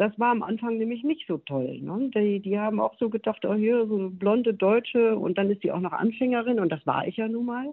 Das 0.03 0.19
war 0.19 0.33
am 0.33 0.43
Anfang 0.43 0.79
nämlich 0.79 1.05
nicht 1.05 1.29
so 1.29 1.39
toll. 1.39 1.79
Ne? 1.81 2.11
Die, 2.13 2.41
die 2.41 2.59
haben 2.59 2.81
auch 2.81 2.99
so 2.99 3.09
gedacht, 3.09 3.45
oh 3.45 3.55
hier, 3.55 3.87
so 3.87 3.95
eine 3.97 4.11
blonde 4.11 4.53
Deutsche 4.53 5.17
und 5.17 5.39
dann 5.39 5.49
ist 5.49 5.63
die 5.63 5.71
auch 5.71 5.79
noch 5.79 5.93
Anfängerin 5.93 6.59
und 6.59 6.71
das 6.73 6.85
war 6.85 7.07
ich 7.07 7.19
ja 7.19 7.29
nun 7.29 7.47
mal. 7.47 7.73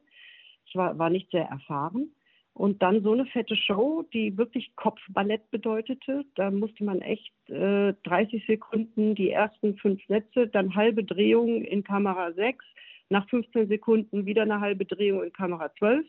Ich 0.67 0.75
war, 0.75 0.99
war 0.99 1.09
nicht 1.09 1.31
sehr 1.31 1.45
erfahren. 1.45 2.11
Und 2.53 2.83
dann 2.83 3.01
so 3.01 3.13
eine 3.13 3.25
fette 3.25 3.55
Show, 3.55 4.05
die 4.13 4.37
wirklich 4.37 4.75
Kopfballett 4.75 5.49
bedeutete. 5.49 6.23
Da 6.35 6.51
musste 6.51 6.83
man 6.83 7.01
echt 7.01 7.33
äh, 7.49 7.95
30 8.03 8.45
Sekunden 8.45 9.15
die 9.15 9.31
ersten 9.31 9.75
fünf 9.77 10.05
Sätze, 10.05 10.45
dann 10.49 10.75
halbe 10.75 11.03
Drehung 11.03 11.63
in 11.63 11.83
Kamera 11.83 12.31
6, 12.33 12.63
nach 13.09 13.27
15 13.29 13.69
Sekunden 13.69 14.27
wieder 14.27 14.43
eine 14.43 14.59
halbe 14.59 14.85
Drehung 14.85 15.23
in 15.23 15.33
Kamera 15.33 15.73
12 15.79 16.05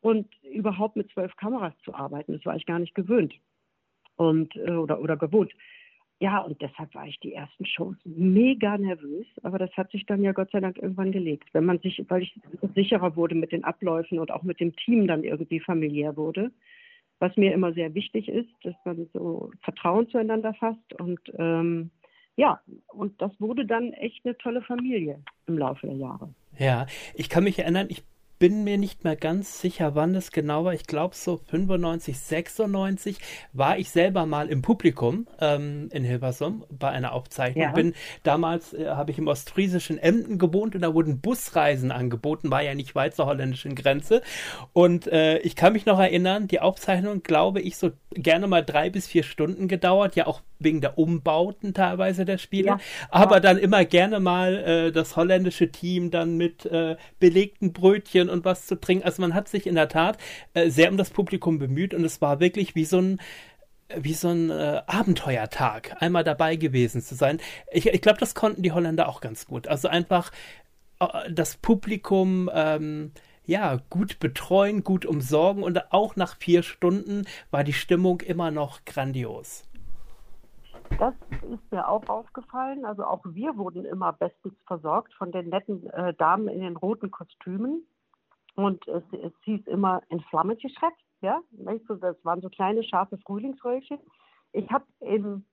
und 0.00 0.26
überhaupt 0.42 0.96
mit 0.96 1.10
zwölf 1.10 1.36
Kameras 1.36 1.74
zu 1.84 1.92
arbeiten, 1.92 2.32
das 2.32 2.46
war 2.46 2.56
ich 2.56 2.64
gar 2.64 2.78
nicht 2.78 2.94
gewöhnt 2.94 3.34
und 4.20 4.54
äh, 4.56 4.72
oder 4.72 5.00
oder 5.00 5.16
gewohnt. 5.16 5.52
Ja, 6.22 6.40
und 6.40 6.60
deshalb 6.60 6.94
war 6.94 7.06
ich 7.06 7.18
die 7.20 7.32
ersten 7.32 7.64
Shows 7.64 7.96
mega 8.04 8.76
nervös, 8.76 9.26
aber 9.42 9.58
das 9.58 9.72
hat 9.72 9.90
sich 9.90 10.04
dann 10.04 10.22
ja 10.22 10.32
Gott 10.32 10.50
sei 10.50 10.60
Dank 10.60 10.76
irgendwann 10.76 11.12
gelegt. 11.12 11.48
Wenn 11.52 11.64
man 11.64 11.78
sich, 11.78 12.04
weil 12.08 12.22
ich 12.22 12.38
sicherer 12.74 13.16
wurde 13.16 13.34
mit 13.34 13.52
den 13.52 13.64
Abläufen 13.64 14.18
und 14.18 14.30
auch 14.30 14.42
mit 14.42 14.60
dem 14.60 14.76
Team 14.76 15.06
dann 15.06 15.24
irgendwie 15.24 15.60
familiär 15.60 16.18
wurde, 16.18 16.50
was 17.20 17.34
mir 17.38 17.54
immer 17.54 17.72
sehr 17.72 17.94
wichtig 17.94 18.28
ist, 18.28 18.50
dass 18.62 18.74
man 18.84 19.08
so 19.14 19.50
Vertrauen 19.62 20.10
zueinander 20.10 20.52
fasst 20.52 20.92
und 21.00 21.20
ähm, 21.38 21.90
ja, 22.36 22.60
und 22.88 23.20
das 23.20 23.32
wurde 23.38 23.64
dann 23.64 23.92
echt 23.94 24.24
eine 24.24 24.36
tolle 24.36 24.62
Familie 24.62 25.22
im 25.46 25.58
Laufe 25.58 25.86
der 25.86 25.96
Jahre. 25.96 26.34
Ja, 26.58 26.86
ich 27.14 27.30
kann 27.30 27.44
mich 27.44 27.58
erinnern, 27.58 27.86
ich 27.88 28.02
bin 28.40 28.64
mir 28.64 28.78
nicht 28.78 29.04
mehr 29.04 29.16
ganz 29.16 29.60
sicher, 29.60 29.94
wann 29.94 30.14
es 30.14 30.32
genau 30.32 30.64
war. 30.64 30.72
Ich 30.72 30.86
glaube, 30.86 31.14
so 31.14 31.36
95, 31.50 32.18
96 32.18 33.18
war 33.52 33.78
ich 33.78 33.90
selber 33.90 34.24
mal 34.24 34.48
im 34.48 34.62
Publikum 34.62 35.28
ähm, 35.42 35.90
in 35.92 36.04
Hilversum 36.04 36.64
bei 36.70 36.88
einer 36.88 37.12
Aufzeichnung. 37.12 37.62
Ja. 37.62 37.72
Bin 37.72 37.92
damals 38.22 38.72
äh, 38.72 38.86
habe 38.88 39.10
ich 39.10 39.18
im 39.18 39.28
ostfriesischen 39.28 39.98
Emden 39.98 40.38
gewohnt 40.38 40.74
und 40.74 40.80
da 40.80 40.94
wurden 40.94 41.20
Busreisen 41.20 41.92
angeboten, 41.92 42.50
war 42.50 42.62
ja 42.62 42.74
nicht 42.74 42.94
weit 42.94 43.14
zur 43.14 43.26
holländischen 43.26 43.74
Grenze. 43.74 44.22
Und 44.72 45.06
äh, 45.06 45.38
ich 45.40 45.54
kann 45.54 45.74
mich 45.74 45.84
noch 45.84 46.00
erinnern, 46.00 46.48
die 46.48 46.60
Aufzeichnung, 46.60 47.22
glaube 47.22 47.60
ich, 47.60 47.76
so 47.76 47.90
gerne 48.14 48.46
mal 48.46 48.64
drei 48.64 48.88
bis 48.88 49.06
vier 49.06 49.22
Stunden 49.22 49.68
gedauert, 49.68 50.16
ja 50.16 50.26
auch 50.26 50.40
wegen 50.58 50.80
der 50.80 50.98
Umbauten 50.98 51.74
teilweise 51.74 52.24
der 52.24 52.38
Spiele, 52.38 52.68
ja. 52.68 52.80
aber 53.10 53.36
ja. 53.36 53.40
dann 53.40 53.58
immer 53.58 53.84
gerne 53.84 54.20
mal 54.20 54.56
äh, 54.56 54.92
das 54.92 55.16
holländische 55.16 55.72
Team 55.72 56.10
dann 56.10 56.36
mit 56.36 56.66
äh, 56.66 56.96
belegten 57.18 57.72
Brötchen 57.72 58.29
und 58.30 58.44
was 58.44 58.66
zu 58.66 58.80
trinken. 58.80 59.04
Also 59.04 59.20
man 59.22 59.34
hat 59.34 59.48
sich 59.48 59.66
in 59.66 59.74
der 59.74 59.88
Tat 59.88 60.18
äh, 60.54 60.70
sehr 60.70 60.90
um 60.90 60.96
das 60.96 61.10
Publikum 61.10 61.58
bemüht 61.58 61.94
und 61.94 62.04
es 62.04 62.20
war 62.20 62.40
wirklich 62.40 62.74
wie 62.74 62.84
so 62.84 63.00
ein 63.00 63.20
wie 63.96 64.14
so 64.14 64.28
ein 64.28 64.50
äh, 64.50 64.82
Abenteuertag, 64.86 65.96
einmal 66.00 66.22
dabei 66.22 66.54
gewesen 66.54 67.00
zu 67.00 67.16
sein. 67.16 67.40
Ich, 67.72 67.86
ich 67.86 68.00
glaube, 68.00 68.20
das 68.20 68.36
konnten 68.36 68.62
die 68.62 68.70
Holländer 68.70 69.08
auch 69.08 69.20
ganz 69.20 69.46
gut. 69.46 69.66
Also 69.66 69.88
einfach 69.88 70.30
äh, 71.00 71.32
das 71.32 71.56
Publikum 71.56 72.48
ähm, 72.54 73.12
ja 73.44 73.80
gut 73.90 74.20
betreuen, 74.20 74.84
gut 74.84 75.04
umsorgen 75.04 75.62
und 75.62 75.92
auch 75.92 76.16
nach 76.16 76.36
vier 76.36 76.62
Stunden 76.62 77.24
war 77.50 77.64
die 77.64 77.72
Stimmung 77.72 78.20
immer 78.20 78.50
noch 78.50 78.84
grandios. 78.84 79.64
Das 80.98 81.14
ist 81.48 81.72
mir 81.72 81.88
auch 81.88 82.08
aufgefallen. 82.08 82.84
Also 82.84 83.04
auch 83.04 83.24
wir 83.24 83.56
wurden 83.56 83.84
immer 83.84 84.12
bestens 84.12 84.54
versorgt 84.66 85.14
von 85.14 85.30
den 85.30 85.48
netten 85.48 85.88
äh, 85.90 86.14
Damen 86.14 86.48
in 86.48 86.60
den 86.60 86.76
roten 86.76 87.10
Kostümen. 87.10 87.84
Und 88.60 88.86
es, 88.88 89.02
es 89.12 89.32
hieß 89.44 89.66
immer 89.68 90.02
in 90.10 90.20
Flamme 90.20 90.54
geschreckt, 90.54 91.00
ja. 91.22 91.40
Das 91.52 92.24
waren 92.24 92.42
so 92.42 92.50
kleine, 92.50 92.84
scharfe 92.84 93.16
Frühlingsröllchen. 93.18 93.98
Ich 94.52 94.70
habe 94.70 94.84
in 95.00 95.46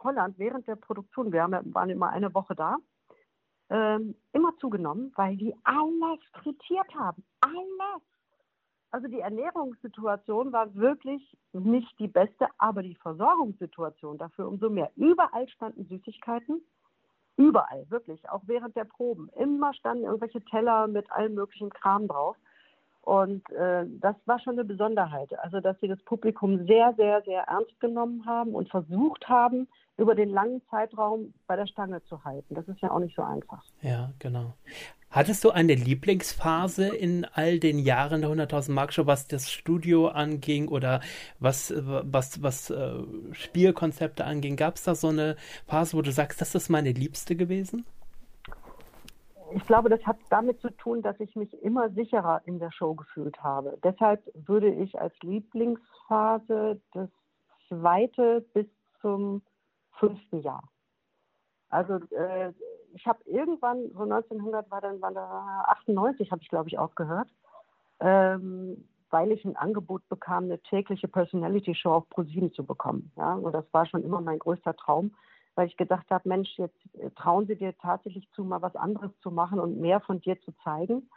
Holland 0.00 0.36
während 0.36 0.66
der 0.66 0.74
Produktion, 0.74 1.30
wir 1.32 1.42
haben, 1.42 1.74
waren 1.74 1.90
immer 1.90 2.10
eine 2.10 2.34
Woche 2.34 2.56
da, 2.56 2.76
ähm, 3.70 4.16
immer 4.32 4.56
zugenommen, 4.58 5.12
weil 5.14 5.36
die 5.36 5.54
alles 5.62 6.18
frittiert 6.42 6.92
haben. 6.94 7.24
Alles. 7.40 8.02
Also 8.90 9.06
die 9.06 9.20
Ernährungssituation 9.20 10.50
war 10.52 10.74
wirklich 10.74 11.36
nicht 11.52 11.96
die 12.00 12.08
beste, 12.08 12.48
aber 12.58 12.82
die 12.82 12.96
Versorgungssituation 12.96 14.18
dafür 14.18 14.48
umso 14.48 14.70
mehr. 14.70 14.90
Überall 14.96 15.48
standen 15.50 15.86
Süßigkeiten 15.86 16.62
Überall, 17.38 17.86
wirklich, 17.88 18.28
auch 18.28 18.42
während 18.46 18.74
der 18.74 18.84
Proben. 18.84 19.30
Immer 19.36 19.72
standen 19.72 20.04
irgendwelche 20.04 20.40
Teller 20.42 20.88
mit 20.88 21.10
allem 21.12 21.34
möglichen 21.34 21.70
Kram 21.70 22.08
drauf. 22.08 22.36
Und 23.02 23.48
äh, 23.52 23.86
das 24.00 24.16
war 24.26 24.40
schon 24.40 24.54
eine 24.54 24.64
Besonderheit. 24.64 25.30
Also, 25.38 25.60
dass 25.60 25.78
sie 25.80 25.86
das 25.86 26.02
Publikum 26.02 26.66
sehr, 26.66 26.92
sehr, 26.96 27.22
sehr 27.22 27.42
ernst 27.42 27.78
genommen 27.78 28.26
haben 28.26 28.54
und 28.54 28.68
versucht 28.68 29.28
haben, 29.28 29.68
über 29.96 30.16
den 30.16 30.30
langen 30.30 30.62
Zeitraum 30.68 31.32
bei 31.46 31.54
der 31.54 31.66
Stange 31.66 32.02
zu 32.04 32.24
halten. 32.24 32.56
Das 32.56 32.66
ist 32.66 32.80
ja 32.80 32.90
auch 32.90 32.98
nicht 32.98 33.14
so 33.14 33.22
einfach. 33.22 33.62
Ja, 33.82 34.10
genau. 34.18 34.54
Hattest 35.10 35.42
du 35.42 35.50
eine 35.50 35.74
Lieblingsphase 35.74 36.86
in 36.88 37.24
all 37.24 37.58
den 37.58 37.78
Jahren 37.78 38.20
der 38.20 38.30
100.000 38.30 38.72
Mark 38.72 38.92
Show, 38.92 39.06
was 39.06 39.26
das 39.26 39.50
Studio 39.50 40.08
anging 40.08 40.68
oder 40.68 41.00
was, 41.38 41.72
was, 41.74 42.42
was 42.42 42.68
äh, 42.68 43.02
Spielkonzepte 43.32 44.26
anging? 44.26 44.56
Gab 44.56 44.76
es 44.76 44.84
da 44.84 44.94
so 44.94 45.08
eine 45.08 45.36
Phase, 45.66 45.96
wo 45.96 46.02
du 46.02 46.12
sagst, 46.12 46.42
das 46.42 46.54
ist 46.54 46.68
meine 46.68 46.92
Liebste 46.92 47.36
gewesen? 47.36 47.86
Ich 49.54 49.66
glaube, 49.66 49.88
das 49.88 50.04
hat 50.04 50.18
damit 50.28 50.60
zu 50.60 50.68
tun, 50.76 51.00
dass 51.00 51.18
ich 51.20 51.34
mich 51.34 51.54
immer 51.62 51.88
sicherer 51.88 52.42
in 52.44 52.58
der 52.58 52.70
Show 52.70 52.94
gefühlt 52.94 53.42
habe. 53.42 53.78
Deshalb 53.82 54.22
würde 54.34 54.68
ich 54.68 55.00
als 55.00 55.14
Lieblingsphase 55.22 56.82
das 56.92 57.08
zweite 57.68 58.44
bis 58.52 58.66
zum 59.00 59.40
fünften 59.92 60.42
Jahr. 60.42 60.62
Also 61.70 61.94
äh, 61.94 62.52
ich 62.94 63.06
habe 63.06 63.18
irgendwann, 63.26 63.90
so 63.92 64.02
1900 64.02 64.70
war 64.70 64.80
dann, 64.80 65.00
war 65.00 65.12
da 65.12 65.64
98 65.68 66.30
habe 66.30 66.42
ich 66.42 66.48
glaube 66.48 66.68
ich 66.68 66.78
aufgehört, 66.78 67.28
ähm, 68.00 68.84
weil 69.10 69.32
ich 69.32 69.44
ein 69.44 69.56
Angebot 69.56 70.06
bekam, 70.08 70.44
eine 70.44 70.58
tägliche 70.60 71.08
Personality 71.08 71.74
Show 71.74 71.92
auf 71.92 72.08
ProSieben 72.10 72.52
zu 72.52 72.64
bekommen. 72.64 73.10
Ja, 73.16 73.34
und 73.34 73.52
das 73.52 73.64
war 73.72 73.86
schon 73.86 74.02
immer 74.02 74.20
mein 74.20 74.38
größter 74.38 74.74
Traum, 74.76 75.14
weil 75.54 75.66
ich 75.66 75.76
gedacht 75.76 76.06
habe, 76.10 76.28
Mensch, 76.28 76.56
jetzt 76.58 76.78
äh, 76.94 77.10
trauen 77.10 77.46
Sie 77.46 77.56
dir 77.56 77.76
tatsächlich 77.78 78.28
zu, 78.32 78.44
mal 78.44 78.62
was 78.62 78.76
anderes 78.76 79.10
zu 79.22 79.30
machen 79.30 79.58
und 79.58 79.80
mehr 79.80 80.00
von 80.00 80.20
dir 80.20 80.40
zu 80.40 80.52
zeigen. 80.64 81.08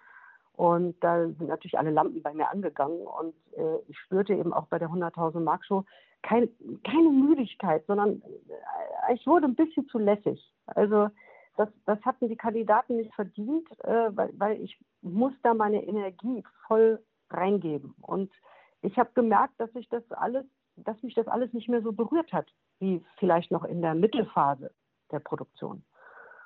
Und 0.54 0.96
da 1.02 1.26
sind 1.26 1.48
natürlich 1.48 1.78
alle 1.78 1.92
Lampen 1.92 2.22
bei 2.22 2.34
mir 2.34 2.50
angegangen. 2.50 3.02
Und 3.02 3.34
äh, 3.58 3.78
ich 3.88 3.98
spürte 3.98 4.34
eben 4.34 4.54
auch 4.54 4.68
bei 4.68 4.80
der 4.80 4.90
100.000 4.90 5.40
Mark 5.40 5.66
Show 5.66 5.86
kein, 6.22 6.50
keine 6.84 7.10
Müdigkeit, 7.10 7.84
sondern 7.88 8.22
äh, 9.08 9.14
ich 9.14 9.26
wurde 9.26 9.46
ein 9.46 9.56
bisschen 9.56 9.88
zu 9.88 9.98
lässig. 9.98 10.54
Also 10.68 11.10
das, 11.58 11.70
das 11.86 12.00
hatten 12.04 12.30
die 12.30 12.38
Kandidaten 12.38 12.98
nicht 12.98 13.14
verdient, 13.14 13.68
äh, 13.84 14.16
weil, 14.16 14.32
weil 14.38 14.62
ich 14.62 14.80
muss 15.02 15.34
da 15.44 15.54
meine 15.54 15.84
Energie 15.84 16.44
voll 16.68 17.04
reingeben. 17.30 17.94
Und 18.02 18.32
ich 18.82 18.98
habe 18.98 19.12
gemerkt, 19.14 19.60
dass 19.60 19.74
ich 19.76 19.88
das 19.90 20.04
alles, 20.12 20.46
dass 20.76 21.02
mich 21.04 21.14
das 21.14 21.28
alles 21.28 21.54
nicht 21.54 21.70
mehr 21.70 21.82
so 21.82 21.92
berührt 21.92 22.32
hat, 22.34 22.48
wie 22.80 23.04
vielleicht 23.18 23.52
noch 23.52 23.64
in 23.64 23.82
der 23.82 23.96
Mittelphase 23.96 24.72
der 25.12 25.20
Produktion. 25.20 25.84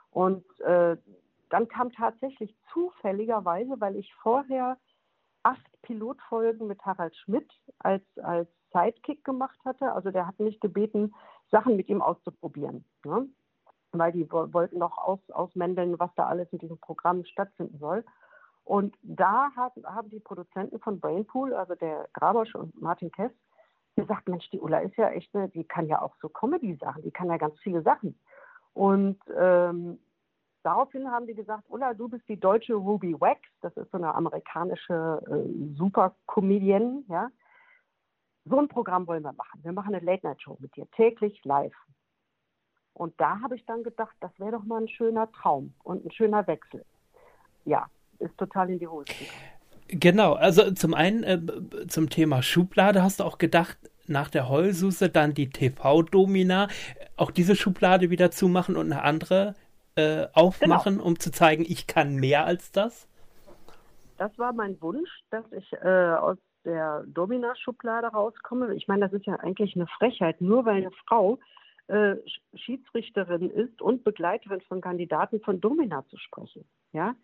Und 0.09 0.45
äh, 0.61 0.97
dann 1.49 1.67
kam 1.67 1.91
tatsächlich 1.91 2.55
zufälligerweise, 2.73 3.79
weil 3.79 3.95
ich 3.95 4.13
vorher 4.15 4.77
acht 5.43 5.81
Pilotfolgen 5.83 6.67
mit 6.67 6.81
Harald 6.83 7.15
Schmidt 7.15 7.49
als, 7.79 8.03
als 8.17 8.49
Sidekick 8.73 9.23
gemacht 9.23 9.59
hatte. 9.63 9.91
Also 9.91 10.11
der 10.11 10.25
hat 10.25 10.39
mich 10.39 10.59
gebeten, 10.59 11.13
Sachen 11.51 11.75
mit 11.75 11.87
ihm 11.87 12.01
auszuprobieren. 12.01 12.83
Ne? 13.03 13.29
Weil 13.99 14.11
die 14.11 14.29
wollten 14.31 14.79
noch 14.79 14.97
aus, 14.97 15.19
ausmändeln, 15.31 15.99
was 15.99 16.09
da 16.15 16.27
alles 16.27 16.51
in 16.51 16.59
diesem 16.59 16.77
Programm 16.77 17.23
stattfinden 17.25 17.77
soll. 17.79 18.03
Und 18.63 18.95
da 19.03 19.51
hat, 19.55 19.73
haben 19.83 20.09
die 20.09 20.19
Produzenten 20.19 20.79
von 20.79 20.99
Brainpool, 20.99 21.53
also 21.53 21.75
der 21.75 22.07
Grabosch 22.13 22.55
und 22.55 22.81
Martin 22.81 23.11
Kess, 23.11 23.31
gesagt, 23.95 24.27
Mensch, 24.27 24.49
die 24.49 24.59
Ulla 24.59 24.79
ist 24.79 24.95
ja 24.97 25.09
echt 25.09 25.33
eine, 25.35 25.49
die 25.49 25.63
kann 25.63 25.87
ja 25.87 26.01
auch 26.01 26.15
so 26.21 26.29
Comedy-Sachen, 26.29 27.03
die 27.03 27.11
kann 27.11 27.29
ja 27.29 27.37
ganz 27.37 27.57
viele 27.59 27.81
Sachen. 27.81 28.19
Und 28.73 29.17
ähm, 29.37 29.99
daraufhin 30.63 31.09
haben 31.09 31.27
die 31.27 31.33
gesagt, 31.33 31.63
Ulla, 31.69 31.93
du 31.93 32.09
bist 32.09 32.27
die 32.27 32.39
deutsche 32.39 32.73
Ruby 32.73 33.19
Wax, 33.19 33.41
das 33.61 33.75
ist 33.77 33.89
so 33.91 33.97
eine 33.97 34.13
amerikanische 34.13 35.21
äh, 35.27 35.77
Super-Comedian, 35.77 37.05
ja. 37.07 37.29
So 38.47 38.59
ein 38.59 38.67
Programm 38.67 39.07
wollen 39.07 39.23
wir 39.23 39.33
machen. 39.33 39.63
Wir 39.63 39.71
machen 39.71 39.95
eine 39.95 40.05
Late-Night-Show 40.05 40.57
mit 40.59 40.75
dir, 40.75 40.87
täglich 40.91 41.43
live. 41.45 41.73
Und 42.95 43.13
da 43.19 43.41
habe 43.41 43.55
ich 43.55 43.65
dann 43.65 43.83
gedacht, 43.83 44.15
das 44.21 44.31
wäre 44.39 44.53
doch 44.53 44.63
mal 44.63 44.81
ein 44.81 44.87
schöner 44.87 45.29
Traum 45.33 45.73
und 45.83 46.05
ein 46.05 46.11
schöner 46.11 46.47
Wechsel. 46.47 46.83
Ja, 47.65 47.87
ist 48.19 48.37
total 48.37 48.69
in 48.69 48.79
die 48.79 48.87
Hose 48.87 49.05
gegangen. 49.05 49.55
Genau, 49.87 50.33
also 50.33 50.71
zum 50.71 50.93
einen 50.93 51.23
äh, 51.23 51.87
zum 51.87 52.09
Thema 52.09 52.41
Schublade 52.41 53.03
hast 53.03 53.19
du 53.19 53.25
auch 53.25 53.37
gedacht, 53.37 53.77
nach 54.07 54.29
der 54.29 54.49
Heulsuse 54.49 55.09
dann 55.09 55.33
die 55.33 55.49
TV-Domina, 55.49 56.69
auch 57.17 57.31
diese 57.31 57.55
Schublade 57.55 58.09
wieder 58.09 58.31
zumachen 58.31 58.77
und 58.77 58.91
eine 58.91 59.03
andere 59.03 59.55
äh, 59.95 60.27
aufmachen, 60.33 60.95
genau. 60.95 61.05
um 61.05 61.19
zu 61.19 61.31
zeigen, 61.31 61.63
ich 61.67 61.87
kann 61.87 62.15
mehr 62.15 62.45
als 62.45 62.71
das? 62.71 63.07
Das 64.17 64.37
war 64.39 64.53
mein 64.53 64.81
Wunsch, 64.81 65.09
dass 65.29 65.45
ich 65.51 65.71
äh, 65.73 66.13
aus 66.13 66.37
der 66.63 67.03
Domina-Schublade 67.07 68.07
rauskomme. 68.07 68.73
Ich 68.73 68.87
meine, 68.87 69.07
das 69.07 69.13
ist 69.13 69.25
ja 69.25 69.35
eigentlich 69.35 69.75
eine 69.75 69.87
Frechheit, 69.87 70.39
nur 70.41 70.65
weil 70.65 70.77
eine 70.77 70.91
Frau 71.07 71.37
äh, 71.87 72.15
Schiedsrichterin 72.55 73.49
ist 73.49 73.81
und 73.81 74.03
Begleiterin 74.03 74.61
von 74.61 74.81
Kandidaten 74.81 75.39
von 75.41 75.61
Domina 75.61 76.05
zu 76.07 76.17
sprechen. 76.17 76.65
Ja, 76.93 77.15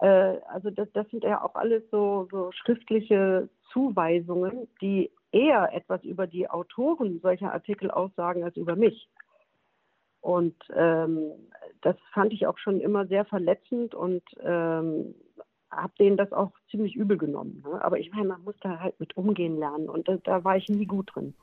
äh, 0.00 0.38
also 0.48 0.70
das, 0.70 0.88
das, 0.92 1.08
sind 1.10 1.24
ja 1.24 1.42
auch 1.42 1.54
alles 1.54 1.82
so, 1.90 2.26
so 2.30 2.50
schriftliche 2.52 3.48
Zuweisungen, 3.72 4.68
die 4.80 5.10
eher 5.32 5.70
etwas 5.74 6.02
über 6.02 6.26
die 6.26 6.48
Autoren 6.48 7.20
solcher 7.20 7.52
Artikel 7.52 7.90
aussagen 7.90 8.42
als 8.42 8.56
über 8.56 8.76
mich. 8.76 9.08
Und 10.20 10.56
ähm, 10.74 11.32
das 11.82 11.96
fand 12.12 12.32
ich 12.32 12.46
auch 12.46 12.58
schon 12.58 12.80
immer 12.80 13.06
sehr 13.06 13.24
verletzend 13.24 13.94
und 13.94 14.22
ähm, 14.40 15.14
habe 15.70 15.92
denen 15.98 16.16
das 16.16 16.32
auch 16.32 16.52
ziemlich 16.70 16.96
übel 16.96 17.18
genommen. 17.18 17.62
Ne? 17.66 17.84
Aber 17.84 17.98
ich 17.98 18.10
meine, 18.12 18.28
man 18.28 18.42
muss 18.44 18.56
da 18.60 18.80
halt 18.80 18.98
mit 18.98 19.16
umgehen 19.16 19.58
lernen 19.58 19.88
und 19.88 20.08
da, 20.08 20.16
da 20.16 20.42
war 20.42 20.56
ich 20.56 20.68
nie 20.68 20.86
gut 20.86 21.14
drin 21.14 21.34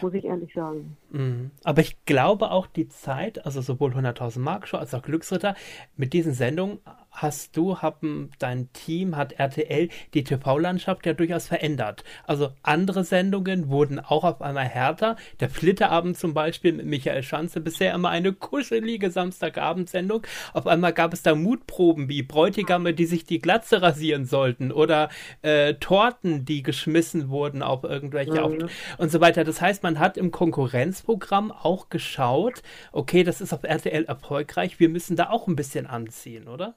muss 0.00 0.14
ich 0.14 0.24
ehrlich 0.24 0.52
sagen. 0.54 0.96
Mhm. 1.10 1.50
Aber 1.64 1.80
ich 1.80 2.04
glaube 2.04 2.50
auch 2.50 2.66
die 2.66 2.88
Zeit, 2.88 3.44
also 3.44 3.60
sowohl 3.60 3.92
100.000 3.92 4.38
Mark 4.40 4.68
Show 4.68 4.76
als 4.78 4.94
auch 4.94 5.02
Glücksritter, 5.02 5.54
mit 5.96 6.12
diesen 6.12 6.32
Sendungen 6.32 6.78
hast 7.16 7.56
du, 7.56 7.78
haben 7.78 8.30
dein 8.38 8.72
Team, 8.72 9.16
hat 9.16 9.32
RTL 9.32 9.88
die 10.14 10.24
TV-Landschaft 10.24 11.06
ja 11.06 11.14
durchaus 11.14 11.48
verändert. 11.48 12.04
Also 12.24 12.50
andere 12.62 13.04
Sendungen 13.04 13.68
wurden 13.68 13.98
auch 13.98 14.24
auf 14.24 14.42
einmal 14.42 14.66
härter. 14.66 15.16
Der 15.40 15.48
Flitterabend 15.48 16.18
zum 16.18 16.34
Beispiel 16.34 16.72
mit 16.72 16.86
Michael 16.86 17.22
Schanze, 17.22 17.60
bisher 17.60 17.94
immer 17.94 18.10
eine 18.10 18.32
kuschelige 18.32 19.10
Samstagabendsendung. 19.10 20.22
Auf 20.52 20.66
einmal 20.66 20.92
gab 20.92 21.12
es 21.12 21.22
da 21.22 21.34
Mutproben 21.34 22.08
wie 22.08 22.22
Bräutigame, 22.22 22.92
die 22.92 23.06
sich 23.06 23.24
die 23.24 23.38
Glatze 23.38 23.80
rasieren 23.80 24.26
sollten 24.26 24.70
oder 24.70 25.08
äh, 25.42 25.74
Torten, 25.74 26.44
die 26.44 26.62
geschmissen 26.62 27.30
wurden 27.30 27.62
auf 27.62 27.84
irgendwelche 27.84 28.46
mhm. 28.46 28.68
und 28.98 29.10
so 29.10 29.20
weiter. 29.20 29.44
Das 29.44 29.60
heißt, 29.60 29.82
man 29.82 29.98
hat 29.98 30.16
im 30.18 30.30
Konkurrenzprogramm 30.30 31.50
auch 31.50 31.88
geschaut, 31.88 32.62
okay, 32.92 33.24
das 33.24 33.40
ist 33.40 33.54
auf 33.54 33.62
RTL 33.64 34.04
erfolgreich, 34.04 34.78
wir 34.78 34.88
müssen 34.88 35.16
da 35.16 35.30
auch 35.30 35.46
ein 35.46 35.56
bisschen 35.56 35.86
anziehen, 35.86 36.48
oder? 36.48 36.74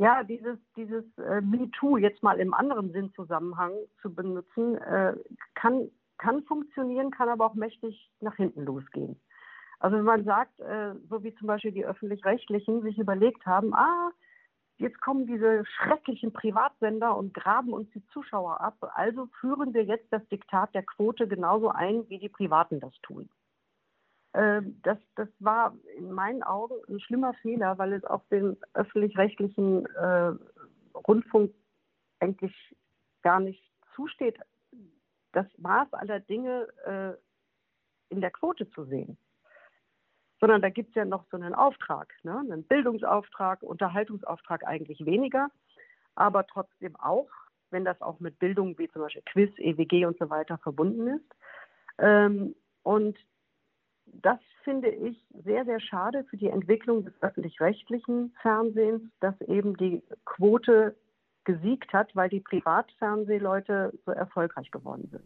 Ja, 0.00 0.24
dieses, 0.24 0.56
dieses 0.76 1.04
äh, 1.18 1.42
MeToo 1.42 1.98
jetzt 1.98 2.22
mal 2.22 2.40
im 2.40 2.54
anderen 2.54 2.90
Sinnzusammenhang 2.90 3.72
zu 4.00 4.14
benutzen, 4.14 4.76
äh, 4.76 5.14
kann, 5.54 5.90
kann 6.16 6.42
funktionieren, 6.44 7.10
kann 7.10 7.28
aber 7.28 7.44
auch 7.44 7.54
mächtig 7.54 8.10
nach 8.20 8.34
hinten 8.36 8.64
losgehen. 8.64 9.20
Also 9.78 9.98
wenn 9.98 10.06
man 10.06 10.24
sagt, 10.24 10.58
äh, 10.60 10.94
so 11.10 11.22
wie 11.22 11.34
zum 11.34 11.48
Beispiel 11.48 11.72
die 11.72 11.84
öffentlich-rechtlichen 11.84 12.80
sich 12.80 12.98
überlegt 12.98 13.44
haben, 13.44 13.74
ah, 13.74 14.10
jetzt 14.78 15.02
kommen 15.02 15.26
diese 15.26 15.66
schrecklichen 15.66 16.32
Privatsender 16.32 17.14
und 17.14 17.34
graben 17.34 17.74
uns 17.74 17.90
die 17.90 18.06
Zuschauer 18.06 18.58
ab, 18.58 18.78
also 18.94 19.26
führen 19.38 19.74
wir 19.74 19.84
jetzt 19.84 20.10
das 20.10 20.26
Diktat 20.28 20.74
der 20.74 20.82
Quote 20.82 21.28
genauso 21.28 21.68
ein, 21.68 22.08
wie 22.08 22.18
die 22.18 22.30
Privaten 22.30 22.80
das 22.80 22.94
tun. 23.02 23.28
Ähm, 24.34 24.80
das, 24.82 24.98
das 25.16 25.28
war 25.40 25.74
in 25.96 26.12
meinen 26.12 26.42
Augen 26.42 26.76
ein 26.88 27.00
schlimmer 27.00 27.34
Fehler, 27.34 27.78
weil 27.78 27.92
es 27.92 28.04
auf 28.04 28.22
dem 28.28 28.56
öffentlich-rechtlichen 28.74 29.86
äh, 29.86 30.32
Rundfunk 30.94 31.52
eigentlich 32.20 32.54
gar 33.22 33.40
nicht 33.40 33.62
zusteht, 33.94 34.38
das 35.32 35.46
Maß 35.58 35.92
aller 35.92 36.20
Dinge 36.20 36.68
äh, 36.84 38.12
in 38.12 38.20
der 38.20 38.30
Quote 38.30 38.70
zu 38.70 38.84
sehen. 38.84 39.16
Sondern 40.40 40.62
da 40.62 40.70
gibt 40.70 40.90
es 40.90 40.94
ja 40.94 41.04
noch 41.04 41.24
so 41.30 41.36
einen 41.36 41.54
Auftrag, 41.54 42.14
ne? 42.22 42.38
einen 42.38 42.64
Bildungsauftrag, 42.64 43.62
Unterhaltungsauftrag 43.62 44.66
eigentlich 44.66 45.04
weniger, 45.04 45.50
aber 46.14 46.46
trotzdem 46.46 46.96
auch, 46.96 47.28
wenn 47.70 47.84
das 47.84 48.00
auch 48.00 48.20
mit 48.20 48.38
Bildung 48.38 48.78
wie 48.78 48.88
zum 48.88 49.02
Beispiel 49.02 49.22
Quiz, 49.26 49.52
EWG 49.58 50.06
und 50.06 50.18
so 50.18 50.30
weiter 50.30 50.58
verbunden 50.58 51.08
ist. 51.08 51.36
Ähm, 51.98 52.54
und 52.82 53.18
das 54.12 54.38
finde 54.64 54.88
ich 54.88 55.16
sehr, 55.44 55.64
sehr 55.64 55.80
schade 55.80 56.24
für 56.28 56.36
die 56.36 56.48
Entwicklung 56.48 57.04
des 57.04 57.14
öffentlich-rechtlichen 57.20 58.34
Fernsehens, 58.42 59.02
dass 59.20 59.40
eben 59.42 59.76
die 59.76 60.02
Quote 60.24 60.94
gesiegt 61.44 61.92
hat, 61.92 62.14
weil 62.14 62.28
die 62.28 62.40
Privatfernsehleute 62.40 63.92
so 64.04 64.12
erfolgreich 64.12 64.70
geworden 64.70 65.08
sind. 65.10 65.24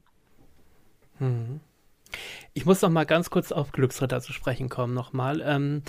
Hm. 1.18 1.60
Ich 2.52 2.64
muss 2.64 2.82
noch 2.82 2.90
mal 2.90 3.04
ganz 3.04 3.30
kurz 3.30 3.50
auf 3.50 3.72
Glücksritter 3.72 4.20
zu 4.20 4.32
sprechen 4.32 4.68
kommen 4.68 4.94
nochmal. 4.94 5.42
Ähm, 5.44 5.82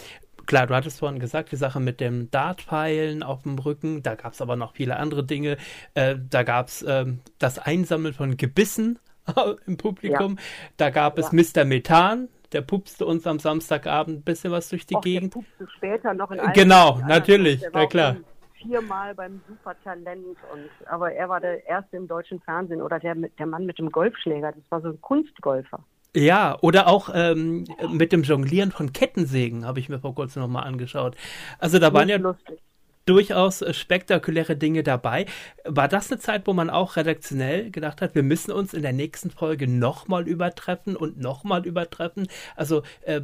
klar, 0.47 0.65
du 0.65 0.75
hattest 0.75 0.99
vorhin 0.99 1.19
gesagt, 1.19 1.51
die 1.51 1.57
Sache 1.57 1.79
mit 1.79 1.99
dem 1.99 2.31
Dartpfeilen 2.31 3.21
auf 3.21 3.43
dem 3.43 3.59
Rücken, 3.59 4.01
da 4.01 4.15
gab 4.15 4.33
es 4.33 4.41
aber 4.41 4.55
noch 4.55 4.73
viele 4.73 4.97
andere 4.97 5.23
Dinge. 5.23 5.57
Äh, 5.93 6.15
da 6.29 6.43
gab 6.43 6.67
es 6.67 6.83
ähm, 6.87 7.21
das 7.37 7.59
Einsammeln 7.59 8.13
von 8.13 8.37
Gebissen 8.37 8.99
im 9.67 9.77
Publikum. 9.77 10.37
Ja. 10.37 10.43
Da 10.77 10.89
gab 10.89 11.19
es 11.19 11.31
ja. 11.31 11.63
Mr. 11.63 11.65
Methan, 11.65 12.29
der 12.55 12.61
pupste 12.61 13.05
uns 13.05 13.27
am 13.27 13.37
Samstagabend 13.37 14.19
ein 14.19 14.23
bisschen 14.23 14.51
was 14.51 14.69
durch 14.69 14.85
die 14.85 14.95
Och, 14.95 15.01
Gegend. 15.01 15.35
Der 15.35 15.41
pupste 15.41 15.67
später 15.75 16.13
noch 16.13 16.31
in 16.31 16.39
Genau, 16.53 17.01
natürlich, 17.07 17.63
na 17.73 17.85
klar. 17.85 18.15
Viermal 18.53 19.13
beim 19.13 19.41
Supertalent 19.47 20.37
und 20.51 20.69
aber 20.87 21.11
er 21.11 21.29
war 21.29 21.41
der 21.41 21.67
erste 21.67 21.97
im 21.97 22.07
deutschen 22.07 22.39
Fernsehen 22.39 22.81
oder 22.81 22.97
der 22.97 23.13
der 23.15 23.45
Mann 23.45 23.65
mit 23.65 23.77
dem 23.77 23.91
Golfschläger, 23.91 24.53
das 24.53 24.63
war 24.69 24.81
so 24.81 24.87
ein 24.87 25.01
Kunstgolfer. 25.01 25.83
Ja, 26.15 26.57
oder 26.61 26.87
auch 26.87 27.09
ähm, 27.13 27.65
mit 27.91 28.13
dem 28.13 28.23
Jonglieren 28.23 28.71
von 28.71 28.93
Kettensägen 28.93 29.65
habe 29.65 29.79
ich 29.81 29.89
mir 29.89 29.99
vor 29.99 30.15
kurzem 30.15 30.41
nochmal 30.41 30.63
angeschaut. 30.63 31.17
Also 31.59 31.77
da 31.77 31.93
waren 31.93 32.07
ja 32.07 32.17
lustig 32.17 32.57
durchaus 33.05 33.61
äh, 33.61 33.73
spektakuläre 33.73 34.55
Dinge 34.55 34.83
dabei. 34.83 35.25
War 35.63 35.87
das 35.87 36.11
eine 36.11 36.19
Zeit, 36.19 36.47
wo 36.47 36.53
man 36.53 36.69
auch 36.69 36.95
redaktionell 36.95 37.71
gedacht 37.71 38.01
hat, 38.01 38.15
wir 38.15 38.23
müssen 38.23 38.51
uns 38.51 38.73
in 38.73 38.81
der 38.81 38.93
nächsten 38.93 39.29
Folge 39.29 39.67
nochmal 39.67 40.27
übertreffen 40.27 40.95
und 40.95 41.19
nochmal 41.19 41.65
übertreffen? 41.65 42.27
Also 42.55 42.83
äh, 43.01 43.21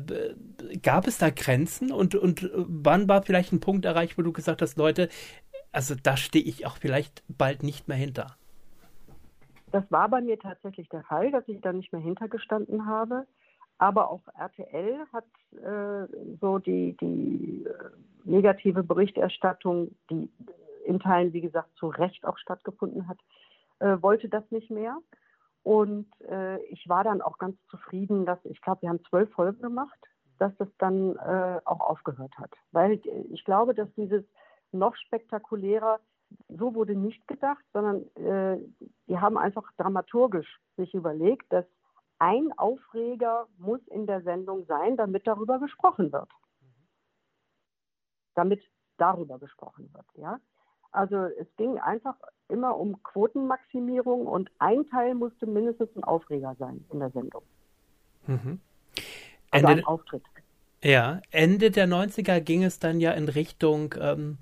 gab 0.81 1.07
es 1.07 1.17
da 1.17 1.29
Grenzen 1.29 1.91
und, 1.91 2.15
und 2.15 2.49
wann 2.53 3.07
war 3.07 3.23
vielleicht 3.23 3.51
ein 3.51 3.59
Punkt 3.59 3.85
erreicht, 3.85 4.17
wo 4.17 4.21
du 4.21 4.31
gesagt 4.31 4.61
hast, 4.61 4.77
Leute, 4.77 5.09
also 5.71 5.95
da 6.01 6.17
stehe 6.17 6.45
ich 6.45 6.65
auch 6.65 6.77
vielleicht 6.77 7.23
bald 7.27 7.63
nicht 7.63 7.87
mehr 7.87 7.97
hinter? 7.97 8.35
Das 9.71 9.83
war 9.89 10.09
bei 10.09 10.21
mir 10.21 10.37
tatsächlich 10.37 10.89
der 10.89 11.03
Fall, 11.03 11.31
dass 11.31 11.47
ich 11.47 11.61
da 11.61 11.71
nicht 11.71 11.93
mehr 11.93 12.01
hintergestanden 12.01 12.85
habe. 12.85 13.25
Aber 13.81 14.11
auch 14.11 14.21
RTL 14.37 15.07
hat 15.11 15.25
äh, 15.53 16.07
so 16.39 16.59
die, 16.59 16.95
die 17.01 17.65
äh, 17.65 18.29
negative 18.29 18.83
Berichterstattung, 18.83 19.95
die 20.11 20.29
in 20.85 20.99
Teilen, 20.99 21.33
wie 21.33 21.41
gesagt, 21.41 21.75
zu 21.77 21.87
Recht 21.87 22.23
auch 22.27 22.37
stattgefunden 22.37 23.07
hat, 23.07 23.17
äh, 23.79 23.99
wollte 23.99 24.29
das 24.29 24.43
nicht 24.51 24.69
mehr. 24.69 24.99
Und 25.63 26.05
äh, 26.29 26.61
ich 26.65 26.87
war 26.89 27.03
dann 27.03 27.23
auch 27.23 27.39
ganz 27.39 27.55
zufrieden, 27.71 28.27
dass 28.27 28.37
ich 28.43 28.61
glaube, 28.61 28.83
wir 28.83 28.89
haben 28.89 29.03
zwölf 29.09 29.31
Folgen 29.31 29.63
gemacht, 29.63 29.97
dass 30.37 30.55
das 30.57 30.69
dann 30.77 31.15
äh, 31.15 31.59
auch 31.65 31.79
aufgehört 31.79 32.37
hat. 32.37 32.51
Weil 32.71 33.01
ich 33.31 33.43
glaube, 33.45 33.73
dass 33.73 33.91
dieses 33.95 34.23
noch 34.71 34.95
spektakulärer 34.95 35.99
so 36.49 36.75
wurde 36.75 36.93
nicht 36.93 37.27
gedacht, 37.27 37.63
sondern 37.73 38.03
äh, 38.15 38.59
die 39.07 39.17
haben 39.17 39.39
einfach 39.39 39.71
dramaturgisch 39.77 40.59
sich 40.77 40.93
überlegt, 40.93 41.51
dass 41.51 41.65
ein 42.21 42.53
Aufreger 42.55 43.47
muss 43.57 43.81
in 43.87 44.05
der 44.05 44.21
Sendung 44.21 44.63
sein, 44.67 44.95
damit 44.95 45.25
darüber 45.25 45.57
gesprochen 45.57 46.11
wird. 46.11 46.29
Damit 48.35 48.61
darüber 48.97 49.39
gesprochen 49.39 49.89
wird, 49.91 50.05
ja. 50.17 50.39
Also 50.91 51.15
es 51.15 51.47
ging 51.57 51.79
einfach 51.79 52.15
immer 52.47 52.77
um 52.77 53.01
Quotenmaximierung 53.01 54.27
und 54.27 54.51
ein 54.59 54.87
Teil 54.89 55.15
musste 55.15 55.47
mindestens 55.47 55.89
ein 55.95 56.03
Aufreger 56.03 56.55
sein 56.59 56.85
in 56.91 56.99
der 56.99 57.09
Sendung. 57.09 57.41
Mhm. 58.27 58.59
Also 59.49 59.67
Ende, 59.67 59.81
ein 59.81 59.85
Auftritt. 59.85 60.23
Ja, 60.83 61.21
Ende 61.31 61.71
der 61.71 61.87
90er 61.87 62.39
ging 62.39 62.63
es 62.63 62.77
dann 62.77 62.99
ja 62.99 63.13
in 63.13 63.29
Richtung 63.29 63.95
ähm, 63.99 64.37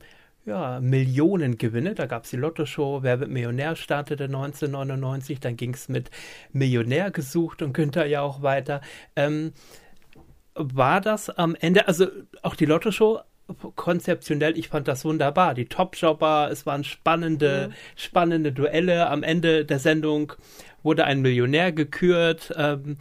ja, 0.46 0.80
Millionengewinne. 0.80 1.96
Da 1.96 2.06
gab 2.06 2.24
es 2.24 2.32
die 2.32 2.38
Lotto-Show, 2.38 3.04
Wer 3.04 3.20
wird 3.20 3.30
Millionär 3.30 3.76
startete 3.76 4.26
1999. 4.26 5.40
Dann 5.40 5.58
ging 5.58 5.74
es 5.74 5.90
mit 5.90 6.10
Millionär 6.52 7.12
gesucht 7.12 7.62
und 7.62 7.74
Günther 7.74 8.06
ja 8.06 8.22
auch 8.22 8.42
weiter. 8.42 8.82
Ähm, 9.16 9.54
war 10.56 11.02
das 11.02 11.30
am 11.30 11.56
Ende, 11.56 11.88
also 11.88 12.08
auch 12.42 12.56
die 12.56 12.66
Lotto-Show 12.66 13.22
konzeptionell, 13.76 14.58
ich 14.58 14.70
fand 14.70 14.88
das 14.88 15.06
wunderbar. 15.06 15.54
Die 15.54 15.66
Top-Jobber, 15.66 16.50
es 16.52 16.66
waren 16.66 16.84
spannende, 16.84 17.70
mhm. 17.70 17.74
spannende 17.96 18.52
Duelle. 18.52 19.10
Am 19.10 19.24
Ende 19.24 19.66
der 19.66 19.80
Sendung 19.80 20.34
wurde 20.84 21.06
ein 21.06 21.22
Millionär 21.22 21.72
gekürt. 21.72 22.54
Ähm, 22.56 22.98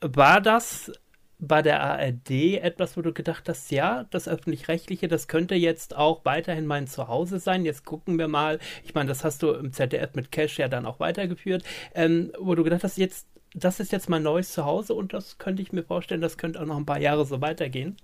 war 0.00 0.40
das 0.40 0.92
bei 1.40 1.62
der 1.62 1.80
ARD 1.82 2.58
etwas, 2.60 2.96
wo 2.96 3.02
du 3.02 3.12
gedacht 3.12 3.48
hast, 3.48 3.70
ja, 3.70 4.04
das 4.10 4.28
öffentlich-rechtliche, 4.28 5.06
das 5.06 5.28
könnte 5.28 5.54
jetzt 5.54 5.96
auch 5.96 6.24
weiterhin 6.24 6.66
mein 6.66 6.86
Zuhause 6.86 7.38
sein. 7.38 7.64
Jetzt 7.64 7.84
gucken 7.84 8.18
wir 8.18 8.28
mal. 8.28 8.58
Ich 8.84 8.94
meine, 8.94 9.08
das 9.08 9.24
hast 9.24 9.42
du 9.42 9.52
im 9.52 9.72
ZDF 9.72 10.14
mit 10.14 10.32
Cash 10.32 10.58
ja 10.58 10.68
dann 10.68 10.86
auch 10.86 10.98
weitergeführt, 10.98 11.62
ähm, 11.94 12.32
wo 12.38 12.54
du 12.54 12.64
gedacht 12.64 12.82
hast, 12.82 12.98
jetzt, 12.98 13.28
das 13.54 13.78
ist 13.78 13.92
jetzt 13.92 14.08
mein 14.08 14.22
neues 14.22 14.52
Zuhause 14.52 14.94
und 14.94 15.12
das 15.12 15.38
könnte 15.38 15.62
ich 15.62 15.72
mir 15.72 15.84
vorstellen, 15.84 16.20
das 16.20 16.38
könnte 16.38 16.60
auch 16.60 16.66
noch 16.66 16.76
ein 16.76 16.86
paar 16.86 17.00
Jahre 17.00 17.24
so 17.24 17.40
weitergehen. 17.40 17.96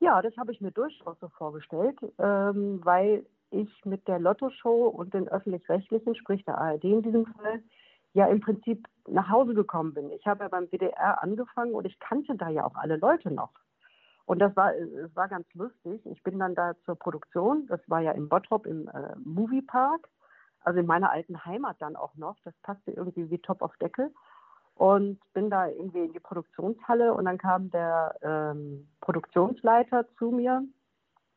Ja, 0.00 0.20
das 0.22 0.36
habe 0.36 0.50
ich 0.50 0.60
mir 0.60 0.72
durchaus 0.72 1.16
so 1.20 1.28
vorgestellt, 1.28 1.98
ähm, 2.18 2.80
weil 2.82 3.24
ich 3.50 3.68
mit 3.84 4.06
der 4.08 4.18
Lotto-Show 4.18 4.88
und 4.88 5.14
den 5.14 5.28
öffentlich-rechtlichen, 5.28 6.14
sprich 6.14 6.44
der 6.44 6.58
ARD 6.58 6.84
in 6.84 7.02
diesem 7.02 7.26
Fall, 7.26 7.62
ja 8.12 8.26
im 8.26 8.40
Prinzip 8.40 8.86
nach 9.08 9.28
Hause 9.28 9.54
gekommen 9.54 9.94
bin. 9.94 10.10
Ich 10.12 10.26
habe 10.26 10.44
ja 10.44 10.48
beim 10.48 10.68
WDR 10.68 11.22
angefangen 11.22 11.74
und 11.74 11.84
ich 11.84 11.98
kannte 11.98 12.36
da 12.36 12.48
ja 12.48 12.64
auch 12.64 12.74
alle 12.74 12.96
Leute 12.96 13.30
noch. 13.30 13.52
Und 14.26 14.38
das 14.38 14.54
war, 14.54 14.74
es 14.74 15.14
war 15.16 15.28
ganz 15.28 15.46
lustig. 15.54 16.06
Ich 16.06 16.22
bin 16.22 16.38
dann 16.38 16.54
da 16.54 16.74
zur 16.84 16.96
Produktion, 16.96 17.66
das 17.66 17.80
war 17.88 18.00
ja 18.00 18.12
in 18.12 18.28
Bottrop 18.28 18.66
im 18.66 18.88
äh, 18.88 19.16
Moviepark, 19.24 20.08
also 20.60 20.78
in 20.78 20.86
meiner 20.86 21.10
alten 21.10 21.44
Heimat 21.44 21.76
dann 21.80 21.96
auch 21.96 22.14
noch. 22.14 22.36
Das 22.44 22.54
passte 22.62 22.92
irgendwie 22.92 23.28
wie 23.30 23.38
Top 23.38 23.62
auf 23.62 23.76
Deckel. 23.78 24.12
Und 24.74 25.18
bin 25.34 25.50
da 25.50 25.66
irgendwie 25.66 26.04
in 26.04 26.12
die 26.12 26.20
Produktionshalle 26.20 27.12
und 27.12 27.26
dann 27.26 27.38
kam 27.38 27.70
der 27.70 28.14
ähm, 28.22 28.88
Produktionsleiter 29.00 30.06
zu 30.16 30.30
mir 30.30 30.62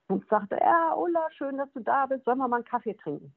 und 0.07 0.25
sagte, 0.29 0.57
ja, 0.61 0.93
Ulla, 0.95 1.27
schön, 1.31 1.57
dass 1.57 1.71
du 1.73 1.81
da 1.81 2.05
bist, 2.05 2.23
sollen 2.23 2.37
wir 2.37 2.47
mal 2.47 2.57
einen 2.57 2.65
Kaffee 2.65 2.93
trinken? 2.93 3.33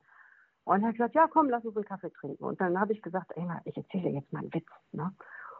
Und 0.66 0.82
er 0.82 0.88
hat 0.88 0.96
gesagt, 0.96 1.14
ja, 1.14 1.28
komm, 1.28 1.48
lass 1.48 1.64
uns 1.64 1.76
einen 1.76 1.84
Kaffee 1.84 2.10
trinken. 2.10 2.44
Und 2.44 2.60
dann 2.60 2.78
habe 2.78 2.92
ich 2.92 3.00
gesagt, 3.00 3.30
ey, 3.36 3.46
ich 3.64 3.76
erzähle 3.76 4.10
jetzt 4.10 4.32
mal 4.32 4.40
einen 4.40 4.52
Witz. 4.52 4.66
Ne? 4.90 5.12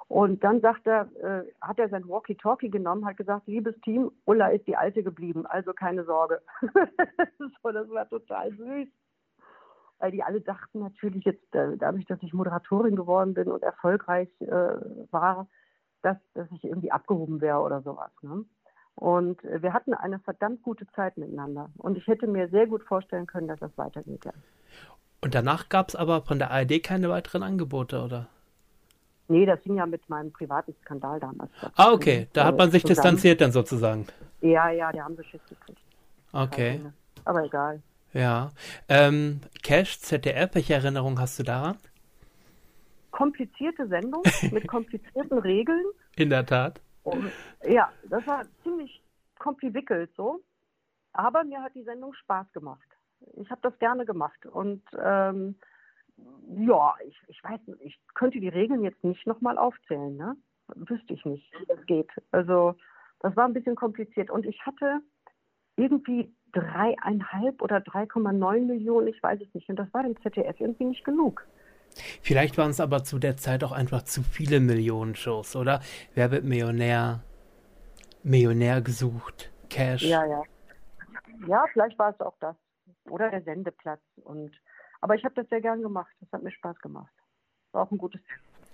Und 0.09 0.43
dann 0.43 0.61
sagt 0.61 0.85
er, 0.89 1.09
äh, 1.23 1.45
hat 1.61 1.79
er 1.79 1.89
sein 1.89 2.09
Walkie-Talkie 2.09 2.71
genommen, 2.71 3.07
hat 3.07 3.17
gesagt, 3.17 3.47
liebes 3.47 3.81
Team, 3.83 4.11
Ulla 4.25 4.49
ist 4.49 4.67
die 4.67 4.77
Alte 4.77 5.05
geblieben, 5.05 5.47
also 5.47 5.73
keine 5.73 6.05
Sorge. 6.05 6.43
so, 7.63 7.71
das 7.71 7.89
war 7.89 8.09
total 8.09 8.51
süß. 8.57 8.89
Weil 9.99 10.11
die 10.11 10.25
alle 10.25 10.41
dachten 10.41 10.81
natürlich 10.81 11.25
jetzt, 11.25 11.47
dadurch, 11.53 12.05
dass 12.07 12.21
ich 12.23 12.35
Moderatorin 12.35 12.97
geworden 12.97 13.35
bin 13.35 13.49
und 13.49 13.63
erfolgreich 13.63 14.29
äh, 14.41 14.75
war, 15.13 15.47
dass, 16.03 16.19
dass 16.35 16.51
ich 16.51 16.65
irgendwie 16.65 16.91
abgehoben 16.91 17.41
wäre 17.41 17.61
oder 17.61 17.81
sowas. 17.81 18.11
Ne? 18.23 18.45
Und 18.97 19.41
wir 19.45 19.73
hatten 19.73 19.95
eine 19.95 20.19
verdammt 20.19 20.63
gute 20.63 20.89
Zeit 20.89 21.17
miteinander. 21.17 21.71
Und 21.79 21.97
ich 21.97 22.09
hätte 22.09 22.27
mir 22.27 22.49
sehr 22.49 22.67
gut 22.67 22.83
vorstellen 22.83 23.27
können, 23.27 23.47
dass 23.47 23.61
das 23.61 23.77
weitergeht. 23.79 24.25
Ja. 24.25 24.33
Und 25.27 25.35
danach 25.35 25.69
gab 25.69 25.89
es 25.89 25.97
aber 25.97 26.23
von 26.23 26.39
der 26.39 26.53
ARD 26.53 26.85
keine 26.85 27.11
weiteren 27.11 27.43
Angebote, 27.43 28.01
oder? 28.01 28.29
Nee, 29.27 29.45
das 29.45 29.61
ging 29.65 29.75
ja 29.75 29.85
mit 29.85 30.09
meinem 30.09 30.31
privaten 30.31 30.73
Skandal 30.83 31.19
damals. 31.19 31.51
Ah, 31.75 31.91
okay. 31.91 32.29
Da 32.33 32.45
hat 32.45 32.57
man 32.57 32.71
sich 32.71 32.83
zusammen. 32.83 33.17
distanziert 33.17 33.41
dann 33.41 33.51
sozusagen. 33.51 34.07
Ja, 34.41 34.71
ja, 34.71 34.93
die 34.93 35.03
haben 35.03 35.17
sie 35.17 35.25
Schiss 35.25 35.41
gekriegt. 35.49 35.81
Okay. 36.33 36.81
Aber 37.25 37.43
egal. 37.45 37.83
Ja. 38.13 38.53
Ähm, 38.89 39.41
Cash, 39.65 39.99
ZDF, 39.99 40.55
welche 40.55 40.75
Erinnerung 40.75 41.19
hast 41.19 41.41
du 41.41 41.43
daran? 41.43 41.77
Komplizierte 43.11 43.89
Sendung 43.89 44.23
mit 44.53 44.69
komplizierten 44.69 45.41
Regeln. 45.41 45.87
In 46.15 46.31
der 46.31 46.47
Tat. 46.47 46.81
Und, 47.03 47.33
ja, 47.69 47.91
das 48.09 48.25
war 48.29 48.45
ziemlich 48.63 49.03
kompliziert 49.41 50.09
so. 50.17 50.41
Aber 51.15 51.43
mir 51.43 51.61
hat 51.61 51.75
die 51.75 51.83
Sendung 51.83 52.15
Spaß 52.15 52.47
gemacht. 52.53 52.87
Ich 53.35 53.51
habe 53.51 53.61
das 53.63 53.79
gerne 53.79 54.07
gemacht. 54.07 54.47
Und 54.47 54.83
ähm, 54.99 55.57
ja, 56.57 56.95
ich, 57.07 57.17
ich 57.29 57.43
weiß 57.43 57.61
nicht, 57.67 57.81
ich 57.83 57.99
könnte 58.15 58.41
die 58.41 58.49
Regeln 58.49 58.83
jetzt 58.83 59.03
nicht 59.05 59.27
nochmal 59.27 59.59
aufzählen. 59.59 60.17
Ne? 60.17 60.37
Wüsste 60.75 61.15
ich 61.15 61.25
nicht, 61.25 61.51
wie 61.59 61.67
das 61.67 61.85
geht. 61.87 62.11
Also, 62.31 62.75
das 63.21 63.37
war 63.37 63.47
ein 63.47 63.53
bisschen 63.53 63.77
kompliziert. 63.77 64.31
Und 64.31 64.47
ich 64.47 64.65
hatte 64.65 65.01
irgendwie 65.77 66.35
dreieinhalb 66.53 67.61
oder 67.61 67.79
3,9 67.79 68.61
Millionen, 68.61 69.09
ich 69.09 69.23
weiß 69.23 69.41
es 69.41 69.53
nicht. 69.55 69.69
Und 69.69 69.77
das 69.77 69.93
war 69.93 70.03
dem 70.03 70.21
ZDF 70.23 70.59
irgendwie 70.59 70.85
nicht 70.85 71.05
genug. 71.05 71.47
Vielleicht 72.23 72.59
waren 72.59 72.71
es 72.71 72.81
aber 72.81 73.05
zu 73.05 73.19
der 73.19 73.37
Zeit 73.37 73.65
auch 73.65 73.73
einfach 73.73 74.03
zu 74.03 74.23
viele 74.23 74.61
Millionen-Shows, 74.61 75.57
oder? 75.57 75.81
Wer 76.15 76.31
wird 76.31 76.45
Millionär? 76.45 77.23
Millionär 78.23 78.81
gesucht, 78.81 79.53
Cash. 79.71 80.03
Ja, 80.03 80.27
ja. 80.27 80.43
Ja, 81.47 81.65
vielleicht 81.73 81.99
war 81.99 82.11
es 82.11 82.21
auch 82.21 82.35
das. 82.41 82.57
Oder 83.11 83.31
der 83.31 83.43
Sendeplatz. 83.43 84.03
Und, 84.17 84.53
aber 85.01 85.15
ich 85.15 85.25
habe 85.25 85.35
das 85.35 85.49
sehr 85.49 85.61
gern 85.61 85.83
gemacht. 85.83 86.15
Das 86.21 86.33
hat 86.33 86.43
mir 86.43 86.53
Spaß 86.53 86.79
gemacht. 86.81 87.13
War 87.73 87.83
auch 87.83 87.91
ein 87.91 87.99
gutes. 87.99 88.21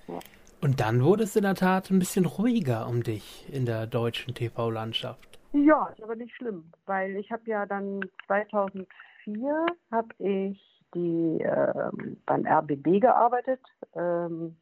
Ja. 0.09 0.19
Und 0.61 0.81
dann 0.81 1.03
wurde 1.03 1.25
es 1.25 1.35
in 1.35 1.43
der 1.43 1.57
Tat 1.57 1.91
ein 1.91 1.99
bisschen 1.99 2.25
ruhiger 2.25 2.87
um 2.87 3.03
dich 3.03 3.53
in 3.53 3.67
der 3.67 3.87
deutschen 3.87 4.35
TV-Landschaft. 4.35 5.41
Ja, 5.53 5.89
ist 5.89 6.03
aber 6.03 6.15
nicht 6.15 6.35
schlimm, 6.37 6.73
weil 6.87 7.17
ich 7.17 7.31
habe 7.31 7.43
ja 7.47 7.67
dann 7.67 8.01
2004 8.27 9.67
habe 9.91 10.09
ich 10.19 10.85
die 10.95 11.41
äh, 11.41 11.91
beim 12.27 12.47
RBB 12.47 13.01
gearbeitet 13.01 13.61
ähm, 13.95 14.57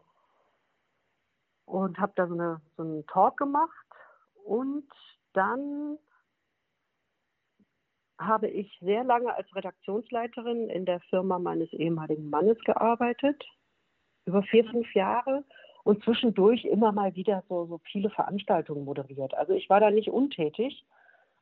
und 1.67 1.99
habe 1.99 2.13
da 2.17 2.27
so, 2.27 2.35
eine, 2.35 2.61
so 2.77 2.83
einen 2.83 3.07
Talk 3.07 3.37
gemacht. 3.37 3.87
Und 4.45 4.89
dann 5.33 5.99
habe 8.21 8.49
ich 8.49 8.71
sehr 8.81 9.03
lange 9.03 9.35
als 9.35 9.53
Redaktionsleiterin 9.57 10.69
in 10.69 10.85
der 10.85 11.01
Firma 11.01 11.39
meines 11.39 11.73
ehemaligen 11.73 12.31
Mannes 12.31 12.59
gearbeitet, 12.61 13.45
über 14.27 14.43
vier, 14.45 14.65
fünf 14.67 14.95
Jahre 14.95 15.45
und 15.83 16.05
zwischendurch 16.05 16.65
immer 16.65 16.93
mal 16.93 17.17
wieder 17.17 17.43
so, 17.49 17.67
so 17.67 17.81
viele 17.91 18.11
Veranstaltungen 18.11 18.85
moderiert. 18.85 19.35
Also 19.35 19.55
ich 19.55 19.69
war 19.69 19.81
da 19.81 19.91
nicht 19.91 20.11
untätig 20.11 20.85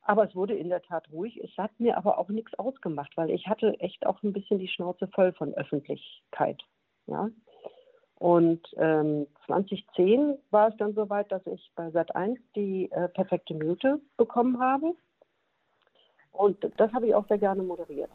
aber 0.08 0.26
es 0.26 0.34
wurde 0.34 0.54
in 0.54 0.70
der 0.70 0.80
Tat 0.80 1.06
ruhig. 1.12 1.38
Es 1.44 1.54
hat 1.58 1.70
mir 1.78 1.98
aber 1.98 2.16
auch 2.18 2.30
nichts 2.30 2.58
ausgemacht, 2.58 3.14
weil 3.16 3.28
ich 3.28 3.46
hatte 3.46 3.78
echt 3.78 4.06
auch 4.06 4.22
ein 4.22 4.32
bisschen 4.32 4.58
die 4.58 4.68
Schnauze 4.68 5.06
voll 5.08 5.34
von 5.34 5.52
Öffentlichkeit. 5.52 6.62
Ja? 7.06 7.28
Und 8.14 8.66
ähm, 8.78 9.26
2010 9.44 10.38
war 10.50 10.68
es 10.68 10.76
dann 10.78 10.94
soweit, 10.94 11.30
dass 11.30 11.46
ich 11.46 11.70
bei 11.76 11.88
Sat1 11.88 12.38
die 12.56 12.90
äh, 12.90 13.08
perfekte 13.08 13.52
Minute 13.52 14.00
bekommen 14.16 14.58
habe. 14.58 14.94
Und 16.38 16.56
das 16.76 16.92
habe 16.92 17.08
ich 17.08 17.14
auch 17.14 17.26
sehr 17.26 17.38
gerne 17.38 17.62
moderiert. 17.64 18.10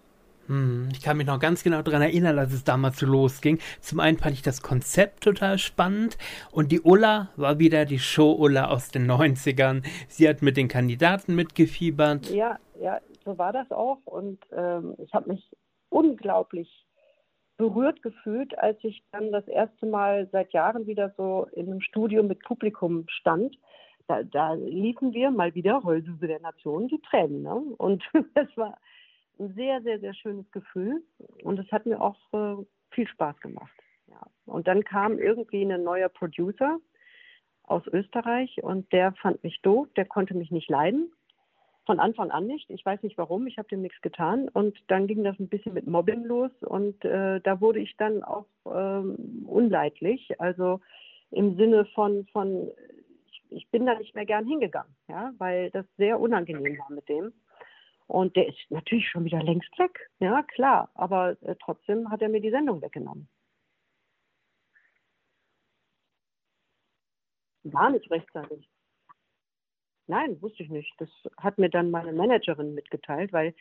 Hm, 0.48 0.88
ich 0.94 1.02
kann 1.02 1.18
mich 1.18 1.28
noch 1.28 1.40
ganz 1.40 1.62
genau 1.62 1.82
daran 1.82 2.02
erinnern, 2.02 2.38
dass 2.38 2.54
es 2.54 2.64
damals 2.64 2.98
so 2.98 3.06
losging. 3.06 3.60
Zum 3.82 4.00
einen 4.00 4.18
fand 4.18 4.34
ich 4.34 4.42
das 4.42 4.62
Konzept 4.62 5.24
total 5.24 5.58
spannend 5.58 6.18
und 6.52 6.72
die 6.72 6.80
Ulla 6.82 7.30
war 7.36 7.60
wieder 7.60 7.84
die 7.86 8.00
Show-Ulla 8.00 8.70
aus 8.70 8.90
den 8.90 9.10
90ern. 9.10 9.84
Sie 10.08 10.28
hat 10.28 10.42
mit 10.42 10.56
den 10.56 10.70
Kandidaten 10.70 11.36
mitgefiebert. 11.36 12.30
Ja, 12.30 12.60
ja, 12.82 13.00
so 13.26 13.38
war 13.38 13.52
das 13.52 13.70
auch 13.72 14.00
und 14.06 14.40
ähm, 14.56 14.96
ich 15.00 15.14
habe 15.14 15.34
mich 15.34 15.50
unglaublich 15.90 16.86
berührt 17.58 18.02
gefühlt, 18.02 18.58
als 18.58 18.78
ich 18.84 19.04
dann 19.12 19.34
das 19.34 19.48
erste 19.48 19.86
Mal 19.86 20.30
seit 20.32 20.54
Jahren 20.54 20.88
wieder 20.88 21.14
so 21.18 21.48
in 21.54 21.68
einem 21.68 21.82
Studio 21.82 22.24
mit 22.24 22.40
Publikum 22.40 23.06
stand. 23.10 23.58
Da, 24.08 24.24
da 24.24 24.54
liefen 24.54 25.14
wir 25.14 25.32
mal 25.32 25.56
wieder 25.56 25.84
Heulsuse 25.84 26.28
der 26.28 26.42
Nation 26.42 26.88
die 26.88 27.02
Tränen. 27.02 27.42
Ne? 27.42 27.56
Und 27.78 28.04
das 28.36 28.48
war 28.56 28.78
ein 29.40 29.54
sehr, 29.56 29.82
sehr, 29.82 30.00
sehr 30.00 30.14
schönes 30.14 30.50
Gefühl 30.52 31.04
und 31.44 31.60
es 31.60 31.72
hat 31.72 31.86
mir 31.86 32.00
auch 32.02 32.18
äh, 32.34 32.64
viel 32.92 33.08
Spaß 33.08 33.40
gemacht. 33.40 33.74
Ja. 34.08 34.22
Und 34.46 34.68
dann 34.68 34.84
kam 34.84 35.18
irgendwie 35.18 35.64
ein 35.64 35.84
neuer 35.84 36.10
Producer 36.10 36.80
aus 37.64 37.84
Österreich 37.88 38.62
und 38.62 38.92
der 38.92 39.14
fand 39.14 39.44
mich 39.44 39.62
doof, 39.62 39.88
der 39.96 40.06
konnte 40.06 40.36
mich 40.36 40.52
nicht 40.52 40.70
leiden. 40.70 41.12
Von 41.86 42.00
Anfang 42.00 42.32
an 42.32 42.48
nicht. 42.48 42.70
Ich 42.70 42.86
weiß 42.86 43.04
nicht 43.04 43.18
warum, 43.18 43.46
ich 43.46 43.58
habe 43.58 43.68
dem 43.68 43.82
nichts 43.82 44.02
getan. 44.02 44.48
Und 44.48 44.78
dann 44.88 45.06
ging 45.06 45.24
das 45.24 45.38
ein 45.38 45.50
bisschen 45.50 45.74
mit 45.74 45.86
Mobbing 45.86 46.24
los 46.24 46.52
und 46.62 47.04
äh, 47.04 47.42
da 47.42 47.60
wurde 47.60 47.80
ich 47.80 47.98
dann 47.98 48.24
auch 48.24 48.46
ähm, 48.66 49.46
unleidlich. 49.46 50.40
Also 50.40 50.80
im 51.32 51.58
Sinne 51.58 51.86
von, 51.94 52.26
von 52.32 52.70
ich, 53.56 53.70
bin 53.70 53.86
da 53.86 53.96
nicht 53.96 54.16
mehr 54.16 54.26
gern 54.26 54.46
hingegangen, 54.46 54.96
ja, 55.08 55.34
weil 55.38 55.72
das 55.72 55.86
sehr 55.98 56.20
unangenehm 56.20 56.78
war 56.78 56.92
mit 56.92 57.08
dem. 57.10 57.34
Und 58.08 58.36
der 58.36 58.48
ist 58.48 58.60
natürlich 58.70 59.08
schon 59.10 59.26
wieder 59.26 59.42
längst 59.42 59.78
weg, 59.80 60.10
ja 60.20 60.44
klar, 60.44 60.90
aber 60.94 61.38
äh, 61.42 61.56
trotzdem 61.64 62.10
hat 62.12 62.22
er 62.22 62.30
mir 62.30 62.42
die 62.42 62.52
Sendung 62.52 62.82
weggenommen. 62.82 63.30
War 67.64 67.90
nicht 67.92 68.12
rechtzeitig. 68.12 68.70
Nein, 70.08 70.42
wusste 70.42 70.64
ich 70.64 70.70
nicht. 70.70 70.94
Das 70.98 71.10
hat 71.38 71.58
mir 71.58 71.70
dann 71.70 71.90
meine 71.90 72.12
Managerin 72.12 72.74
mitgeteilt, 72.74 73.32
weil 73.32 73.56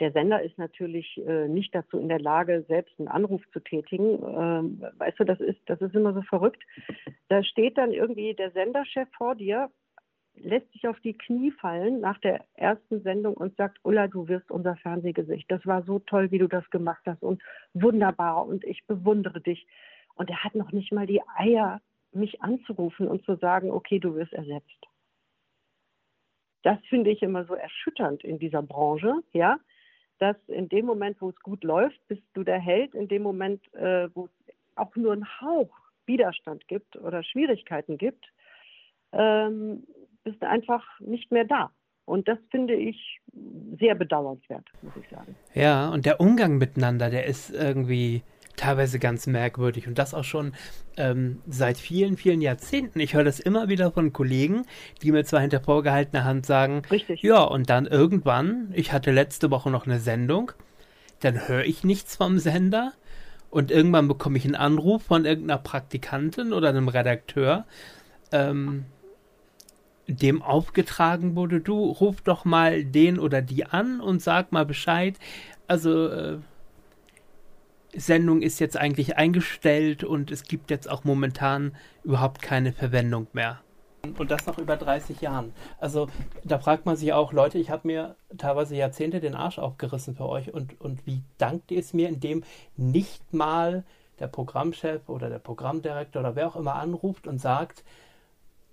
der 0.00 0.12
Sender 0.12 0.42
ist 0.42 0.58
natürlich 0.58 1.20
äh, 1.26 1.48
nicht 1.48 1.74
dazu 1.74 1.98
in 1.98 2.08
der 2.08 2.20
Lage, 2.20 2.64
selbst 2.68 2.98
einen 2.98 3.08
Anruf 3.08 3.42
zu 3.52 3.60
tätigen. 3.60 4.22
Ähm, 4.22 4.84
weißt 4.98 5.18
du, 5.18 5.24
das 5.24 5.40
ist, 5.40 5.60
das 5.66 5.80
ist 5.80 5.94
immer 5.94 6.14
so 6.14 6.22
verrückt. 6.22 6.62
Da 7.28 7.42
steht 7.42 7.76
dann 7.78 7.92
irgendwie 7.92 8.34
der 8.34 8.52
Senderchef 8.52 9.08
vor 9.16 9.34
dir 9.34 9.70
lässt 10.42 10.70
sich 10.72 10.86
auf 10.86 10.98
die 11.00 11.16
Knie 11.16 11.50
fallen 11.50 12.00
nach 12.00 12.18
der 12.18 12.44
ersten 12.54 13.02
Sendung 13.02 13.34
und 13.34 13.56
sagt, 13.56 13.78
Ulla, 13.82 14.08
du 14.08 14.28
wirst 14.28 14.50
unser 14.50 14.76
Fernsehgesicht. 14.76 15.50
Das 15.50 15.64
war 15.66 15.82
so 15.82 15.98
toll, 15.98 16.30
wie 16.30 16.38
du 16.38 16.48
das 16.48 16.68
gemacht 16.70 17.02
hast 17.06 17.22
und 17.22 17.42
wunderbar 17.74 18.46
und 18.46 18.64
ich 18.64 18.86
bewundere 18.86 19.40
dich. 19.40 19.66
Und 20.14 20.30
er 20.30 20.44
hat 20.44 20.54
noch 20.54 20.72
nicht 20.72 20.92
mal 20.92 21.06
die 21.06 21.22
Eier, 21.36 21.80
mich 22.12 22.42
anzurufen 22.42 23.06
und 23.06 23.24
zu 23.24 23.36
sagen, 23.36 23.70
okay, 23.70 23.98
du 23.98 24.14
wirst 24.14 24.32
ersetzt. 24.32 24.86
Das 26.62 26.78
finde 26.88 27.10
ich 27.10 27.22
immer 27.22 27.44
so 27.44 27.54
erschütternd 27.54 28.24
in 28.24 28.38
dieser 28.38 28.62
Branche, 28.62 29.14
ja, 29.32 29.58
dass 30.18 30.36
in 30.48 30.68
dem 30.68 30.86
Moment, 30.86 31.20
wo 31.20 31.30
es 31.30 31.40
gut 31.40 31.64
läuft, 31.64 31.98
bist 32.08 32.22
du 32.34 32.42
der 32.42 32.58
Held, 32.58 32.94
in 32.94 33.08
dem 33.08 33.22
Moment, 33.22 33.62
äh, 33.74 34.08
wo 34.14 34.26
es 34.26 34.54
auch 34.76 34.94
nur 34.96 35.12
einen 35.12 35.40
Hauch 35.40 35.70
Widerstand 36.06 36.66
gibt 36.68 36.96
oder 36.96 37.22
Schwierigkeiten 37.22 37.98
gibt, 37.98 38.24
ähm, 39.12 39.86
bist 40.24 40.42
du 40.42 40.48
einfach 40.48 40.84
nicht 41.00 41.30
mehr 41.30 41.44
da. 41.44 41.70
Und 42.04 42.26
das 42.26 42.38
finde 42.50 42.74
ich 42.74 43.20
sehr 43.78 43.94
bedauernswert, 43.94 44.66
muss 44.80 44.96
ich 44.96 45.08
sagen. 45.10 45.36
Ja, 45.54 45.90
und 45.90 46.06
der 46.06 46.20
Umgang 46.20 46.56
miteinander, 46.56 47.10
der 47.10 47.26
ist 47.26 47.50
irgendwie 47.50 48.22
teilweise 48.58 48.98
ganz 48.98 49.26
merkwürdig 49.26 49.88
und 49.88 49.98
das 49.98 50.14
auch 50.14 50.24
schon 50.24 50.52
ähm, 50.96 51.40
seit 51.48 51.78
vielen, 51.78 52.16
vielen 52.16 52.42
Jahrzehnten. 52.42 53.00
Ich 53.00 53.14
höre 53.14 53.24
das 53.24 53.40
immer 53.40 53.68
wieder 53.68 53.90
von 53.90 54.12
Kollegen, 54.12 54.64
die 55.02 55.12
mir 55.12 55.24
zwar 55.24 55.40
hinter 55.40 55.60
vorgehaltener 55.60 56.24
Hand 56.24 56.44
sagen, 56.44 56.82
Richtig. 56.90 57.22
ja, 57.22 57.42
und 57.42 57.70
dann 57.70 57.86
irgendwann, 57.86 58.70
ich 58.74 58.92
hatte 58.92 59.10
letzte 59.10 59.50
Woche 59.50 59.70
noch 59.70 59.86
eine 59.86 60.00
Sendung, 60.00 60.52
dann 61.20 61.48
höre 61.48 61.64
ich 61.64 61.84
nichts 61.84 62.16
vom 62.16 62.38
Sender 62.38 62.92
und 63.50 63.70
irgendwann 63.70 64.08
bekomme 64.08 64.38
ich 64.38 64.44
einen 64.44 64.54
Anruf 64.54 65.04
von 65.04 65.24
irgendeiner 65.24 65.58
Praktikantin 65.58 66.52
oder 66.52 66.68
einem 66.68 66.88
Redakteur, 66.88 67.64
ähm, 68.32 68.84
dem 70.06 70.42
aufgetragen 70.42 71.36
wurde, 71.36 71.60
du 71.60 71.84
ruf 71.84 72.22
doch 72.22 72.44
mal 72.44 72.84
den 72.84 73.18
oder 73.18 73.42
die 73.42 73.66
an 73.66 74.00
und 74.00 74.22
sag 74.22 74.52
mal 74.52 74.64
Bescheid. 74.64 75.18
Also 75.66 76.08
äh, 76.08 76.38
Sendung 77.94 78.42
ist 78.42 78.58
jetzt 78.58 78.76
eigentlich 78.76 79.16
eingestellt 79.16 80.04
und 80.04 80.30
es 80.30 80.44
gibt 80.44 80.70
jetzt 80.70 80.90
auch 80.90 81.04
momentan 81.04 81.74
überhaupt 82.04 82.42
keine 82.42 82.72
Verwendung 82.72 83.26
mehr. 83.32 83.60
Und 84.16 84.30
das 84.30 84.46
nach 84.46 84.58
über 84.58 84.76
30 84.76 85.20
Jahren. 85.20 85.52
Also 85.80 86.08
da 86.44 86.58
fragt 86.58 86.86
man 86.86 86.96
sich 86.96 87.12
auch, 87.12 87.32
Leute, 87.32 87.58
ich 87.58 87.70
habe 87.70 87.86
mir 87.88 88.16
teilweise 88.36 88.76
Jahrzehnte 88.76 89.20
den 89.20 89.34
Arsch 89.34 89.58
aufgerissen 89.58 90.14
für 90.14 90.28
euch 90.28 90.52
und, 90.52 90.80
und 90.80 91.04
wie 91.06 91.22
dankt 91.36 91.70
ihr 91.70 91.80
es 91.80 91.92
mir, 91.92 92.08
indem 92.08 92.44
nicht 92.76 93.32
mal 93.34 93.84
der 94.20 94.28
Programmchef 94.28 95.08
oder 95.08 95.28
der 95.28 95.38
Programmdirektor 95.38 96.20
oder 96.20 96.36
wer 96.36 96.48
auch 96.48 96.56
immer 96.56 96.74
anruft 96.76 97.26
und 97.26 97.38
sagt, 97.38 97.84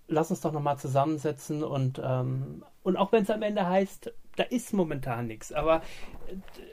lass 0.08 0.30
uns 0.30 0.42
doch 0.42 0.52
nochmal 0.52 0.78
zusammensetzen 0.78 1.64
und, 1.64 2.00
ähm, 2.04 2.64
und 2.84 2.98
auch 2.98 3.12
wenn 3.12 3.24
es 3.24 3.30
am 3.30 3.42
Ende 3.42 3.68
heißt, 3.68 4.14
da 4.36 4.44
ist 4.44 4.74
momentan 4.74 5.28
nichts, 5.28 5.52
aber 5.52 5.82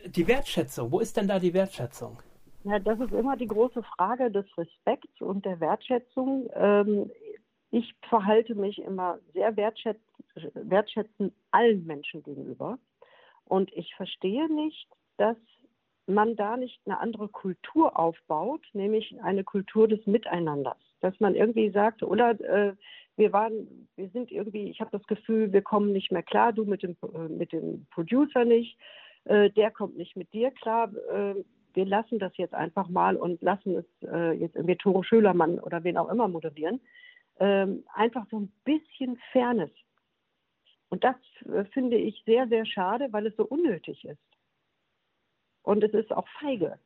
die 0.06 0.26
Wertschätzung, 0.26 0.90
wo 0.92 1.00
ist 1.00 1.16
denn 1.16 1.28
da 1.28 1.38
die 1.38 1.54
Wertschätzung? 1.54 2.18
Ja, 2.64 2.78
das 2.78 3.00
ist 3.00 3.12
immer 3.12 3.36
die 3.36 3.46
große 3.46 3.82
Frage 3.96 4.30
des 4.30 4.46
Respekts 4.56 5.20
und 5.20 5.44
der 5.44 5.58
Wertschätzung. 5.60 6.48
Ähm, 6.54 7.10
ich 7.70 7.94
verhalte 8.08 8.54
mich 8.54 8.78
immer 8.80 9.18
sehr 9.32 9.56
wertschätz 9.56 9.98
wertschätzend 10.54 11.34
allen 11.50 11.84
Menschen 11.86 12.22
gegenüber. 12.22 12.78
Und 13.44 13.72
ich 13.74 13.94
verstehe 13.96 14.52
nicht, 14.52 14.88
dass 15.18 15.36
man 16.06 16.36
da 16.36 16.56
nicht 16.56 16.80
eine 16.86 16.98
andere 17.00 17.28
Kultur 17.28 17.98
aufbaut, 17.98 18.64
nämlich 18.72 19.20
eine 19.22 19.44
Kultur 19.44 19.88
des 19.88 20.04
Miteinanders. 20.06 20.78
Dass 21.00 21.18
man 21.20 21.34
irgendwie 21.34 21.70
sagt, 21.70 22.02
oder 22.02 22.40
äh, 22.40 22.74
wir 23.16 23.32
waren, 23.32 23.88
wir 23.96 24.08
sind 24.10 24.30
irgendwie, 24.30 24.70
ich 24.70 24.80
habe 24.80 24.90
das 24.90 25.06
Gefühl, 25.06 25.52
wir 25.52 25.62
kommen 25.62 25.92
nicht 25.92 26.12
mehr 26.12 26.22
klar, 26.22 26.52
du 26.52 26.64
mit 26.64 26.82
dem, 26.82 26.96
äh, 27.14 27.28
mit 27.28 27.52
dem 27.52 27.86
Producer 27.90 28.44
nicht, 28.44 28.78
äh, 29.24 29.50
der 29.50 29.70
kommt 29.70 29.96
nicht 29.96 30.16
mit 30.16 30.32
dir 30.32 30.50
klar. 30.50 30.90
Wir 31.74 31.86
lassen 31.86 32.18
das 32.18 32.36
jetzt 32.36 32.54
einfach 32.54 32.88
mal 32.88 33.16
und 33.16 33.42
lassen 33.42 33.76
es 33.76 34.08
äh, 34.08 34.32
jetzt 34.32 34.56
irgendwie 34.56 34.76
Tore 34.76 35.04
Schölermann 35.04 35.58
oder 35.58 35.84
wen 35.84 35.96
auch 35.96 36.10
immer 36.10 36.28
moderieren. 36.28 36.80
Ähm, 37.38 37.84
einfach 37.94 38.26
so 38.30 38.40
ein 38.40 38.52
bisschen 38.64 39.18
Fairness. 39.32 39.70
Und 40.88 41.04
das 41.04 41.16
äh, 41.46 41.64
finde 41.72 41.96
ich 41.96 42.22
sehr, 42.26 42.46
sehr 42.48 42.66
schade, 42.66 43.08
weil 43.12 43.26
es 43.26 43.36
so 43.36 43.44
unnötig 43.44 44.04
ist. 44.04 44.20
Und 45.62 45.82
es 45.82 45.92
ist 45.94 46.12
auch 46.12 46.28
feige. 46.40 46.78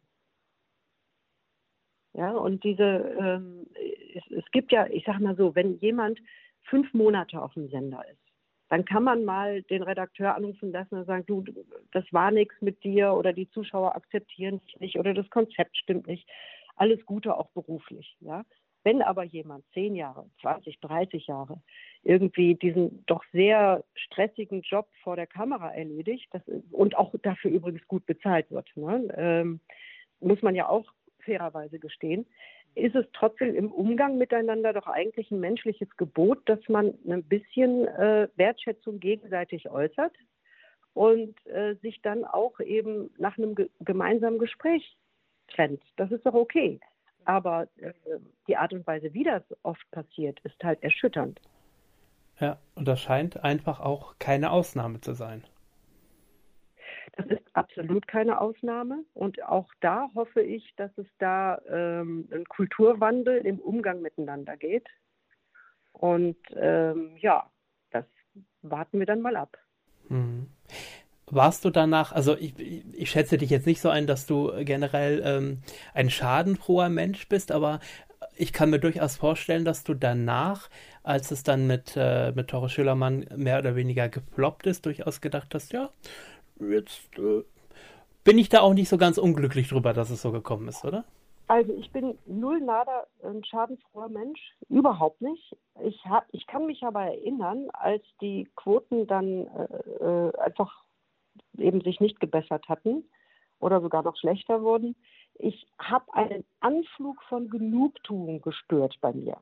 Ja, 2.13 2.31
und 2.31 2.65
diese, 2.65 2.83
ähm, 2.85 3.67
es, 4.15 4.23
es 4.31 4.51
gibt 4.53 4.73
ja, 4.73 4.87
ich 4.87 5.05
sag 5.05 5.21
mal 5.21 5.37
so, 5.37 5.55
wenn 5.55 5.79
jemand 5.79 6.19
fünf 6.63 6.93
Monate 6.95 7.41
auf 7.43 7.53
dem 7.55 7.69
Sender 7.69 8.03
ist, 8.09 8.26
dann 8.69 8.85
kann 8.85 9.05
man 9.05 9.25
mal 9.25 9.63
den 9.63 9.83
Redakteur 9.83 10.35
anrufen 10.35 10.73
lassen 10.73 10.97
und 10.97 11.07
sagen, 11.07 11.25
du, 11.27 11.45
das 11.93 12.05
war 12.13 12.31
nichts 12.31 12.55
mit 12.61 12.83
dir 12.83 13.13
oder 13.13 13.33
die 13.33 13.49
Zuschauer 13.51 13.95
akzeptieren 13.95 14.61
dich 14.61 14.81
nicht 14.81 14.99
oder 14.99 15.15
das 15.15 15.29
Konzept 15.31 15.77
stimmt 15.77 16.07
nicht. 16.07 16.29
Alles 16.75 17.05
Gute 17.07 17.37
auch 17.37 17.51
beruflich. 17.51 18.17
Ja? 18.21 18.45
Wenn 18.83 19.03
aber 19.03 19.25
jemand 19.25 19.65
zehn 19.73 19.95
Jahre, 19.95 20.29
20, 20.43 20.81
30 20.81 21.27
Jahre 21.27 21.61
irgendwie 22.03 22.55
diesen 22.55 23.05
doch 23.07 23.25
sehr 23.33 23.85
stressigen 23.95 24.63
Job 24.63 24.89
vor 25.03 25.17
der 25.17 25.27
Kamera 25.27 25.75
erledigt 25.75 26.29
das, 26.33 26.43
und 26.71 26.97
auch 26.97 27.15
dafür 27.23 27.51
übrigens 27.51 27.87
gut 27.89 28.07
bezahlt 28.07 28.51
wird, 28.51 28.69
ne? 28.77 29.09
ähm, 29.17 29.61
muss 30.21 30.43
man 30.43 30.55
ja 30.55 30.69
auch 30.69 30.87
fairerweise 31.27 31.79
gestehen, 31.79 32.25
ist 32.75 32.95
es 32.95 33.07
trotzdem 33.13 33.55
im 33.55 33.71
Umgang 33.73 34.17
miteinander 34.17 34.73
doch 34.73 34.87
eigentlich 34.87 35.31
ein 35.31 35.41
menschliches 35.41 35.89
Gebot, 35.97 36.39
dass 36.49 36.61
man 36.69 36.95
ein 37.07 37.25
bisschen 37.25 37.87
äh, 37.87 38.29
Wertschätzung 38.37 39.01
gegenseitig 39.01 39.69
äußert 39.71 40.13
und 40.95 41.35
äh, 41.47 41.75
sich 41.83 42.01
dann 42.03 42.25
auch 42.25 42.61
eben 42.61 43.11
nach 43.19 43.37
einem 43.37 43.55
ge 43.55 43.69
gemeinsamen 43.81 44.39
Gespräch 44.39 44.97
trennt. 45.49 45.83
Das 45.97 46.11
ist 46.11 46.25
doch 46.25 46.35
okay. 46.35 46.81
Aber 47.25 47.69
äh, 47.79 47.93
die 48.47 48.57
Art 48.57 48.73
und 48.73 48.87
Weise, 48.87 49.13
wie 49.13 49.25
das 49.25 49.43
oft 49.63 49.91
passiert, 49.91 50.41
ist 50.41 50.63
halt 50.63 50.83
erschütternd. 50.83 51.41
Ja, 52.41 52.59
und 52.75 52.87
das 52.87 53.01
scheint 53.01 53.43
einfach 53.43 53.81
auch 53.81 54.15
keine 54.19 54.51
Ausnahme 54.51 55.01
zu 55.01 55.15
sein. 55.15 55.45
Das 57.17 57.27
ist 57.27 57.45
absolut 57.55 58.07
keine 58.07 58.41
Ausnahme. 58.41 59.05
Und 59.15 59.43
auch 59.43 59.69
da 59.81 60.11
hoffe 60.15 60.43
ich, 60.43 60.75
dass 60.77 60.91
es 60.97 61.07
da 61.19 61.61
ähm, 61.69 62.29
einen 62.31 62.45
Kulturwandel 62.45 63.39
im 63.39 63.59
Umgang 63.59 64.03
miteinander 64.03 64.57
geht. 64.57 64.87
Und 65.93 66.37
ähm, 66.55 67.17
ja, 67.19 67.51
das 67.91 68.05
warten 68.61 68.99
wir 68.99 69.07
dann 69.07 69.23
mal 69.23 69.37
ab. 69.37 69.57
Mhm. 70.09 70.49
Warst 71.29 71.65
du 71.65 71.71
danach, 71.71 72.13
also 72.13 72.37
ich, 72.37 72.55
ich, 72.59 73.11
schätze 73.11 73.37
dich 73.37 73.51
jetzt 73.51 73.67
nicht 73.67 73.81
so 73.81 73.89
ein, 73.89 74.07
dass 74.07 74.27
du 74.27 74.53
generell 74.65 75.23
ähm, 75.25 75.63
ein 75.93 76.09
schadenfroher 76.09 76.89
Mensch 76.89 77.29
bist, 77.29 77.51
aber 77.51 77.81
ich 78.37 78.53
kann 78.53 78.71
mir 78.71 78.79
durchaus 78.79 79.17
vorstellen, 79.17 79.65
dass 79.65 79.83
du 79.83 79.95
danach, 79.95 80.69
als 81.03 81.33
es 81.33 81.43
dann 81.43 81.67
mit, 81.67 81.95
äh, 81.97 82.31
mit 82.33 82.49
Tore 82.49 82.69
Schillermann 82.69 83.27
mehr 83.35 83.59
oder 83.59 83.75
weniger 83.75 84.09
gefloppt 84.09 84.67
ist, 84.67 84.87
durchaus 84.87 85.21
gedacht 85.21 85.55
hast, 85.55 85.73
ja, 85.73 85.91
jetzt 86.61 87.19
äh, 87.19 87.43
bin 88.25 88.39
ich 88.39 88.49
da 88.49 88.61
auch 88.61 88.75
nicht 88.75 88.89
so 88.89 88.99
ganz 88.99 89.19
unglücklich 89.19 89.69
drüber, 89.69 89.93
dass 89.93 90.11
es 90.11 90.23
so 90.23 90.33
gekommen 90.33 90.69
ist, 90.69 90.85
oder? 90.85 91.05
Also 91.49 91.73
ich 91.75 91.93
bin 91.93 92.19
null 92.27 92.61
nada 92.61 93.07
ein 93.23 93.45
schadensfroher 93.45 94.09
Mensch, 94.09 94.41
überhaupt 94.69 95.21
nicht. 95.23 95.57
Ich, 95.81 96.05
hab, 96.05 96.27
ich 96.33 96.47
kann 96.49 96.67
mich 96.67 96.83
aber 96.83 97.03
erinnern, 97.03 97.69
als 97.73 98.03
die 98.21 98.49
Quoten 98.57 99.07
dann 99.07 99.47
äh, 99.47 100.05
äh, 100.05 100.39
einfach 100.39 100.85
eben 101.57 101.81
sich 101.83 102.01
nicht 102.01 102.19
gebessert 102.19 102.69
hatten 102.69 103.05
oder 103.61 103.81
sogar 103.81 104.03
noch 104.03 104.17
schlechter 104.17 104.63
wurden. 104.63 104.97
Ich 105.39 105.67
habe 105.79 106.13
einen 106.15 106.45
Anflug 106.61 107.23
von 107.29 107.49
Genugtuung 107.49 108.41
gespürt 108.41 108.97
bei 109.01 109.13
mir. 109.13 109.37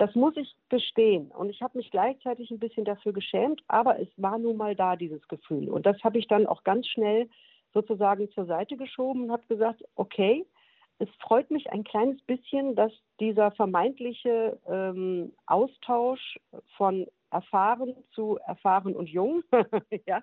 Das 0.00 0.14
muss 0.14 0.34
ich 0.38 0.56
gestehen. 0.70 1.30
Und 1.30 1.50
ich 1.50 1.60
habe 1.60 1.76
mich 1.76 1.90
gleichzeitig 1.90 2.50
ein 2.50 2.58
bisschen 2.58 2.86
dafür 2.86 3.12
geschämt, 3.12 3.62
aber 3.68 4.00
es 4.00 4.08
war 4.16 4.38
nun 4.38 4.56
mal 4.56 4.74
da, 4.74 4.96
dieses 4.96 5.28
Gefühl. 5.28 5.68
Und 5.68 5.84
das 5.84 6.02
habe 6.02 6.18
ich 6.18 6.26
dann 6.26 6.46
auch 6.46 6.64
ganz 6.64 6.86
schnell 6.86 7.28
sozusagen 7.74 8.30
zur 8.30 8.46
Seite 8.46 8.78
geschoben 8.78 9.24
und 9.24 9.30
habe 9.30 9.46
gesagt, 9.46 9.84
okay, 9.96 10.46
es 11.00 11.08
freut 11.20 11.50
mich 11.50 11.70
ein 11.70 11.84
kleines 11.84 12.18
bisschen, 12.22 12.76
dass 12.76 12.92
dieser 13.20 13.50
vermeintliche 13.50 14.58
ähm, 14.66 15.34
Austausch 15.44 16.40
von 16.78 17.06
erfahren 17.30 17.94
zu 18.12 18.38
erfahren 18.46 18.96
und 18.96 19.10
jung 19.10 19.42
ja, 20.06 20.22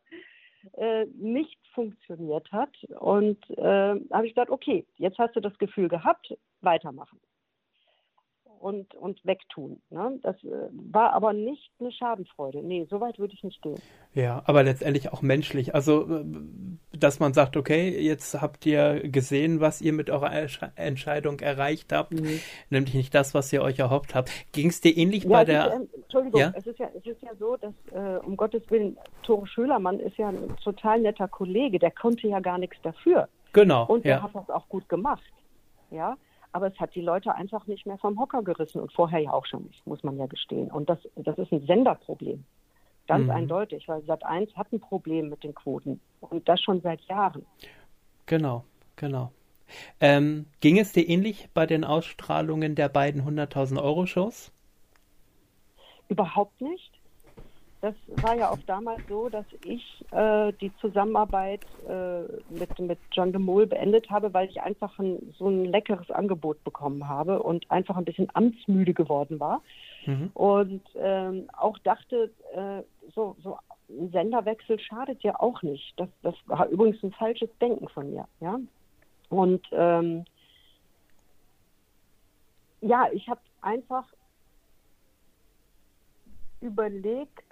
äh, 0.74 1.06
nicht 1.14 1.60
funktioniert 1.76 2.52
hat. 2.52 2.76
Und 3.00 3.48
äh, 3.52 3.94
habe 4.12 4.26
ich 4.26 4.34
gesagt, 4.34 4.50
okay, 4.50 4.88
jetzt 4.96 5.20
hast 5.20 5.36
du 5.36 5.40
das 5.40 5.56
Gefühl 5.60 5.88
gehabt, 5.88 6.36
weitermachen 6.62 7.20
und, 8.60 8.96
und 8.96 9.24
wegtun. 9.26 9.82
Ne? 9.90 10.20
Das 10.22 10.36
äh, 10.44 10.70
war 10.72 11.14
aber 11.14 11.34
nicht 11.34 11.72
eine 11.80 11.92
Schadenfreude. 11.92 12.62
Nee, 12.64 12.88
so 12.90 13.00
weit 13.00 13.20
würde 13.20 13.34
ich 13.34 13.44
nicht 13.44 13.62
gehen. 13.62 13.80
Ja, 14.14 14.42
aber 14.46 14.64
letztendlich 14.64 15.12
auch 15.12 15.22
menschlich. 15.22 15.76
Also, 15.76 16.04
äh, 16.04 16.26
dass 16.98 17.20
man 17.20 17.34
sagt, 17.34 17.58
okay, 17.58 17.90
jetzt 18.00 18.42
habt 18.42 18.66
ihr 18.66 19.08
gesehen, 19.10 19.60
was 19.60 19.82
ihr 19.82 19.94
mit 19.94 20.10
eurer 20.10 20.32
Entscheidung 20.76 21.40
erreicht 21.40 21.92
habt, 21.94 22.12
mhm. 22.12 22.40
nämlich 22.70 22.94
nicht 22.94 23.14
das, 23.14 23.34
was 23.34 23.52
ihr 23.54 23.62
euch 23.62 23.80
erhofft 23.80 24.16
habt. 24.16 24.32
Ging 24.52 24.70
es 24.70 24.82
dir 24.82 24.96
ähnlich 24.96 25.24
ja, 25.24 25.30
bei 25.30 25.46
der... 25.46 25.68
Ist, 25.68 25.74
äh, 25.74 25.98
Entschuldigung, 26.02 26.42
ja? 26.42 26.54
Es, 26.56 26.68
ist 26.68 26.80
ja, 26.80 26.90
es 26.96 27.06
ist 27.06 27.22
ja 27.22 27.36
so, 27.40 27.58
dass, 27.58 27.74
äh, 27.92 28.26
um 28.26 28.38
Gottes 28.38 28.64
Willen, 28.70 28.98
Tore 29.24 29.48
Schölermann 29.48 30.00
ist 30.00 30.18
ja 30.18 30.30
ein 30.30 30.56
total 30.64 31.02
netter 31.02 31.28
Kollege, 31.28 31.80
der 31.80 31.92
konnte 31.92 32.28
ja 32.28 32.40
gar 32.40 32.58
nichts 32.58 32.78
dafür. 32.82 33.28
Genau. 33.54 33.86
Und 33.86 34.06
der 34.06 34.18
ja. 34.18 34.24
hat 34.24 34.36
das 34.36 34.50
auch 34.50 34.68
gut 34.70 34.88
gemacht. 34.90 35.24
Ja, 35.90 36.18
aber 36.58 36.70
es 36.70 36.80
hat 36.80 36.96
die 36.96 37.02
Leute 37.02 37.36
einfach 37.36 37.68
nicht 37.68 37.86
mehr 37.86 38.00
vom 38.00 38.20
Hocker 38.20 38.42
gerissen 38.42 38.82
und 38.82 38.92
vorher 38.92 39.20
ja 39.20 39.32
auch 39.32 39.46
schon 39.46 39.66
nicht, 39.66 39.86
muss 39.86 40.02
man 40.02 40.18
ja 40.18 40.26
gestehen. 40.26 40.72
Und 40.72 40.90
das, 40.90 40.98
das 41.16 41.38
ist 41.38 41.52
ein 41.52 41.64
Senderproblem. 41.68 42.44
Ganz 43.06 43.26
mhm. 43.26 43.30
eindeutig, 43.30 43.88
weil 43.88 44.02
Sat 44.06 44.26
1 44.26 44.56
hat 44.56 44.74
ein 44.74 44.80
Problem 44.80 45.30
mit 45.30 45.44
den 45.44 45.54
Quoten 45.54 46.00
und 46.20 46.50
das 46.50 46.60
schon 46.60 46.82
seit 46.82 47.02
Jahren. 47.02 47.46
Genau, 48.26 48.64
genau. 48.96 49.32
Ähm, 50.00 50.48
ging 50.60 50.80
es 50.80 50.94
dir 50.94 51.08
ähnlich 51.08 51.48
bei 51.54 51.68
den 51.68 51.84
Ausstrahlungen 51.84 52.74
der 52.74 52.90
beiden 52.90 53.22
100.000 53.22 53.80
Euro 53.80 54.08
Shows? 54.08 54.52
Überhaupt 56.10 56.60
nicht. 56.60 56.97
Das 57.80 57.94
war 58.08 58.34
ja 58.34 58.50
auch 58.50 58.62
damals 58.66 59.04
so, 59.08 59.30
dass 59.30 59.46
ich 59.62 60.04
äh, 60.12 60.52
die 60.54 60.76
Zusammenarbeit 60.78 61.62
äh, 61.88 62.24
mit, 62.50 62.78
mit 62.80 63.00
John 63.12 63.32
de 63.32 63.40
Mol 63.40 63.68
beendet 63.68 64.10
habe, 64.10 64.34
weil 64.34 64.50
ich 64.50 64.62
einfach 64.62 64.98
ein, 64.98 65.36
so 65.38 65.48
ein 65.48 65.66
leckeres 65.66 66.10
Angebot 66.10 66.64
bekommen 66.64 67.08
habe 67.08 67.44
und 67.44 67.70
einfach 67.70 67.96
ein 67.96 68.06
bisschen 68.06 68.30
amtsmüde 68.34 68.96
geworden 68.96 69.40
war. 69.40 69.62
Mhm. 70.08 70.32
Und 70.34 70.82
ähm, 70.96 71.50
auch 71.54 71.78
dachte, 71.80 72.32
äh, 72.56 72.82
so, 73.14 73.36
so 73.44 73.60
ein 73.90 74.10
Senderwechsel 74.12 74.80
schadet 74.80 75.22
ja 75.22 75.40
auch 75.40 75.62
nicht. 75.62 75.94
Das, 75.98 76.10
das 76.24 76.36
war 76.48 76.68
übrigens 76.70 77.02
ein 77.04 77.12
falsches 77.12 77.50
Denken 77.60 77.90
von 77.90 78.10
mir. 78.12 78.28
Ja? 78.40 78.60
Und 79.30 79.66
ähm, 79.72 80.26
ja, 82.82 83.08
ich 83.12 83.30
habe 83.30 83.42
einfach 83.62 84.06
überlegt, 86.62 87.47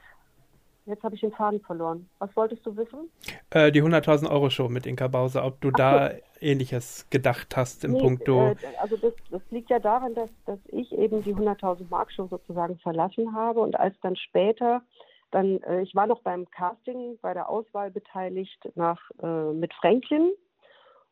jetzt 0.86 1.04
habe 1.04 1.16
ich 1.16 1.22
den 1.22 1.32
Faden 1.32 1.62
verloren. 1.62 2.10
Was 2.20 2.36
wolltest 2.36 2.66
du 2.66 2.76
wissen? 2.78 3.10
Äh, 3.50 3.72
die 3.72 3.82
100.000 3.82 4.30
Euro 4.30 4.50
Show 4.50 4.70
mit 4.70 4.86
Inka 4.86 5.08
Bauser, 5.08 5.46
ob 5.46 5.60
du 5.62 5.70
Ach 5.74 5.78
da 5.78 6.12
so. 6.12 6.18
ähnliches 6.42 7.08
gedacht 7.10 7.56
hast 7.58 7.84
im 7.84 7.94
nee, 7.94 8.00
Punkto. 8.00 8.52
Äh, 8.52 8.56
also 8.80 8.98
das, 8.98 9.14
das, 9.32 9.42
liegt 9.50 9.70
ja 9.70 9.80
daran, 9.80 10.14
dass, 10.16 10.30
dass 10.46 10.60
ich 10.68 10.92
eben 10.92 11.24
die 11.24 11.36
100.000 11.36 11.90
Mark 11.90 12.12
Show 12.12 12.28
sozusagen 12.28 12.78
verlassen 12.80 13.36
habe 13.36 13.60
und 13.60 13.80
als 13.80 13.96
dann 14.02 14.16
später 14.16 14.82
dann, 15.32 15.62
äh, 15.64 15.82
ich 15.82 15.96
war 15.96 16.08
noch 16.08 16.22
beim 16.22 16.50
Casting, 16.52 17.18
bei 17.22 17.34
der 17.34 17.50
Auswahl 17.50 17.92
beteiligt 17.92 18.60
nach, 18.76 19.02
äh, 19.22 19.52
mit 19.54 19.74
Franklin 19.74 20.32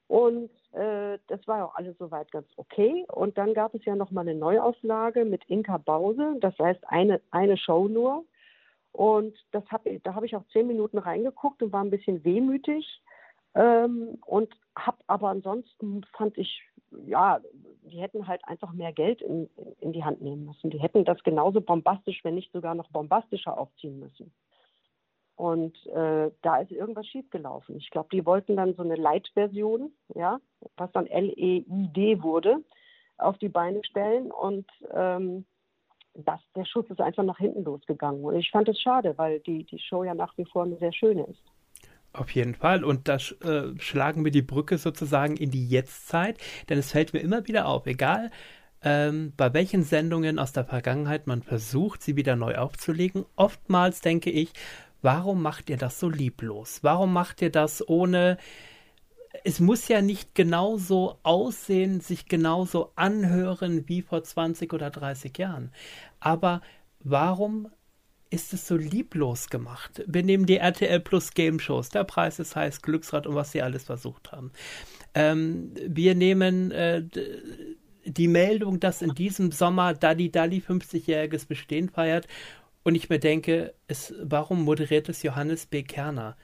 und 0.07 0.49
äh, 0.73 1.17
das 1.27 1.45
war 1.47 1.65
auch 1.65 1.75
alles 1.75 1.97
soweit 1.97 2.31
ganz 2.31 2.47
okay. 2.57 3.05
Und 3.11 3.37
dann 3.37 3.53
gab 3.53 3.73
es 3.73 3.83
ja 3.85 3.95
noch 3.95 4.11
mal 4.11 4.21
eine 4.21 4.35
Neuauslage 4.35 5.25
mit 5.25 5.43
Inka 5.47 5.77
Bause, 5.77 6.35
das 6.39 6.57
heißt 6.57 6.81
eine, 6.87 7.21
eine 7.31 7.57
Show 7.57 7.87
nur. 7.87 8.23
Und 8.93 9.35
das 9.51 9.63
hab, 9.69 9.85
da 10.03 10.15
habe 10.15 10.25
ich 10.25 10.35
auch 10.35 10.45
zehn 10.53 10.67
Minuten 10.67 10.99
reingeguckt 10.99 11.61
und 11.61 11.73
war 11.73 11.83
ein 11.83 11.89
bisschen 11.89 12.23
wehmütig. 12.23 13.01
Ähm, 13.55 14.19
und 14.25 14.49
habe 14.75 14.97
aber 15.07 15.29
ansonsten 15.29 16.03
fand 16.15 16.37
ich, 16.37 16.63
ja, 17.05 17.39
die 17.83 17.97
hätten 18.01 18.27
halt 18.27 18.43
einfach 18.45 18.71
mehr 18.71 18.93
Geld 18.93 19.21
in, 19.21 19.49
in 19.79 19.93
die 19.93 20.03
Hand 20.03 20.21
nehmen 20.21 20.45
müssen. 20.45 20.69
Die 20.69 20.79
hätten 20.79 21.05
das 21.05 21.21
genauso 21.23 21.59
bombastisch, 21.61 22.23
wenn 22.23 22.35
nicht 22.35 22.51
sogar 22.51 22.75
noch 22.75 22.89
bombastischer 22.89 23.57
aufziehen 23.57 23.99
müssen. 23.99 24.31
Und 25.35 25.75
äh, 25.87 26.31
da 26.43 26.57
ist 26.57 26.71
irgendwas 26.71 27.07
schiefgelaufen. 27.07 27.77
Ich 27.77 27.89
glaube, 27.89 28.09
die 28.11 28.25
wollten 28.25 28.55
dann 28.55 28.75
so 28.75 28.83
eine 28.83 28.95
Light-Version, 28.95 29.91
ja, 30.13 30.39
was 30.77 30.91
dann 30.91 31.07
L-E-I-D 31.07 32.21
wurde, 32.21 32.63
auf 33.17 33.37
die 33.39 33.49
Beine 33.49 33.83
stellen. 33.83 34.31
Und 34.31 34.67
ähm, 34.91 35.45
das, 36.13 36.39
der 36.55 36.65
Schuss 36.65 36.85
ist 36.89 37.01
einfach 37.01 37.23
nach 37.23 37.37
hinten 37.37 37.63
losgegangen. 37.63 38.23
Und 38.23 38.35
ich 38.35 38.49
fand 38.51 38.69
es 38.69 38.79
schade, 38.79 39.17
weil 39.17 39.39
die, 39.41 39.63
die 39.63 39.79
Show 39.79 40.03
ja 40.03 40.13
nach 40.13 40.37
wie 40.37 40.45
vor 40.45 40.63
eine 40.63 40.77
sehr 40.77 40.93
schöne 40.93 41.23
ist. 41.25 41.41
Auf 42.13 42.29
jeden 42.31 42.53
Fall. 42.53 42.83
Und 42.83 43.07
da 43.07 43.15
äh, 43.15 43.79
schlagen 43.79 44.23
wir 44.23 44.31
die 44.31 44.43
Brücke 44.43 44.77
sozusagen 44.77 45.35
in 45.35 45.49
die 45.49 45.67
Jetztzeit, 45.67 46.37
denn 46.69 46.77
es 46.77 46.91
fällt 46.91 47.13
mir 47.13 47.19
immer 47.19 47.47
wieder 47.47 47.67
auf, 47.67 47.87
egal 47.87 48.29
ähm, 48.83 49.33
bei 49.37 49.53
welchen 49.53 49.83
Sendungen 49.83 50.39
aus 50.39 50.51
der 50.51 50.65
Vergangenheit 50.65 51.25
man 51.25 51.41
versucht, 51.41 52.03
sie 52.03 52.15
wieder 52.15 52.35
neu 52.35 52.55
aufzulegen. 52.55 53.25
Oftmals 53.35 54.01
denke 54.01 54.29
ich, 54.29 54.51
warum 55.01 55.41
macht 55.41 55.69
ihr 55.69 55.77
das 55.77 55.99
so 55.99 56.09
lieblos? 56.09 56.79
Warum 56.83 57.13
macht 57.13 57.41
ihr 57.41 57.51
das 57.51 57.87
ohne. 57.87 58.37
Es 59.43 59.59
muss 59.59 59.87
ja 59.87 60.01
nicht 60.01 60.35
genauso 60.35 61.17
aussehen, 61.23 62.01
sich 62.01 62.27
genauso 62.27 62.91
anhören 62.95 63.87
wie 63.87 64.01
vor 64.01 64.23
20 64.23 64.71
oder 64.73 64.89
30 64.91 65.37
Jahren. 65.37 65.71
Aber 66.19 66.61
warum 66.99 67.69
ist 68.29 68.53
es 68.53 68.67
so 68.67 68.75
lieblos 68.75 69.49
gemacht? 69.49 70.03
Wir 70.07 70.23
nehmen 70.23 70.45
die 70.45 70.57
RTL 70.57 70.99
Plus 70.99 71.33
Game 71.33 71.59
Shows, 71.59 71.89
der 71.89 72.03
Preis 72.03 72.39
ist 72.39 72.55
heiß, 72.55 72.81
Glücksrad 72.81 73.27
und 73.27 73.35
was 73.35 73.51
sie 73.51 73.61
alles 73.61 73.83
versucht 73.83 74.31
haben. 74.31 74.51
Ähm, 75.13 75.73
wir 75.85 76.15
nehmen 76.15 76.71
äh, 76.71 77.03
die 78.05 78.27
Meldung, 78.27 78.79
dass 78.79 79.01
in 79.01 79.13
diesem 79.13 79.51
Sommer 79.51 79.93
Dali 79.93 80.31
Dali 80.31 80.63
50-jähriges 80.67 81.47
Bestehen 81.47 81.89
feiert 81.89 82.27
und 82.83 82.95
ich 82.95 83.09
mir 83.09 83.19
denke, 83.19 83.73
es, 83.87 84.13
warum 84.21 84.63
moderiert 84.63 85.09
es 85.09 85.23
Johannes 85.23 85.65
B. 85.65 85.83
Kerner? 85.83 86.35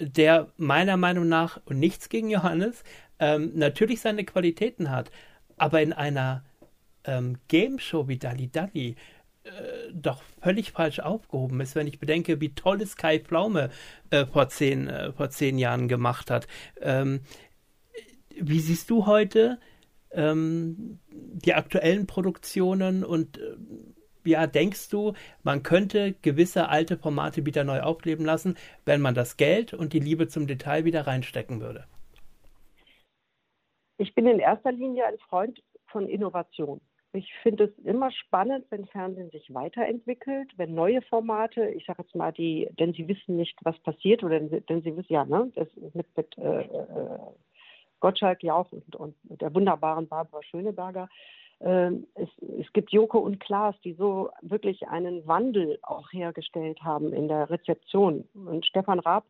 Der 0.00 0.48
meiner 0.56 0.96
Meinung 0.96 1.28
nach, 1.28 1.60
und 1.66 1.78
nichts 1.78 2.08
gegen 2.08 2.30
Johannes, 2.30 2.82
ähm, 3.18 3.52
natürlich 3.54 4.00
seine 4.00 4.24
Qualitäten 4.24 4.90
hat, 4.90 5.10
aber 5.56 5.82
in 5.82 5.92
einer 5.92 6.42
ähm, 7.04 7.38
Game 7.48 7.78
Show 7.78 8.08
wie 8.08 8.18
Dali 8.18 8.48
Dali 8.50 8.96
äh, 9.42 9.50
doch 9.92 10.22
völlig 10.42 10.72
falsch 10.72 11.00
aufgehoben 11.00 11.60
ist, 11.60 11.74
wenn 11.74 11.86
ich 11.86 11.98
bedenke, 11.98 12.40
wie 12.40 12.54
toll 12.54 12.82
es 12.82 12.96
Kai 12.96 13.20
Pflaume 13.20 13.70
äh, 14.10 14.26
vor, 14.26 14.48
zehn, 14.48 14.88
äh, 14.88 15.12
vor 15.12 15.30
zehn 15.30 15.58
Jahren 15.58 15.88
gemacht 15.88 16.30
hat. 16.30 16.46
Ähm, 16.80 17.20
wie 18.38 18.60
siehst 18.60 18.90
du 18.90 19.06
heute 19.06 19.58
ähm, 20.12 20.98
die 21.10 21.54
aktuellen 21.54 22.06
Produktionen 22.06 23.04
und 23.04 23.38
äh, 23.38 23.56
ja, 24.24 24.46
denkst 24.46 24.88
du, 24.90 25.14
man 25.42 25.62
könnte 25.62 26.14
gewisse 26.22 26.68
alte 26.68 26.96
Formate 26.96 27.46
wieder 27.46 27.64
neu 27.64 27.80
aufleben 27.80 28.24
lassen, 28.24 28.56
wenn 28.84 29.00
man 29.00 29.14
das 29.14 29.36
Geld 29.36 29.74
und 29.74 29.92
die 29.92 30.00
Liebe 30.00 30.28
zum 30.28 30.46
Detail 30.46 30.84
wieder 30.84 31.06
reinstecken 31.06 31.60
würde? 31.60 31.84
Ich 33.98 34.14
bin 34.14 34.26
in 34.26 34.38
erster 34.38 34.72
Linie 34.72 35.06
ein 35.06 35.18
Freund 35.28 35.62
von 35.88 36.08
Innovation. 36.08 36.80
Ich 37.12 37.32
finde 37.42 37.64
es 37.64 37.84
immer 37.84 38.12
spannend, 38.12 38.66
wenn 38.70 38.86
Fernsehen 38.86 39.30
sich 39.30 39.52
weiterentwickelt, 39.52 40.52
wenn 40.56 40.74
neue 40.74 41.02
Formate, 41.02 41.68
ich 41.70 41.84
sage 41.84 42.02
jetzt 42.02 42.14
mal 42.14 42.32
die, 42.32 42.68
denn 42.78 42.92
sie 42.92 43.08
wissen 43.08 43.36
nicht, 43.36 43.58
was 43.62 43.76
passiert, 43.80 44.22
oder 44.22 44.38
denn 44.38 44.82
sie 44.82 44.96
wissen 44.96 45.12
ja, 45.12 45.24
ne, 45.24 45.50
das 45.56 45.66
mit, 45.92 46.06
mit 46.16 46.38
äh, 46.38 46.62
äh, 46.62 47.18
Gottschalk 47.98 48.44
Jauch 48.44 48.70
und, 48.70 48.94
und 48.96 49.16
der 49.24 49.52
wunderbaren 49.52 50.06
Barbara 50.06 50.42
Schöneberger, 50.44 51.08
es, 51.60 52.28
es, 52.58 52.72
gibt 52.72 52.90
Joko 52.90 53.18
und 53.18 53.38
Klaas, 53.38 53.74
die 53.84 53.92
so 53.92 54.30
wirklich 54.40 54.88
einen 54.88 55.26
Wandel 55.26 55.78
auch 55.82 56.10
hergestellt 56.10 56.82
haben 56.82 57.12
in 57.12 57.28
der 57.28 57.50
Rezeption. 57.50 58.26
Und 58.34 58.64
Stefan 58.64 58.98
Raab, 58.98 59.26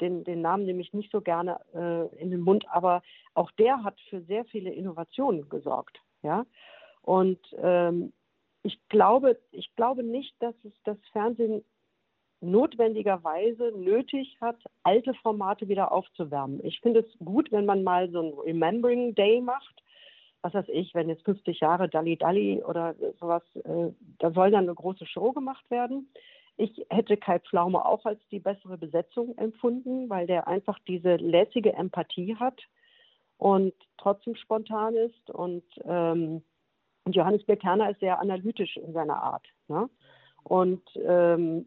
den, 0.00 0.24
den 0.24 0.40
Namen 0.40 0.64
nehme 0.64 0.80
ich 0.80 0.92
nicht 0.92 1.12
so 1.12 1.20
gerne 1.20 1.60
äh, 1.72 2.20
in 2.20 2.30
den 2.32 2.40
Mund, 2.40 2.66
aber 2.70 3.02
auch 3.34 3.52
der 3.52 3.84
hat 3.84 4.00
für 4.08 4.20
sehr 4.22 4.44
viele 4.46 4.70
Innovationen 4.70 5.48
gesorgt. 5.48 6.00
Ja? 6.22 6.44
Und 7.02 7.38
ähm, 7.62 8.12
ich 8.64 8.78
glaube, 8.88 9.38
ich 9.52 9.74
glaube 9.76 10.02
nicht, 10.02 10.34
dass 10.40 10.54
es 10.64 10.72
das 10.84 10.98
Fernsehen 11.12 11.64
notwendigerweise 12.40 13.72
nötig 13.76 14.38
hat, 14.40 14.56
alte 14.82 15.14
Formate 15.14 15.68
wieder 15.68 15.92
aufzuwärmen. 15.92 16.64
Ich 16.64 16.80
finde 16.80 17.00
es 17.00 17.18
gut, 17.24 17.52
wenn 17.52 17.66
man 17.66 17.84
mal 17.84 18.10
so 18.10 18.20
ein 18.20 18.32
Remembering 18.32 19.14
Day 19.14 19.40
macht 19.40 19.82
was 20.42 20.54
weiß 20.54 20.68
ich, 20.68 20.94
wenn 20.94 21.08
jetzt 21.08 21.24
50 21.24 21.60
Jahre 21.60 21.88
Dalli 21.88 22.16
Dalli 22.16 22.62
oder 22.62 22.94
sowas, 23.18 23.42
äh, 23.64 23.92
da 24.18 24.30
soll 24.30 24.50
dann 24.50 24.64
eine 24.64 24.74
große 24.74 25.06
Show 25.06 25.32
gemacht 25.32 25.68
werden. 25.70 26.10
Ich 26.56 26.84
hätte 26.90 27.16
Kai 27.16 27.38
Pflaume 27.38 27.84
auch 27.84 28.04
als 28.04 28.20
die 28.30 28.40
bessere 28.40 28.76
Besetzung 28.76 29.36
empfunden, 29.38 30.08
weil 30.10 30.26
der 30.26 30.46
einfach 30.46 30.78
diese 30.86 31.16
lässige 31.16 31.72
Empathie 31.72 32.36
hat 32.36 32.60
und 33.38 33.72
trotzdem 33.96 34.34
spontan 34.34 34.94
ist. 34.94 35.30
Und, 35.30 35.64
ähm, 35.84 36.42
Johannes 37.08 37.44
Bekerner 37.44 37.90
ist 37.90 38.00
sehr 38.00 38.20
analytisch 38.20 38.76
in 38.76 38.92
seiner 38.92 39.22
Art. 39.22 39.46
Ne? 39.68 39.88
Und 40.44 40.82
ähm, 40.96 41.66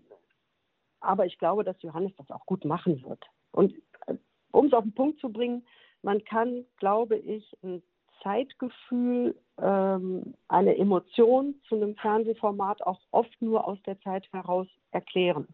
aber 1.00 1.26
ich 1.26 1.38
glaube, 1.38 1.64
dass 1.64 1.82
Johannes 1.82 2.14
das 2.18 2.32
auch 2.32 2.46
gut 2.46 2.64
machen 2.64 3.04
wird. 3.04 3.26
Und 3.52 3.74
äh, 4.08 4.16
um 4.52 4.68
es 4.68 4.74
auf 4.74 4.84
den 4.84 4.94
Punkt 4.94 5.20
zu 5.20 5.30
bringen, 5.30 5.66
man 6.02 6.24
kann, 6.24 6.66
glaube 6.78 7.18
ich, 7.18 7.58
ein 7.64 7.84
Zeitgefühl, 8.24 9.36
ähm, 9.62 10.34
eine 10.48 10.78
Emotion 10.78 11.56
zu 11.68 11.76
einem 11.76 11.96
Fernsehformat 11.96 12.82
auch 12.84 13.00
oft 13.12 13.42
nur 13.42 13.68
aus 13.68 13.78
der 13.84 14.00
Zeit 14.02 14.32
heraus 14.32 14.68
erklären. 14.92 15.48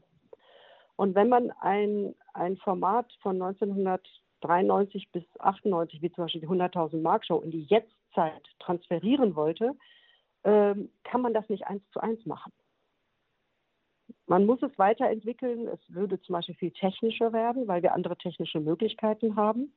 Und 0.95 1.15
wenn 1.15 1.29
man 1.29 1.51
ein, 1.61 2.15
ein 2.33 2.57
Format 2.57 3.11
von 3.21 3.41
1993 3.41 5.11
bis 5.11 5.23
98, 5.39 6.01
wie 6.01 6.11
zum 6.11 6.25
Beispiel 6.25 6.41
die 6.41 6.47
100.000 6.47 7.01
Mark 7.01 7.25
Show, 7.25 7.39
in 7.39 7.51
die 7.51 7.63
Jetztzeit 7.63 8.43
transferieren 8.59 9.35
wollte, 9.35 9.75
ähm, 10.43 10.89
kann 11.03 11.21
man 11.21 11.33
das 11.33 11.47
nicht 11.49 11.67
eins 11.67 11.83
zu 11.91 11.99
eins 11.99 12.25
machen. 12.25 12.51
Man 14.27 14.45
muss 14.45 14.61
es 14.61 14.77
weiterentwickeln. 14.77 15.67
Es 15.67 15.79
würde 15.87 16.21
zum 16.21 16.33
Beispiel 16.33 16.55
viel 16.55 16.71
technischer 16.71 17.33
werden, 17.33 17.67
weil 17.67 17.81
wir 17.81 17.93
andere 17.93 18.17
technische 18.17 18.59
Möglichkeiten 18.59 19.35
haben. 19.35 19.73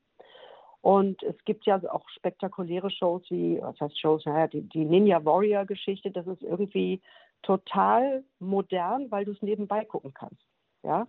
Und 0.83 1.23
es 1.23 1.37
gibt 1.45 1.65
ja 1.65 1.81
auch 1.91 2.09
spektakuläre 2.11 2.91
Shows 2.91 3.23
wie, 3.31 3.59
was 3.63 3.81
heißt 3.81 3.99
Shows, 3.99 4.27
naja, 4.27 4.49
die, 4.49 4.63
die 4.63 4.85
Ninja 4.85 5.25
Warrior 5.25 5.65
Geschichte, 5.65 6.11
das 6.11 6.27
ist 6.27 6.43
irgendwie 6.43 7.01
total 7.43 8.25
modern, 8.41 9.11
weil 9.11 9.25
du 9.25 9.31
es 9.31 9.41
nebenbei 9.43 9.85
gucken 9.85 10.13
kannst. 10.13 10.43
Ja. 10.83 11.07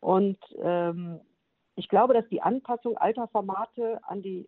Und 0.00 0.38
ähm, 0.62 1.20
ich 1.74 1.88
glaube, 1.88 2.12
dass 2.12 2.28
die 2.28 2.42
Anpassung 2.42 2.98
alter 2.98 3.28
Formate 3.28 3.98
an 4.02 4.20
die 4.20 4.46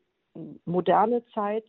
moderne 0.67 1.25
Zeit 1.33 1.65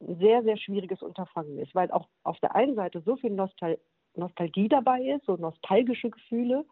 ein 0.00 0.18
sehr, 0.18 0.42
sehr 0.44 0.56
schwieriges 0.56 1.02
Unterfangen 1.02 1.58
ist, 1.58 1.74
weil 1.74 1.90
auch 1.90 2.08
auf 2.22 2.38
der 2.40 2.54
einen 2.54 2.76
Seite 2.76 3.02
so 3.04 3.16
viel 3.16 3.30
Nostal 3.30 3.78
Nostalgie 4.14 4.68
dabei 4.68 5.02
ist, 5.02 5.26
so 5.26 5.36
nostalgische 5.36 6.10
Gefühle. 6.10 6.64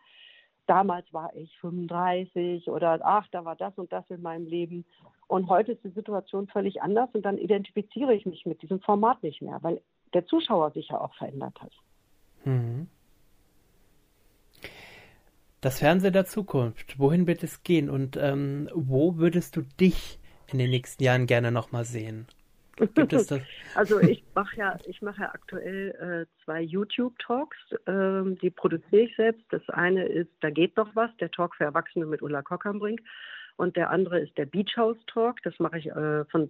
Damals 0.69 1.11
war 1.15 1.35
ich 1.35 1.51
35 1.61 2.69
oder 2.69 3.01
ach, 3.03 3.27
da 3.33 3.47
war 3.47 3.57
das 3.57 3.73
und 3.79 3.91
das 3.91 4.05
in 4.11 4.21
meinem 4.21 4.47
Leben. 4.47 4.85
Und 5.27 5.49
heute 5.49 5.73
ist 5.73 5.83
die 5.83 5.89
Situation 5.89 6.47
völlig 6.47 6.83
anders 6.83 7.09
und 7.15 7.23
dann 7.23 7.39
identifiziere 7.39 8.15
ich 8.15 8.27
mich 8.27 8.45
mit 8.45 8.61
diesem 8.61 8.79
Format 8.81 9.23
nicht 9.23 9.41
mehr, 9.41 9.59
weil 9.63 9.81
der 10.13 10.27
Zuschauer 10.27 10.73
sich 10.73 10.89
ja 10.89 11.01
auch 11.01 11.15
verändert 11.15 11.59
hat. 11.63 11.73
Mhm. 12.45 12.87
Das 15.63 15.79
Fernsehen 15.79 16.13
der 16.13 16.27
Zukunft, 16.27 16.99
wohin 16.99 17.27
wird 17.27 17.43
es 17.43 17.63
gehen 17.63 17.89
und 17.89 18.19
ähm, 18.19 18.69
wo 18.75 19.17
würdest 19.17 19.57
du 19.57 19.63
dich 19.63 20.19
in 20.53 20.59
den 20.59 20.69
nächsten 20.69 21.03
Jahren 21.03 21.27
gerne 21.27 21.51
nochmal 21.51 21.87
sehen? 21.87 22.27
Gibt 22.79 23.13
es 23.13 23.27
das? 23.29 23.41
Also 23.75 24.01
ich 24.01 24.25
mache 24.35 24.57
ja, 24.57 24.79
ich 24.87 25.03
mache 25.03 25.23
ja 25.23 25.31
aktuell 25.33 26.27
äh, 26.29 26.45
zwei 26.45 26.63
YouTube-Talks, 26.63 27.57
ähm, 27.87 28.39
die 28.39 28.51
produziere 28.51 29.03
ich 29.03 29.17
selbst. 29.17 29.45
Das 29.51 29.69
eine 29.71 30.07
ist, 30.07 30.31
da 30.41 30.51
geht 30.51 30.77
noch 30.77 30.95
was, 30.95 31.15
der 31.19 31.31
Talk 31.31 31.57
für 31.57 31.65
Erwachsene 31.65 32.07
mit 32.07 32.23
Ulla 32.23 32.43
Kockernbrink. 32.43 33.01
Und 33.57 33.77
der 33.77 33.91
andere 33.91 34.21
ist 34.21 34.39
der 34.39 34.47
Beach 34.47 34.77
House 34.77 34.99
Talk. 35.09 35.43
Das 35.43 35.59
mache 35.59 35.79
ich 35.79 35.87
äh, 35.87 36.25
von, 36.27 36.49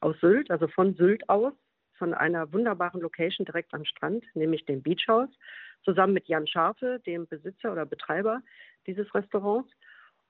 aus 0.00 0.16
Sylt, 0.20 0.50
also 0.50 0.68
von 0.68 0.94
Sylt 0.94 1.28
aus, 1.28 1.52
von 1.98 2.14
einer 2.14 2.52
wunderbaren 2.52 3.00
Location 3.00 3.44
direkt 3.44 3.74
am 3.74 3.84
Strand, 3.84 4.24
nämlich 4.34 4.64
dem 4.64 4.82
Beach 4.82 5.04
House, 5.08 5.30
zusammen 5.84 6.14
mit 6.14 6.28
Jan 6.28 6.46
Scharfe, 6.46 7.00
dem 7.06 7.26
Besitzer 7.26 7.72
oder 7.72 7.86
Betreiber 7.86 8.40
dieses 8.86 9.12
Restaurants. 9.14 9.70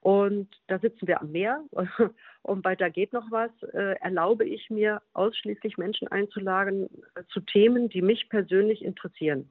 Und 0.04 0.48
da 0.66 0.78
sitzen 0.78 1.06
wir 1.06 1.22
am 1.22 1.32
Meer 1.32 1.64
und 2.42 2.66
Da 2.66 2.88
geht 2.90 3.14
noch 3.14 3.30
was, 3.30 3.50
äh, 3.72 3.96
erlaube 4.02 4.44
ich 4.44 4.68
mir 4.68 5.00
ausschließlich 5.14 5.78
Menschen 5.78 6.08
einzuladen 6.08 6.90
äh, 7.14 7.22
zu 7.30 7.40
Themen, 7.40 7.88
die 7.88 8.02
mich 8.02 8.28
persönlich 8.28 8.84
interessieren. 8.84 9.48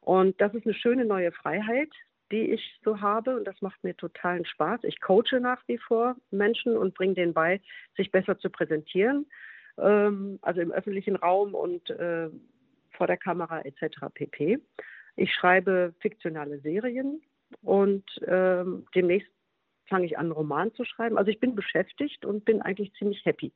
Und 0.00 0.40
das 0.40 0.54
ist 0.54 0.64
eine 0.64 0.74
schöne 0.74 1.04
neue 1.04 1.32
Freiheit, 1.32 1.90
die 2.30 2.52
ich 2.52 2.80
so 2.84 3.00
habe 3.00 3.36
und 3.36 3.48
das 3.48 3.60
macht 3.62 3.82
mir 3.82 3.96
totalen 3.96 4.44
Spaß. 4.44 4.84
Ich 4.84 5.00
coache 5.00 5.40
nach 5.40 5.60
wie 5.66 5.78
vor 5.78 6.14
Menschen 6.30 6.76
und 6.76 6.94
bringe 6.94 7.14
denen 7.14 7.34
bei, 7.34 7.60
sich 7.96 8.12
besser 8.12 8.38
zu 8.38 8.50
präsentieren, 8.50 9.26
ähm, 9.78 10.38
also 10.42 10.60
im 10.60 10.70
öffentlichen 10.70 11.16
Raum 11.16 11.52
und 11.52 11.90
äh, 11.90 12.30
vor 12.92 13.08
der 13.08 13.16
Kamera 13.16 13.62
etc. 13.62 14.06
pp. 14.14 14.60
Ich 15.16 15.34
schreibe 15.34 15.94
fiktionale 15.98 16.60
Serien 16.60 17.20
und 17.62 18.04
ähm, 18.24 18.86
demnächst 18.94 19.33
fange 19.86 20.06
ich 20.06 20.18
an, 20.18 20.26
einen 20.26 20.32
Roman 20.32 20.72
zu 20.74 20.84
schreiben. 20.84 21.18
Also 21.18 21.30
ich 21.30 21.40
bin 21.40 21.54
beschäftigt 21.54 22.24
und 22.24 22.44
bin 22.44 22.62
eigentlich 22.62 22.92
ziemlich 22.94 23.24
happy. 23.24 23.52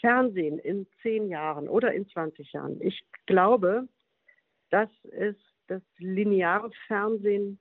Fernsehen 0.00 0.58
in 0.58 0.86
zehn 1.02 1.28
Jahren 1.28 1.68
oder 1.68 1.92
in 1.92 2.08
20 2.08 2.52
Jahren. 2.52 2.80
Ich 2.80 3.04
glaube, 3.26 3.88
dass 4.70 4.90
es 5.10 5.36
das 5.66 5.82
lineare 5.98 6.70
Fernsehen 6.86 7.58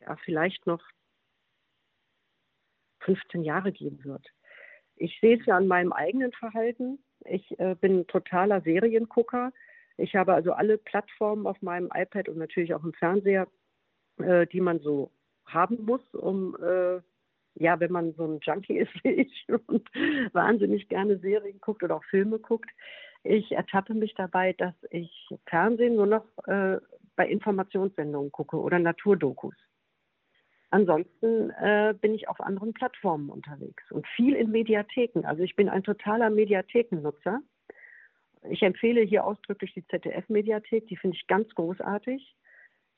ja, 0.00 0.16
vielleicht 0.24 0.66
noch 0.66 0.82
15 3.00 3.42
Jahre 3.42 3.72
geben 3.72 4.04
wird. 4.04 4.26
Ich 4.96 5.18
sehe 5.20 5.38
es 5.38 5.46
ja 5.46 5.56
an 5.56 5.66
meinem 5.66 5.92
eigenen 5.92 6.32
Verhalten. 6.32 6.98
Ich 7.24 7.58
äh, 7.58 7.74
bin 7.74 8.06
totaler 8.06 8.60
Seriengucker. 8.62 9.52
Ich 9.96 10.14
habe 10.14 10.34
also 10.34 10.52
alle 10.52 10.78
Plattformen 10.78 11.46
auf 11.46 11.60
meinem 11.62 11.90
iPad 11.94 12.28
und 12.28 12.38
natürlich 12.38 12.74
auch 12.74 12.84
im 12.84 12.92
Fernseher, 12.94 13.46
äh, 14.18 14.46
die 14.46 14.60
man 14.60 14.80
so 14.80 15.10
haben 15.44 15.84
muss, 15.84 16.02
um 16.14 16.56
äh, 16.62 17.00
ja, 17.58 17.80
wenn 17.80 17.92
man 17.92 18.12
so 18.14 18.24
ein 18.24 18.40
Junkie 18.42 18.78
ist 18.78 18.92
wie 19.02 19.10
ich 19.10 19.46
und 19.66 19.88
wahnsinnig 20.32 20.88
gerne 20.88 21.18
Serien 21.18 21.60
guckt 21.60 21.82
oder 21.82 21.96
auch 21.96 22.04
Filme 22.04 22.38
guckt, 22.38 22.70
ich 23.24 23.52
ertappe 23.52 23.94
mich 23.94 24.14
dabei, 24.14 24.52
dass 24.52 24.74
ich 24.90 25.28
Fernsehen 25.46 25.96
nur 25.96 26.06
noch 26.06 26.24
äh, 26.46 26.78
bei 27.16 27.28
Informationssendungen 27.28 28.30
gucke 28.30 28.56
oder 28.56 28.78
Naturdokus. 28.78 29.54
Ansonsten 30.70 31.50
äh, 31.50 31.94
bin 32.00 32.14
ich 32.14 32.28
auf 32.28 32.40
anderen 32.40 32.72
Plattformen 32.72 33.30
unterwegs 33.30 33.90
und 33.90 34.06
viel 34.08 34.34
in 34.34 34.50
Mediatheken. 34.50 35.24
Also 35.24 35.42
ich 35.42 35.56
bin 35.56 35.68
ein 35.68 35.82
totaler 35.82 36.28
Mediathekennutzer. 36.30 37.40
Ich 38.50 38.62
empfehle 38.62 39.00
hier 39.00 39.24
ausdrücklich 39.24 39.72
die 39.74 39.86
ZDF-Mediathek, 39.86 40.86
die 40.88 40.96
finde 40.96 41.16
ich 41.16 41.26
ganz 41.26 41.52
großartig. 41.54 42.36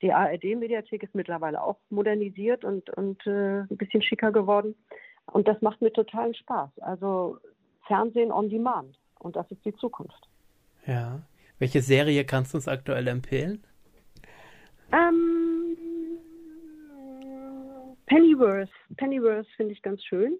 Die 0.01 0.13
ARD-Mediathek 0.13 1.03
ist 1.03 1.15
mittlerweile 1.15 1.61
auch 1.61 1.77
modernisiert 1.89 2.63
und, 2.63 2.89
und 2.91 3.25
äh, 3.27 3.61
ein 3.61 3.77
bisschen 3.77 4.01
schicker 4.01 4.31
geworden. 4.31 4.75
Und 5.25 5.47
das 5.47 5.61
macht 5.61 5.81
mir 5.81 5.91
totalen 5.91 6.33
Spaß. 6.33 6.69
Also 6.79 7.37
Fernsehen 7.87 8.31
on 8.31 8.49
Demand. 8.49 8.97
Und 9.19 9.35
das 9.35 9.49
ist 9.51 9.63
die 9.65 9.75
Zukunft. 9.75 10.29
Ja. 10.85 11.21
Welche 11.59 11.81
Serie 11.81 12.23
kannst 12.23 12.53
du 12.53 12.57
uns 12.57 12.69
aktuell 12.69 13.07
empfehlen? 13.07 13.61
Ähm, 14.93 15.77
Pennyworth. 18.05 18.69
Pennyworth 18.95 19.47
finde 19.57 19.73
ich 19.73 19.81
ganz 19.81 20.03
schön. 20.03 20.37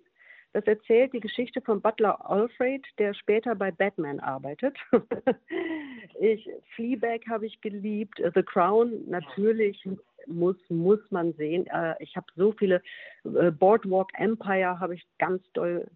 Das 0.54 0.66
erzählt 0.66 1.14
die 1.14 1.20
Geschichte 1.20 1.62
von 1.62 1.80
Butler 1.80 2.28
Alfred, 2.28 2.84
der 2.98 3.14
später 3.14 3.54
bei 3.54 3.70
Batman 3.72 4.20
arbeitet. 4.20 4.78
ich, 6.20 6.50
Fleabag 6.76 7.22
habe 7.30 7.46
ich 7.46 7.62
geliebt, 7.62 8.20
The 8.34 8.42
Crown 8.42 9.08
natürlich 9.08 9.88
muss, 10.26 10.58
muss 10.70 11.00
man 11.12 11.34
sehen. 11.34 11.68
Äh, 11.68 11.96
ich 12.00 12.16
habe 12.16 12.26
so 12.36 12.52
viele, 12.54 12.82
äh, 13.26 13.52
Boardwalk 13.52 14.10
Empire 14.16 14.80
habe 14.80 14.96
ich 14.96 15.06
ganz 15.20 15.44
doll 15.54 15.88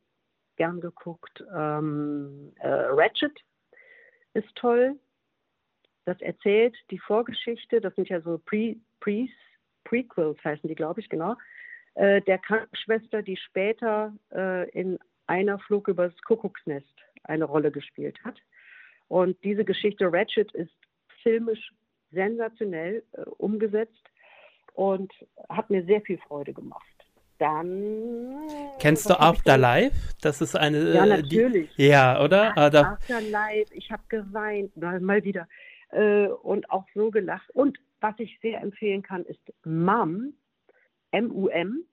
gern 0.56 0.82
geguckt. 0.82 1.44
Ähm, 1.56 2.54
äh, 2.60 2.68
Ratchet 2.68 3.40
ist 4.36 4.56
toll. 4.56 5.00
Das 6.06 6.22
erzählt 6.22 6.76
die 6.92 7.00
Vorgeschichte, 7.00 7.82
das 7.82 7.96
sind 7.96 8.10
ja 8.10 8.22
so 8.22 8.38
Pre, 8.38 8.76
Pre, 9.00 9.28
Prequels 9.86 10.38
heißen 10.44 10.68
die, 10.68 10.76
glaube 10.76 11.00
ich, 11.00 11.10
genau 11.10 11.36
äh, 11.96 12.22
der 12.22 12.40
Krankenschwester, 12.40 13.22
die 13.22 13.38
später 13.38 14.14
äh, 14.34 14.70
in 14.72 15.00
einer 15.28 15.60
Flug 15.60 15.88
übers 15.88 16.14
Kuckucksnest 16.26 16.94
eine 17.24 17.46
Rolle 17.46 17.72
gespielt 17.72 18.18
hat. 18.24 18.36
Und 19.08 19.42
diese 19.44 19.64
Geschichte 19.64 20.12
Ratchet 20.12 20.52
ist 20.54 20.74
filmisch 21.22 21.72
sensationell 22.12 23.04
äh, 23.14 23.22
umgesetzt 23.38 24.04
und 24.74 25.12
hat 25.50 25.70
mir 25.70 25.84
sehr 25.86 26.02
viel 26.02 26.18
Freude 26.18 26.54
gemacht. 26.54 26.84
Dann. 27.40 28.48
Kennst 28.80 29.10
du 29.10 29.20
Afterlife? 29.20 29.96
Das 30.22 30.42
ist 30.42 30.56
eine. 30.56 30.94
Ja, 30.94 31.06
natürlich. 31.06 31.76
Die, 31.76 31.88
ja, 31.88 32.24
oder? 32.24 32.58
Ah, 32.58 32.68
Afterlife, 32.68 33.74
ich 33.74 33.92
habe 33.92 34.04
geweint, 34.08 34.76
mal 34.78 35.24
wieder. 35.24 35.48
Äh, 35.90 36.28
und 36.28 36.70
auch 36.70 36.86
so 36.94 37.12
gelacht. 37.12 37.50
Und 37.52 37.78
was 38.02 38.16
ich 38.18 38.40
sehr 38.42 38.62
empfehlen 38.62 39.02
kann, 39.02 39.26
ist 39.26 39.42
Mom 39.66 40.34
MUM, 41.14 41.86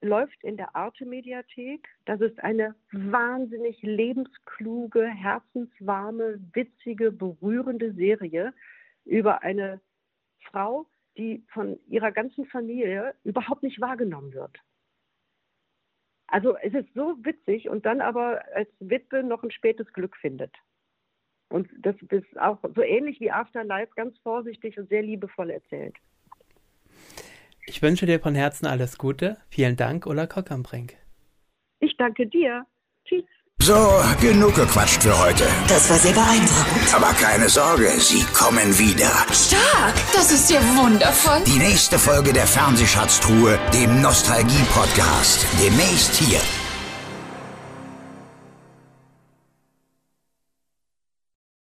läuft 0.00 0.42
in 0.44 0.56
der 0.56 0.76
Arte-Mediathek. 0.76 1.88
Das 2.04 2.20
ist 2.20 2.38
eine 2.42 2.74
wahnsinnig 2.92 3.80
lebenskluge, 3.82 5.06
herzenswarme, 5.06 6.40
witzige, 6.52 7.10
berührende 7.10 7.92
Serie 7.94 8.52
über 9.04 9.42
eine 9.42 9.80
Frau, 10.50 10.86
die 11.16 11.44
von 11.52 11.78
ihrer 11.88 12.12
ganzen 12.12 12.46
Familie 12.46 13.14
überhaupt 13.24 13.62
nicht 13.62 13.80
wahrgenommen 13.80 14.34
wird. 14.34 14.58
Also 16.26 16.56
es 16.56 16.74
ist 16.74 16.92
so 16.94 17.16
witzig 17.24 17.68
und 17.68 17.86
dann 17.86 18.00
aber 18.00 18.44
als 18.54 18.68
Witwe 18.80 19.22
noch 19.22 19.42
ein 19.42 19.50
spätes 19.50 19.92
Glück 19.92 20.16
findet. 20.16 20.52
Und 21.48 21.68
das 21.78 21.94
ist 22.10 22.38
auch 22.38 22.58
so 22.74 22.82
ähnlich 22.82 23.20
wie 23.20 23.30
Afterlife, 23.30 23.92
ganz 23.94 24.18
vorsichtig 24.18 24.78
und 24.78 24.88
sehr 24.88 25.02
liebevoll 25.02 25.50
erzählt. 25.50 25.94
Ich 27.66 27.82
wünsche 27.82 28.06
dir 28.06 28.20
von 28.20 28.34
Herzen 28.34 28.66
alles 28.66 28.98
Gute. 28.98 29.38
Vielen 29.48 29.76
Dank, 29.76 30.06
Ulla 30.06 30.26
Kockernbrink. 30.26 30.94
Ich 31.80 31.96
danke 31.96 32.26
dir. 32.26 32.64
Tschüss. 33.06 33.24
So, 33.60 33.74
genug 34.20 34.54
gequatscht 34.54 35.02
für 35.02 35.18
heute. 35.18 35.44
Das 35.68 35.88
war 35.88 35.96
sehr 35.96 36.12
beeindruckend. 36.12 36.94
Aber 36.94 37.12
keine 37.14 37.48
Sorge, 37.48 37.88
sie 37.98 38.22
kommen 38.34 38.78
wieder. 38.78 39.10
Stark, 39.32 39.94
das 40.12 40.32
ist 40.32 40.50
ja 40.50 40.60
wundervoll. 40.76 41.42
Die 41.46 41.58
nächste 41.58 41.98
Folge 41.98 42.32
der 42.32 42.46
Fernsehschatztruhe, 42.46 43.58
dem 43.72 44.02
Nostalgie-Podcast. 44.02 45.46
Demnächst 45.62 46.14
hier 46.16 46.40